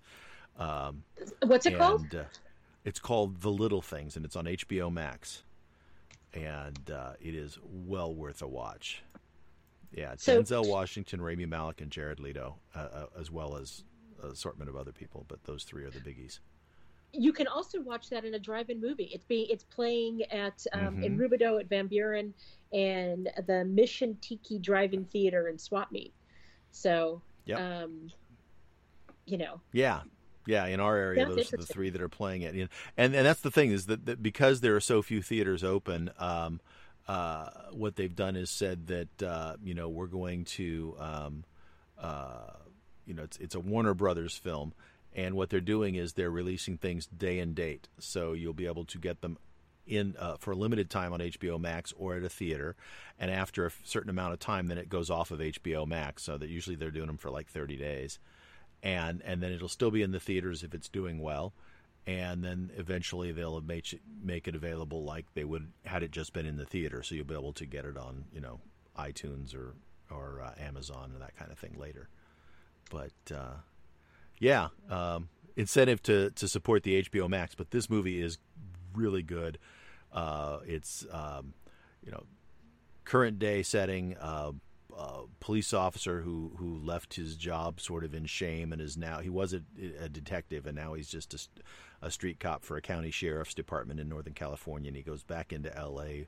Um, 0.57 1.03
What's 1.43 1.65
it 1.65 1.73
and, 1.73 1.82
called? 1.82 2.15
Uh, 2.15 2.23
it's 2.84 2.99
called 2.99 3.41
The 3.41 3.51
Little 3.51 3.82
Things, 3.82 4.15
and 4.15 4.25
it's 4.25 4.36
on 4.36 4.45
HBO 4.45 4.91
Max, 4.91 5.43
and 6.45 6.91
uh, 6.91 7.13
it 7.19 7.33
is 7.35 7.57
well 7.63 8.13
worth 8.13 8.41
a 8.41 8.47
watch. 8.47 9.01
Yeah, 9.91 10.13
So- 10.17 10.41
Denzel 10.41 10.67
Washington, 10.69 11.21
Rami 11.21 11.45
Malek, 11.45 11.81
and 11.81 11.89
Jared 11.91 12.19
Leto, 12.19 12.57
uh, 12.75 12.79
uh, 12.79 13.05
as 13.19 13.31
well 13.31 13.55
as 13.55 13.83
an 14.21 14.29
assortment 14.31 14.69
of 14.69 14.75
other 14.75 14.91
people, 14.91 15.25
but 15.27 15.43
those 15.45 15.63
three 15.63 15.83
are 15.83 15.89
the 15.89 15.99
biggies. 15.99 16.39
You 17.13 17.31
can 17.31 17.47
also 17.47 17.79
watch 17.81 18.09
that 18.09 18.25
in 18.25 18.33
a 18.33 18.39
drive-in 18.39 18.81
movie. 18.81 19.05
It's 19.13 19.23
being 19.23 19.47
it's 19.49 19.63
playing 19.63 20.23
at 20.23 20.65
um, 20.73 21.01
in 21.01 21.17
Mhm. 21.17 21.21
Rubidoux 21.29 21.59
at 21.61 21.67
Van 21.69 21.88
Buren 21.88 22.33
and 22.73 23.29
the 23.47 23.63
Mission 23.65 24.17
Tiki 24.21 24.59
Drive-in 24.59 25.05
Theater 25.05 25.47
in 25.47 25.55
Swapmeet. 25.55 26.11
So, 26.71 27.21
Yep. 27.45 27.59
um, 27.59 28.09
you 29.25 29.38
know, 29.38 29.61
Yeah, 29.71 30.01
yeah. 30.48 30.66
In 30.66 30.80
our 30.80 30.95
area, 30.95 31.26
Sounds 31.26 31.36
those 31.36 31.54
are 31.54 31.58
the 31.58 31.66
three 31.66 31.89
that 31.89 32.02
are 32.02 32.10
playing 32.10 32.41
it, 32.41 32.54
and 32.54 32.70
and, 32.98 33.16
and 33.16 33.26
that's 33.26 33.41
the 33.41 33.52
thing 33.52 33.72
is 33.72 33.86
that, 33.88 34.06
that 34.06 34.24
because 34.24 34.62
there 34.62 34.76
are 34.76 34.82
so 34.82 35.02
few 35.02 35.22
theaters 35.22 35.64
open, 35.64 36.10
um, 36.18 36.60
uh, 37.08 37.50
what 37.72 37.95
they've 37.95 38.16
done 38.16 38.36
is 38.36 38.50
said 38.50 38.88
that 38.88 39.24
uh, 39.24 39.56
you 39.64 39.74
know 39.74 39.89
we're 39.89 40.08
going 40.08 40.45
to, 40.45 40.95
um, 41.00 41.43
uh, 42.00 42.52
you 43.06 43.14
know, 43.14 43.24
it's 43.24 43.38
it's 43.38 43.56
a 43.56 43.60
Warner 43.60 43.93
Brothers 43.93 44.36
film, 44.36 44.74
and 45.16 45.36
what 45.36 45.50
they're 45.50 45.62
doing 45.62 45.95
is 45.95 46.14
they're 46.14 46.32
releasing 46.32 46.78
things 46.78 47.08
day 47.08 47.39
and 47.39 47.56
date, 47.56 47.88
so 48.00 48.34
you'll 48.34 48.54
be 48.54 48.66
able 48.66 48.86
to 48.86 48.98
get 48.98 49.22
them 49.22 49.38
in 49.88 50.16
uh, 50.20 50.36
for 50.38 50.52
a 50.52 50.56
limited 50.56 50.89
time 50.89 51.14
on 51.14 51.20
HBO 51.20 51.60
Max 51.60 51.93
or 51.98 52.16
at 52.16 52.24
a 52.24 52.30
theater, 52.30 52.76
and 53.18 53.32
after 53.32 53.66
a 53.66 53.72
certain 53.84 54.10
amount 54.10 54.34
of 54.34 54.39
time, 54.39 54.68
then 54.68 54.78
it 54.78 54.89
goes 54.89 55.10
off 55.10 55.32
of 55.32 55.39
HBO 55.39 55.88
Max. 55.88 56.24
So 56.24 56.38
that 56.38 56.50
usually 56.50 56.76
they're 56.76 56.91
doing 56.91 57.08
them 57.08 57.18
for 57.18 57.32
like 57.32 57.48
30 57.48 57.78
days, 57.78 58.20
and 58.84 59.21
and 59.25 59.41
then 59.41 59.51
it'll 59.51 59.67
still 59.67 59.91
be 59.91 60.01
in 60.01 60.11
the 60.11 60.19
theaters 60.19 60.63
if 60.63 60.73
it's 60.73 60.89
doing 60.89 61.19
well, 61.19 61.53
and 62.05 62.43
then 62.43 62.71
eventually 62.78 63.32
they'll 63.32 63.59
make 63.61 63.93
it, 63.93 64.01
make 64.23 64.47
it 64.47 64.55
available 64.55 65.03
like 65.03 65.25
they 65.34 65.43
would 65.43 65.71
had 65.86 66.03
it 66.03 66.11
just 66.11 66.34
been 66.34 66.45
in 66.45 66.57
the 66.57 66.65
theater. 66.65 67.03
So 67.03 67.15
you'll 67.15 67.25
be 67.25 67.34
able 67.34 67.53
to 67.53 67.65
get 67.65 67.86
it 67.86 67.97
on 67.97 68.25
you 68.34 68.41
know 68.41 68.59
iTunes 68.97 69.55
or 69.55 69.75
or 70.09 70.41
uh, 70.41 70.53
Amazon 70.61 71.11
and 71.13 71.21
that 71.21 71.36
kind 71.36 71.51
of 71.51 71.57
thing 71.57 71.75
later. 71.78 72.09
But 72.89 73.11
uh, 73.34 73.57
yeah, 74.39 74.69
um, 74.89 75.30
incentive 75.55 76.01
to 76.03 76.32
to 76.32 76.47
support 76.47 76.84
the 76.84 77.03
HBO 77.03 77.30
Max. 77.30 77.55
But 77.55 77.71
this 77.71 77.89
movie 77.89 78.21
is 78.21 78.38
really 78.93 79.23
good. 79.23 79.57
Uh, 80.11 80.59
it's 80.65 81.05
um, 81.11 81.53
you 82.05 82.11
know 82.11 82.23
current 83.05 83.39
day 83.39 83.63
setting. 83.63 84.15
Uh, 84.17 84.51
uh, 84.98 85.22
police 85.39 85.74
officer 85.74 86.22
who 86.22 86.52
who 86.58 86.80
left 86.80 87.14
his 87.14 87.36
job 87.36 87.80
sort 87.80 88.04
of 88.04 88.16
in 88.16 88.26
shame 88.26 88.74
and 88.74 88.82
is 88.82 88.98
now 88.98 89.20
he 89.20 89.30
was 89.30 89.54
a, 89.54 89.62
a 90.02 90.10
detective 90.10 90.66
and 90.66 90.76
now 90.76 90.95
he's 90.95 91.08
just 91.08 91.34
a, 91.34 92.08
a 92.08 92.12
street 92.12 92.39
cop 92.39 92.66
for 92.66 92.78
a 92.78 92.82
county 92.82 93.12
sheriff's 93.12 93.54
department 93.54 94.00
in 94.00 94.10
Northern 94.10 94.34
California 94.34 94.88
and 94.88 94.98
he 94.98 95.04
goes 95.04 95.24
back 95.24 95.54
into 95.54 95.76
L.A. 95.78 96.28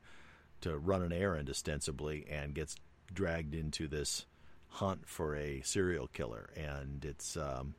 to 0.62 0.78
run 0.78 1.02
an 1.02 1.12
errand 1.12 1.50
ostensibly 1.50 2.28
and 2.30 2.54
gets 2.54 2.76
dragged 3.12 3.56
into 3.56 3.88
this 3.88 4.28
hunt 4.68 5.08
for 5.08 5.36
a 5.36 5.62
serial 5.62 6.08
killer 6.08 6.52
and 6.56 7.04
it's 7.04 7.36
um, 7.36 7.74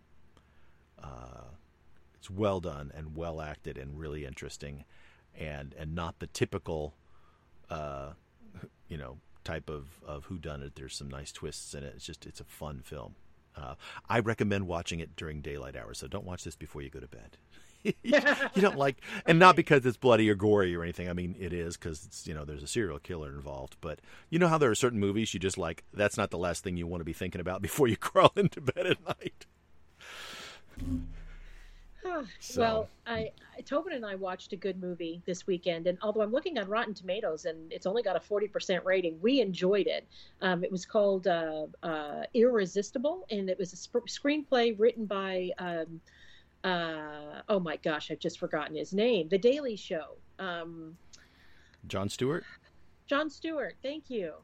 uh, 1.00 1.44
it's 2.16 2.28
well 2.28 2.58
done 2.58 2.90
and 2.96 3.16
well 3.16 3.40
acted 3.40 3.78
and 3.78 3.96
really 3.96 4.24
interesting 4.24 4.84
and 5.38 5.72
and 5.78 5.94
not 5.94 6.18
the 6.18 6.26
typical 6.26 6.94
uh, 7.70 8.10
you 8.88 8.98
know 8.98 9.18
type 9.50 9.68
of 9.68 10.00
of 10.06 10.24
who 10.26 10.38
done 10.38 10.62
it 10.62 10.74
there's 10.76 10.94
some 10.94 11.08
nice 11.08 11.32
twists 11.32 11.74
in 11.74 11.82
it. 11.82 11.92
It's 11.96 12.06
just 12.06 12.26
it's 12.26 12.40
a 12.40 12.44
fun 12.44 12.80
film. 12.84 13.14
Uh, 13.56 13.74
i 14.08 14.20
recommend 14.20 14.68
watching 14.68 15.00
it 15.00 15.16
during 15.16 15.40
daylight 15.40 15.74
hours 15.76 15.98
so 15.98 16.06
don't 16.06 16.24
watch 16.24 16.44
this 16.44 16.54
before 16.54 16.82
you 16.82 16.90
go 16.90 17.00
to 17.00 17.08
bed. 17.08 17.36
You 18.04 18.60
don't 18.60 18.76
like 18.76 18.98
and 19.24 19.38
not 19.38 19.56
because 19.56 19.86
it's 19.86 19.96
bloody 19.96 20.28
or 20.28 20.34
gory 20.34 20.76
or 20.76 20.82
anything. 20.82 21.08
I 21.08 21.14
mean 21.14 21.34
it 21.38 21.52
is 21.52 21.76
because 21.76 22.04
it's 22.04 22.26
you 22.26 22.34
know 22.34 22.44
there's 22.44 22.62
a 22.62 22.66
serial 22.66 22.98
killer 22.98 23.30
involved. 23.30 23.76
But 23.80 24.00
you 24.28 24.38
know 24.38 24.48
how 24.48 24.58
there 24.58 24.70
are 24.70 24.74
certain 24.74 25.00
movies 25.00 25.32
you 25.32 25.40
just 25.40 25.56
like 25.56 25.82
that's 25.94 26.18
not 26.18 26.30
the 26.30 26.38
last 26.38 26.62
thing 26.62 26.76
you 26.76 26.86
want 26.86 27.00
to 27.00 27.06
be 27.06 27.14
thinking 27.14 27.40
about 27.40 27.62
before 27.68 27.88
you 27.88 27.96
crawl 28.08 28.32
into 28.36 28.60
bed 28.60 28.86
at 28.86 29.04
night 29.06 29.46
So- 32.40 32.60
well, 32.60 32.88
I, 33.06 33.30
I 33.56 33.60
Tobin 33.62 33.92
and 33.92 34.04
I 34.06 34.14
watched 34.14 34.52
a 34.52 34.56
good 34.56 34.80
movie 34.80 35.20
this 35.26 35.46
weekend, 35.46 35.86
and 35.86 35.98
although 36.02 36.22
I'm 36.22 36.32
looking 36.32 36.58
on 36.58 36.68
Rotten 36.68 36.94
Tomatoes 36.94 37.44
and 37.44 37.70
it's 37.72 37.86
only 37.86 38.02
got 38.02 38.16
a 38.16 38.20
40% 38.20 38.84
rating, 38.84 39.18
we 39.20 39.40
enjoyed 39.40 39.86
it. 39.86 40.06
Um, 40.40 40.64
it 40.64 40.72
was 40.72 40.86
called 40.86 41.26
uh, 41.26 41.66
uh, 41.82 42.22
Irresistible, 42.34 43.26
and 43.30 43.50
it 43.50 43.58
was 43.58 43.72
a 43.72 43.76
sp- 43.76 44.08
screenplay 44.08 44.74
written 44.78 45.04
by 45.06 45.50
um, 45.58 46.00
uh, 46.64 47.42
oh 47.48 47.60
my 47.60 47.76
gosh, 47.76 48.10
I've 48.10 48.18
just 48.18 48.38
forgotten 48.38 48.76
his 48.76 48.92
name. 48.92 49.28
The 49.28 49.38
Daily 49.38 49.76
Show. 49.76 50.16
Um, 50.38 50.96
jon 51.86 52.08
stewart 52.08 52.44
Jon 53.06 53.28
Stewart. 53.30 53.74
Thank 53.82 54.08
you. 54.10 54.34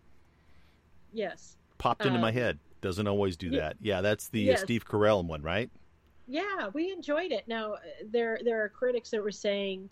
Yes. 1.13 1.57
popped 1.79 2.05
into 2.05 2.19
my 2.19 2.29
Um, 2.29 2.35
head 2.35 2.59
doesn't 2.83 3.07
always 3.07 3.37
do 3.37 3.49
yeah. 3.49 3.61
that 3.61 3.77
yeah 3.81 4.01
that's 4.01 4.29
the 4.29 4.49
uh, 4.49 4.53
Yes. 4.53 4.61
steve 4.63 4.87
carell 4.87 5.25
one 5.25 5.43
right 5.43 5.71
Yeah, 6.27 6.69
we 6.75 6.91
enjoyed 6.93 7.33
it. 7.33 7.47
Now 7.49 7.75
uh, 7.75 7.79
there 8.11 8.39
there 8.45 8.63
are 8.65 8.69
critics 8.69 9.11
that 9.11 9.23
were 9.23 9.31
saying 9.31 9.91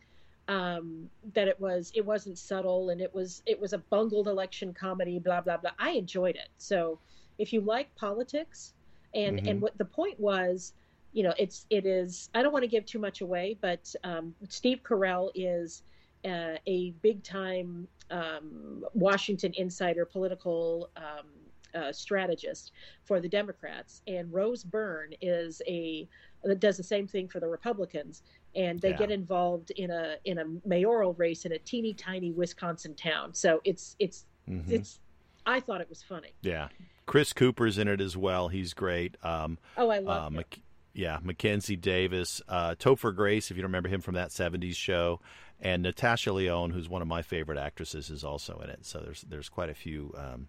um, 0.49 1.11
that 1.35 1.49
it 1.49 1.59
was 1.61 1.93
it 1.95 2.05
wasn't 2.05 2.39
subtle 2.39 2.91
and 2.91 3.01
it 3.01 3.15
was 3.15 3.43
it 3.47 3.61
was 3.61 3.73
a 3.73 3.79
bungled 3.79 4.29
election 4.29 4.75
comedy. 4.75 5.19
Blah 5.19 5.43
blah 5.43 5.59
blah. 5.59 5.71
I 5.79 5.91
enjoyed 5.91 6.37
it. 6.37 6.49
So 6.59 7.01
if 7.39 7.53
you 7.53 7.61
like 7.61 7.95
politics 7.97 8.75
and 9.15 9.41
Mhm. 9.41 9.51
and 9.51 9.61
what 9.63 9.79
the 9.79 9.85
point 9.85 10.19
was, 10.19 10.75
you 11.13 11.23
know, 11.23 11.35
it's 11.39 11.67
it 11.71 11.87
is. 11.87 12.31
I 12.35 12.43
don't 12.43 12.53
want 12.53 12.65
to 12.65 12.69
give 12.69 12.85
too 12.87 12.99
much 12.99 13.21
away, 13.21 13.59
but 13.61 13.95
um, 14.03 14.35
Steve 14.49 14.83
Carell 14.83 15.31
is 15.35 15.83
uh, 16.25 16.57
a 16.67 16.91
big 17.03 17.23
time 17.23 17.89
um, 18.11 18.85
Washington 18.95 19.53
insider 19.57 20.05
political. 20.05 20.91
Um, 20.97 21.27
uh, 21.75 21.93
strategist 21.93 22.73
for 23.05 23.21
the 23.21 23.29
Democrats, 23.29 24.03
and 24.07 24.33
Rose 24.33 24.65
Byrne 24.65 25.13
is 25.21 25.61
a 25.67 26.09
that 26.45 26.61
does 26.61 26.77
the 26.77 26.83
same 26.83 27.07
thing 27.07 27.27
for 27.29 27.41
the 27.41 27.49
Republicans, 27.49 28.23
and 28.55 28.81
they 28.81 28.91
Yeah. 28.91 28.97
get 28.97 29.11
involved 29.11 29.71
in 29.73 29.91
a 29.91 30.17
in 30.25 30.39
a 30.39 30.45
mayoral 30.67 31.15
race 31.15 31.45
in 31.47 31.53
a 31.53 31.59
teeny 31.59 31.95
tiny 31.95 32.31
Wisconsin 32.33 32.95
town. 32.95 33.35
So 33.35 33.61
it's 33.65 33.97
it's 33.99 34.27
Mhm. 34.49 34.71
it's. 34.71 35.01
I 35.47 35.61
thought 35.61 35.81
it 35.83 35.89
was 35.91 36.03
funny. 36.03 36.33
yeah 36.43 36.69
chris 37.07 37.35
cooper's 37.35 37.77
in 37.77 37.87
it 37.87 38.01
as 38.01 38.17
well 38.17 38.49
he's 38.49 38.73
great 38.73 39.19
um, 39.23 39.59
Oh, 39.77 39.91
I 39.91 39.99
uh, 39.99 40.01
love 40.01 40.33
it. 40.33 40.37
Mac- 40.37 40.61
yeah 40.95 41.19
mackenzie 41.23 41.77
davis 41.77 42.41
uh, 42.49 42.75
topher 42.77 43.15
grace 43.15 43.51
if 43.51 43.57
you 43.59 43.63
don't 43.63 43.69
remember 43.69 43.91
him 43.91 44.01
from 44.01 44.15
that 44.15 44.31
70s 44.31 44.75
show 44.75 45.21
and 45.61 45.83
natasha 45.83 46.33
lyonne 46.33 46.71
who's 46.71 46.89
one 46.89 47.03
of 47.03 47.09
my 47.09 47.21
favorite 47.21 47.59
actresses 47.59 48.09
is 48.09 48.25
also 48.25 48.59
in 48.65 48.71
it 48.71 48.87
so 48.87 49.01
there's 49.01 49.21
there's 49.29 49.51
quite 49.51 49.69
a 49.69 49.75
few 49.75 50.15
um, 50.17 50.49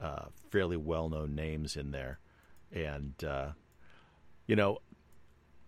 uh, 0.00 0.26
fairly 0.50 0.76
well-known 0.76 1.34
names 1.34 1.76
in 1.76 1.90
there 1.90 2.18
and 2.72 3.24
uh, 3.24 3.48
you 4.46 4.56
know 4.56 4.78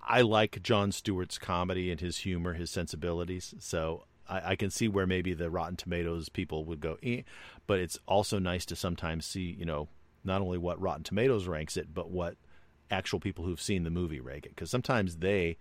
i 0.02 0.20
like 0.20 0.62
jon 0.62 0.92
stewart's 0.92 1.38
comedy 1.38 1.90
and 1.90 2.00
his 2.00 2.18
humor 2.18 2.54
his 2.54 2.70
sensibilities 2.70 3.54
so 3.58 4.04
I, 4.28 4.50
I 4.52 4.56
can 4.56 4.70
see 4.70 4.88
where 4.88 5.06
maybe 5.06 5.34
the 5.34 5.50
rotten 5.50 5.76
tomatoes 5.76 6.28
people 6.28 6.64
would 6.64 6.80
go 6.80 6.98
eh, 7.02 7.22
but 7.66 7.78
it's 7.78 7.98
also 8.06 8.38
nice 8.38 8.64
to 8.66 8.76
sometimes 8.76 9.26
see 9.26 9.56
you 9.58 9.64
know 9.64 9.88
not 10.24 10.42
only 10.42 10.58
what 10.58 10.80
rotten 10.80 11.04
tomatoes 11.04 11.46
ranks 11.46 11.76
it 11.76 11.94
but 11.94 12.10
what 12.10 12.36
actual 12.90 13.20
people 13.20 13.44
who've 13.44 13.60
seen 13.60 13.84
the 13.84 13.90
movie 13.90 14.20
rank 14.20 14.46
it 14.46 14.54
because 14.54 14.70
sometimes 14.70 15.16
they 15.16 15.56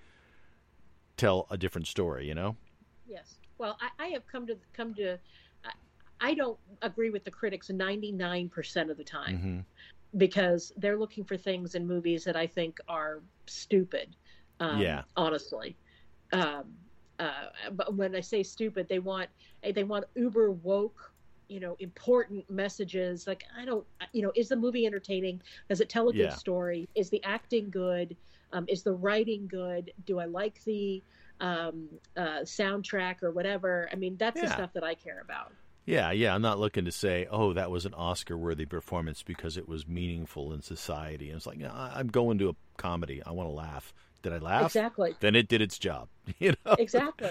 tell 1.15 1.47
a 1.49 1.57
different 1.57 1.87
story 1.87 2.27
you 2.27 2.35
know 2.35 2.55
Yes. 3.07 3.35
Well, 3.57 3.77
I, 3.81 4.05
I 4.05 4.07
have 4.09 4.27
come 4.27 4.45
to 4.47 4.57
come 4.73 4.93
to. 4.95 5.17
I, 6.19 6.33
don't 6.33 6.57
agree 6.81 7.09
with 7.09 7.23
the 7.23 7.31
critics 7.31 7.69
ninety 7.69 8.11
nine 8.11 8.49
percent 8.49 8.89
of 8.91 8.97
the 8.97 9.03
time 9.03 9.37
hmm 9.37 9.59
because 10.17 10.71
they're 10.77 10.97
looking 10.97 11.23
for 11.25 11.37
things 11.37 11.75
in 11.75 11.85
movies 11.85 12.23
that 12.23 12.35
I 12.35 12.47
think 12.47 12.77
are 12.87 13.23
stupid. 13.47 14.15
Um, 14.59 14.81
Yeah. 14.81 15.03
Honestly. 15.15 15.77
Um, 16.31 16.73
uh, 17.19 17.47
but 17.73 17.95
when 17.95 18.15
I 18.15 18.21
say 18.21 18.43
stupid, 18.43 18.87
they 18.87 18.99
want 18.99 19.29
they 19.73 19.83
want 19.83 20.05
uber 20.15 20.51
woke, 20.51 21.13
you 21.49 21.59
know, 21.59 21.75
important 21.79 22.49
messages. 22.49 23.27
Like 23.27 23.43
I 23.57 23.65
don't, 23.65 23.85
you 24.13 24.21
know, 24.21 24.31
is 24.35 24.49
the 24.49 24.55
movie 24.55 24.85
entertaining? 24.85 25.41
Does 25.69 25.81
it 25.81 25.89
tell 25.89 26.09
a 26.09 26.13
good 26.13 26.31
Yeah. 26.31 26.35
story? 26.35 26.87
Is 26.95 27.09
the 27.09 27.23
acting 27.23 27.69
good? 27.69 28.15
Um, 28.53 28.65
is 28.69 28.83
the 28.83 28.93
writing 28.93 29.47
good? 29.47 29.91
Do 30.05 30.19
I 30.19 30.25
like 30.25 30.63
the 30.65 31.03
um, 31.41 31.89
uh, 32.15 32.41
soundtrack 32.43 33.23
or 33.23 33.31
whatever? 33.31 33.89
I 33.91 33.95
mean, 33.95 34.15
that's 34.17 34.39
the 34.41 34.47
stuff 34.47 34.73
that 34.73 34.83
I 34.83 34.95
care 34.95 35.19
about. 35.21 35.53
Yeah, 35.87 36.11
yeah. 36.11 36.35
I'm 36.35 36.41
not 36.41 36.59
looking 36.59 36.83
to 36.83 36.91
say, 36.91 37.27
oh, 37.31 37.53
that 37.53 37.71
was 37.71 37.85
an 37.85 37.93
Oscar-worthy 37.93 38.65
performance 38.65 39.23
because 39.23 39.55
it 39.55 39.69
was 39.69 39.87
meaningful 39.87 40.51
in 40.51 40.61
society. 40.61 41.29
And 41.29 41.37
it's 41.37 41.47
like, 41.47 41.59
I'm 41.63 42.09
going 42.09 42.37
to 42.39 42.49
a 42.49 42.55
comedy. 42.75 43.23
I 43.25 43.31
want 43.31 43.47
to 43.47 43.53
laugh. 43.53 43.93
Did 44.21 44.33
I 44.33 44.39
laugh? 44.39 44.65
Exactly. 44.65 45.15
Then 45.21 45.33
it 45.33 45.47
did 45.47 45.61
its 45.61 45.79
job. 45.79 46.09
You 46.39 46.55
know. 46.65 46.73
Exactly. 46.73 47.29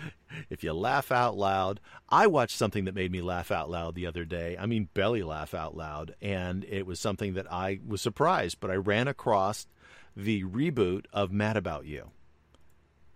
if 0.50 0.64
you 0.64 0.72
laugh 0.72 1.12
out 1.12 1.36
loud, 1.36 1.80
I 2.08 2.28
watched 2.28 2.56
something 2.56 2.86
that 2.86 2.94
made 2.94 3.12
me 3.12 3.20
laugh 3.20 3.50
out 3.50 3.68
loud 3.68 3.94
the 3.94 4.06
other 4.06 4.24
day. 4.24 4.56
I 4.58 4.64
mean, 4.64 4.88
belly 4.94 5.22
laugh 5.22 5.52
out 5.52 5.76
loud, 5.76 6.14
and 6.22 6.64
it 6.64 6.86
was 6.86 6.98
something 6.98 7.34
that 7.34 7.52
I 7.52 7.80
was 7.86 8.00
surprised, 8.00 8.58
but 8.58 8.70
I 8.70 8.76
ran 8.76 9.06
across 9.06 9.66
the 10.16 10.44
reboot 10.44 11.04
of 11.12 11.30
Mad 11.30 11.58
About 11.58 11.84
You. 11.84 12.10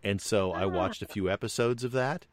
And 0.05 0.21
so 0.21 0.53
I 0.53 0.65
ah. 0.65 0.69
watched 0.69 1.01
a 1.01 1.07
few 1.07 1.31
episodes 1.31 1.83
of 1.83 1.93
that, 1.93 2.27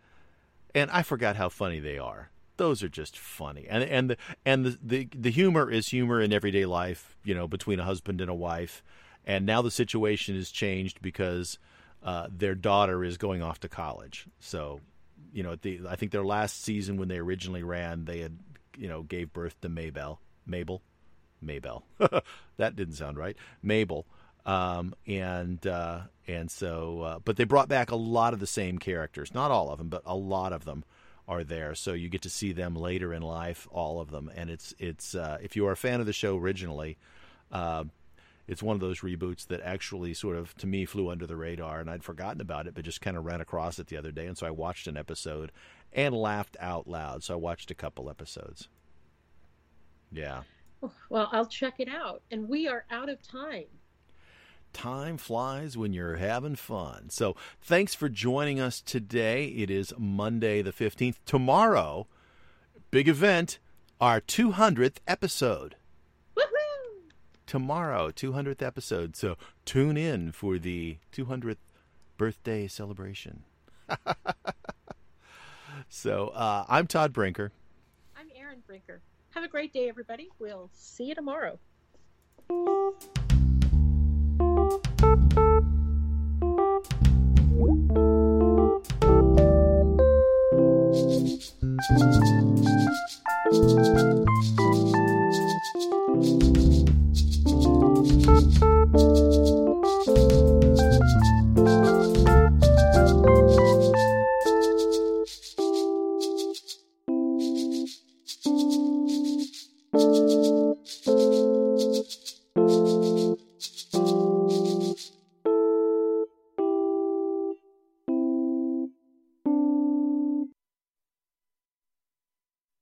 and 0.75 0.91
I 0.91 1.01
forgot 1.01 1.37
how 1.37 1.47
funny 1.47 1.79
they 1.79 1.97
are 1.97 2.29
those 2.59 2.83
are 2.83 2.89
just 2.89 3.17
funny. 3.17 3.65
And 3.67 3.83
and 3.83 4.09
the 4.11 4.17
and 4.45 4.65
the, 4.65 4.77
the 4.83 5.09
the 5.15 5.31
humor 5.31 5.71
is 5.71 5.87
humor 5.87 6.21
in 6.21 6.31
everyday 6.31 6.67
life, 6.67 7.17
you 7.23 7.33
know, 7.33 7.47
between 7.47 7.79
a 7.79 7.83
husband 7.83 8.21
and 8.21 8.29
a 8.29 8.35
wife. 8.35 8.83
And 9.25 9.45
now 9.45 9.63
the 9.63 9.71
situation 9.71 10.35
has 10.35 10.51
changed 10.51 11.01
because 11.01 11.57
uh, 12.03 12.27
their 12.29 12.55
daughter 12.55 13.03
is 13.03 13.17
going 13.17 13.41
off 13.41 13.59
to 13.61 13.69
college. 13.69 14.27
So, 14.39 14.81
you 15.33 15.41
know, 15.41 15.55
the 15.55 15.81
I 15.89 15.95
think 15.95 16.11
their 16.11 16.25
last 16.25 16.61
season 16.61 16.97
when 16.97 17.07
they 17.07 17.17
originally 17.17 17.63
ran, 17.63 18.05
they 18.05 18.19
had 18.19 18.37
you 18.77 18.87
know 18.87 19.01
gave 19.01 19.33
birth 19.33 19.59
to 19.61 19.69
Maybell, 19.69 20.19
Mabel, 20.45 20.83
Maybell. 21.43 21.83
that 22.57 22.75
didn't 22.75 22.95
sound 22.95 23.17
right. 23.17 23.35
Mabel. 23.63 24.05
Um, 24.45 24.95
and 25.05 25.65
uh, 25.65 26.01
and 26.27 26.51
so, 26.51 27.01
uh, 27.01 27.19
but 27.19 27.37
they 27.37 27.43
brought 27.43 27.69
back 27.69 27.91
a 27.91 27.95
lot 27.95 28.33
of 28.33 28.39
the 28.39 28.47
same 28.47 28.79
characters, 28.79 29.33
not 29.33 29.51
all 29.51 29.69
of 29.69 29.77
them, 29.77 29.89
but 29.89 30.01
a 30.05 30.15
lot 30.15 30.53
of 30.53 30.65
them 30.65 30.83
are 31.29 31.43
there, 31.43 31.75
so 31.75 31.93
you 31.93 32.09
get 32.09 32.23
to 32.23 32.29
see 32.29 32.51
them 32.51 32.75
later 32.75 33.13
in 33.13 33.21
life, 33.21 33.67
all 33.71 34.01
of 34.01 34.09
them. 34.09 34.31
And 34.35 34.49
it's 34.49 34.73
it's 34.79 35.13
uh, 35.13 35.37
if 35.41 35.55
you 35.55 35.67
are 35.67 35.71
a 35.71 35.77
fan 35.77 35.99
of 35.99 36.07
the 36.07 36.13
show 36.13 36.35
originally, 36.35 36.97
uh, 37.51 37.83
it's 38.47 38.63
one 38.63 38.73
of 38.73 38.79
those 38.79 39.01
reboots 39.01 39.45
that 39.47 39.61
actually 39.61 40.15
sort 40.15 40.35
of 40.35 40.57
to 40.57 40.65
me 40.65 40.85
flew 40.85 41.09
under 41.11 41.27
the 41.27 41.35
radar, 41.35 41.79
and 41.79 41.89
I'd 41.89 42.03
forgotten 42.03 42.41
about 42.41 42.65
it, 42.65 42.73
but 42.73 42.83
just 42.83 42.99
kind 42.99 43.15
of 43.15 43.25
ran 43.25 43.41
across 43.41 43.77
it 43.77 43.87
the 43.87 43.97
other 43.97 44.11
day, 44.11 44.25
and 44.25 44.37
so 44.37 44.47
I 44.47 44.51
watched 44.51 44.87
an 44.87 44.97
episode 44.97 45.51
and 45.93 46.15
laughed 46.15 46.57
out 46.59 46.87
loud. 46.87 47.23
So 47.23 47.35
I 47.35 47.37
watched 47.37 47.69
a 47.69 47.75
couple 47.75 48.09
episodes. 48.09 48.67
Yeah. 50.11 50.41
Well, 51.09 51.29
I'll 51.31 51.45
check 51.45 51.75
it 51.77 51.89
out, 51.89 52.23
and 52.31 52.49
we 52.49 52.67
are 52.67 52.85
out 52.89 53.09
of 53.09 53.21
time 53.21 53.65
time 54.73 55.17
flies 55.17 55.77
when 55.77 55.93
you're 55.93 56.17
having 56.17 56.55
fun. 56.55 57.09
So 57.09 57.35
thanks 57.61 57.93
for 57.93 58.09
joining 58.09 58.59
us 58.59 58.81
today. 58.81 59.45
It 59.45 59.69
is 59.69 59.93
Monday 59.97 60.61
the 60.61 60.71
15th. 60.71 61.17
Tomorrow, 61.25 62.07
big 62.91 63.07
event, 63.07 63.59
our 63.99 64.21
200th 64.21 64.97
episode. 65.07 65.75
Woohoo! 66.37 67.11
Tomorrow, 67.45 68.11
200th 68.11 68.61
episode. 68.61 69.15
So 69.15 69.37
tune 69.65 69.97
in 69.97 70.31
for 70.31 70.57
the 70.57 70.97
200th 71.13 71.57
birthday 72.17 72.67
celebration. 72.67 73.43
so 75.89 76.29
uh, 76.29 76.65
I'm 76.67 76.87
Todd 76.87 77.13
Brinker. 77.13 77.51
I'm 78.15 78.27
Aaron 78.35 78.61
Brinker. 78.67 79.01
Have 79.31 79.43
a 79.43 79.47
great 79.47 79.73
day, 79.73 79.89
everybody. 79.89 80.29
We'll 80.39 80.69
see 80.73 81.05
you 81.05 81.15
tomorrow. 81.15 81.59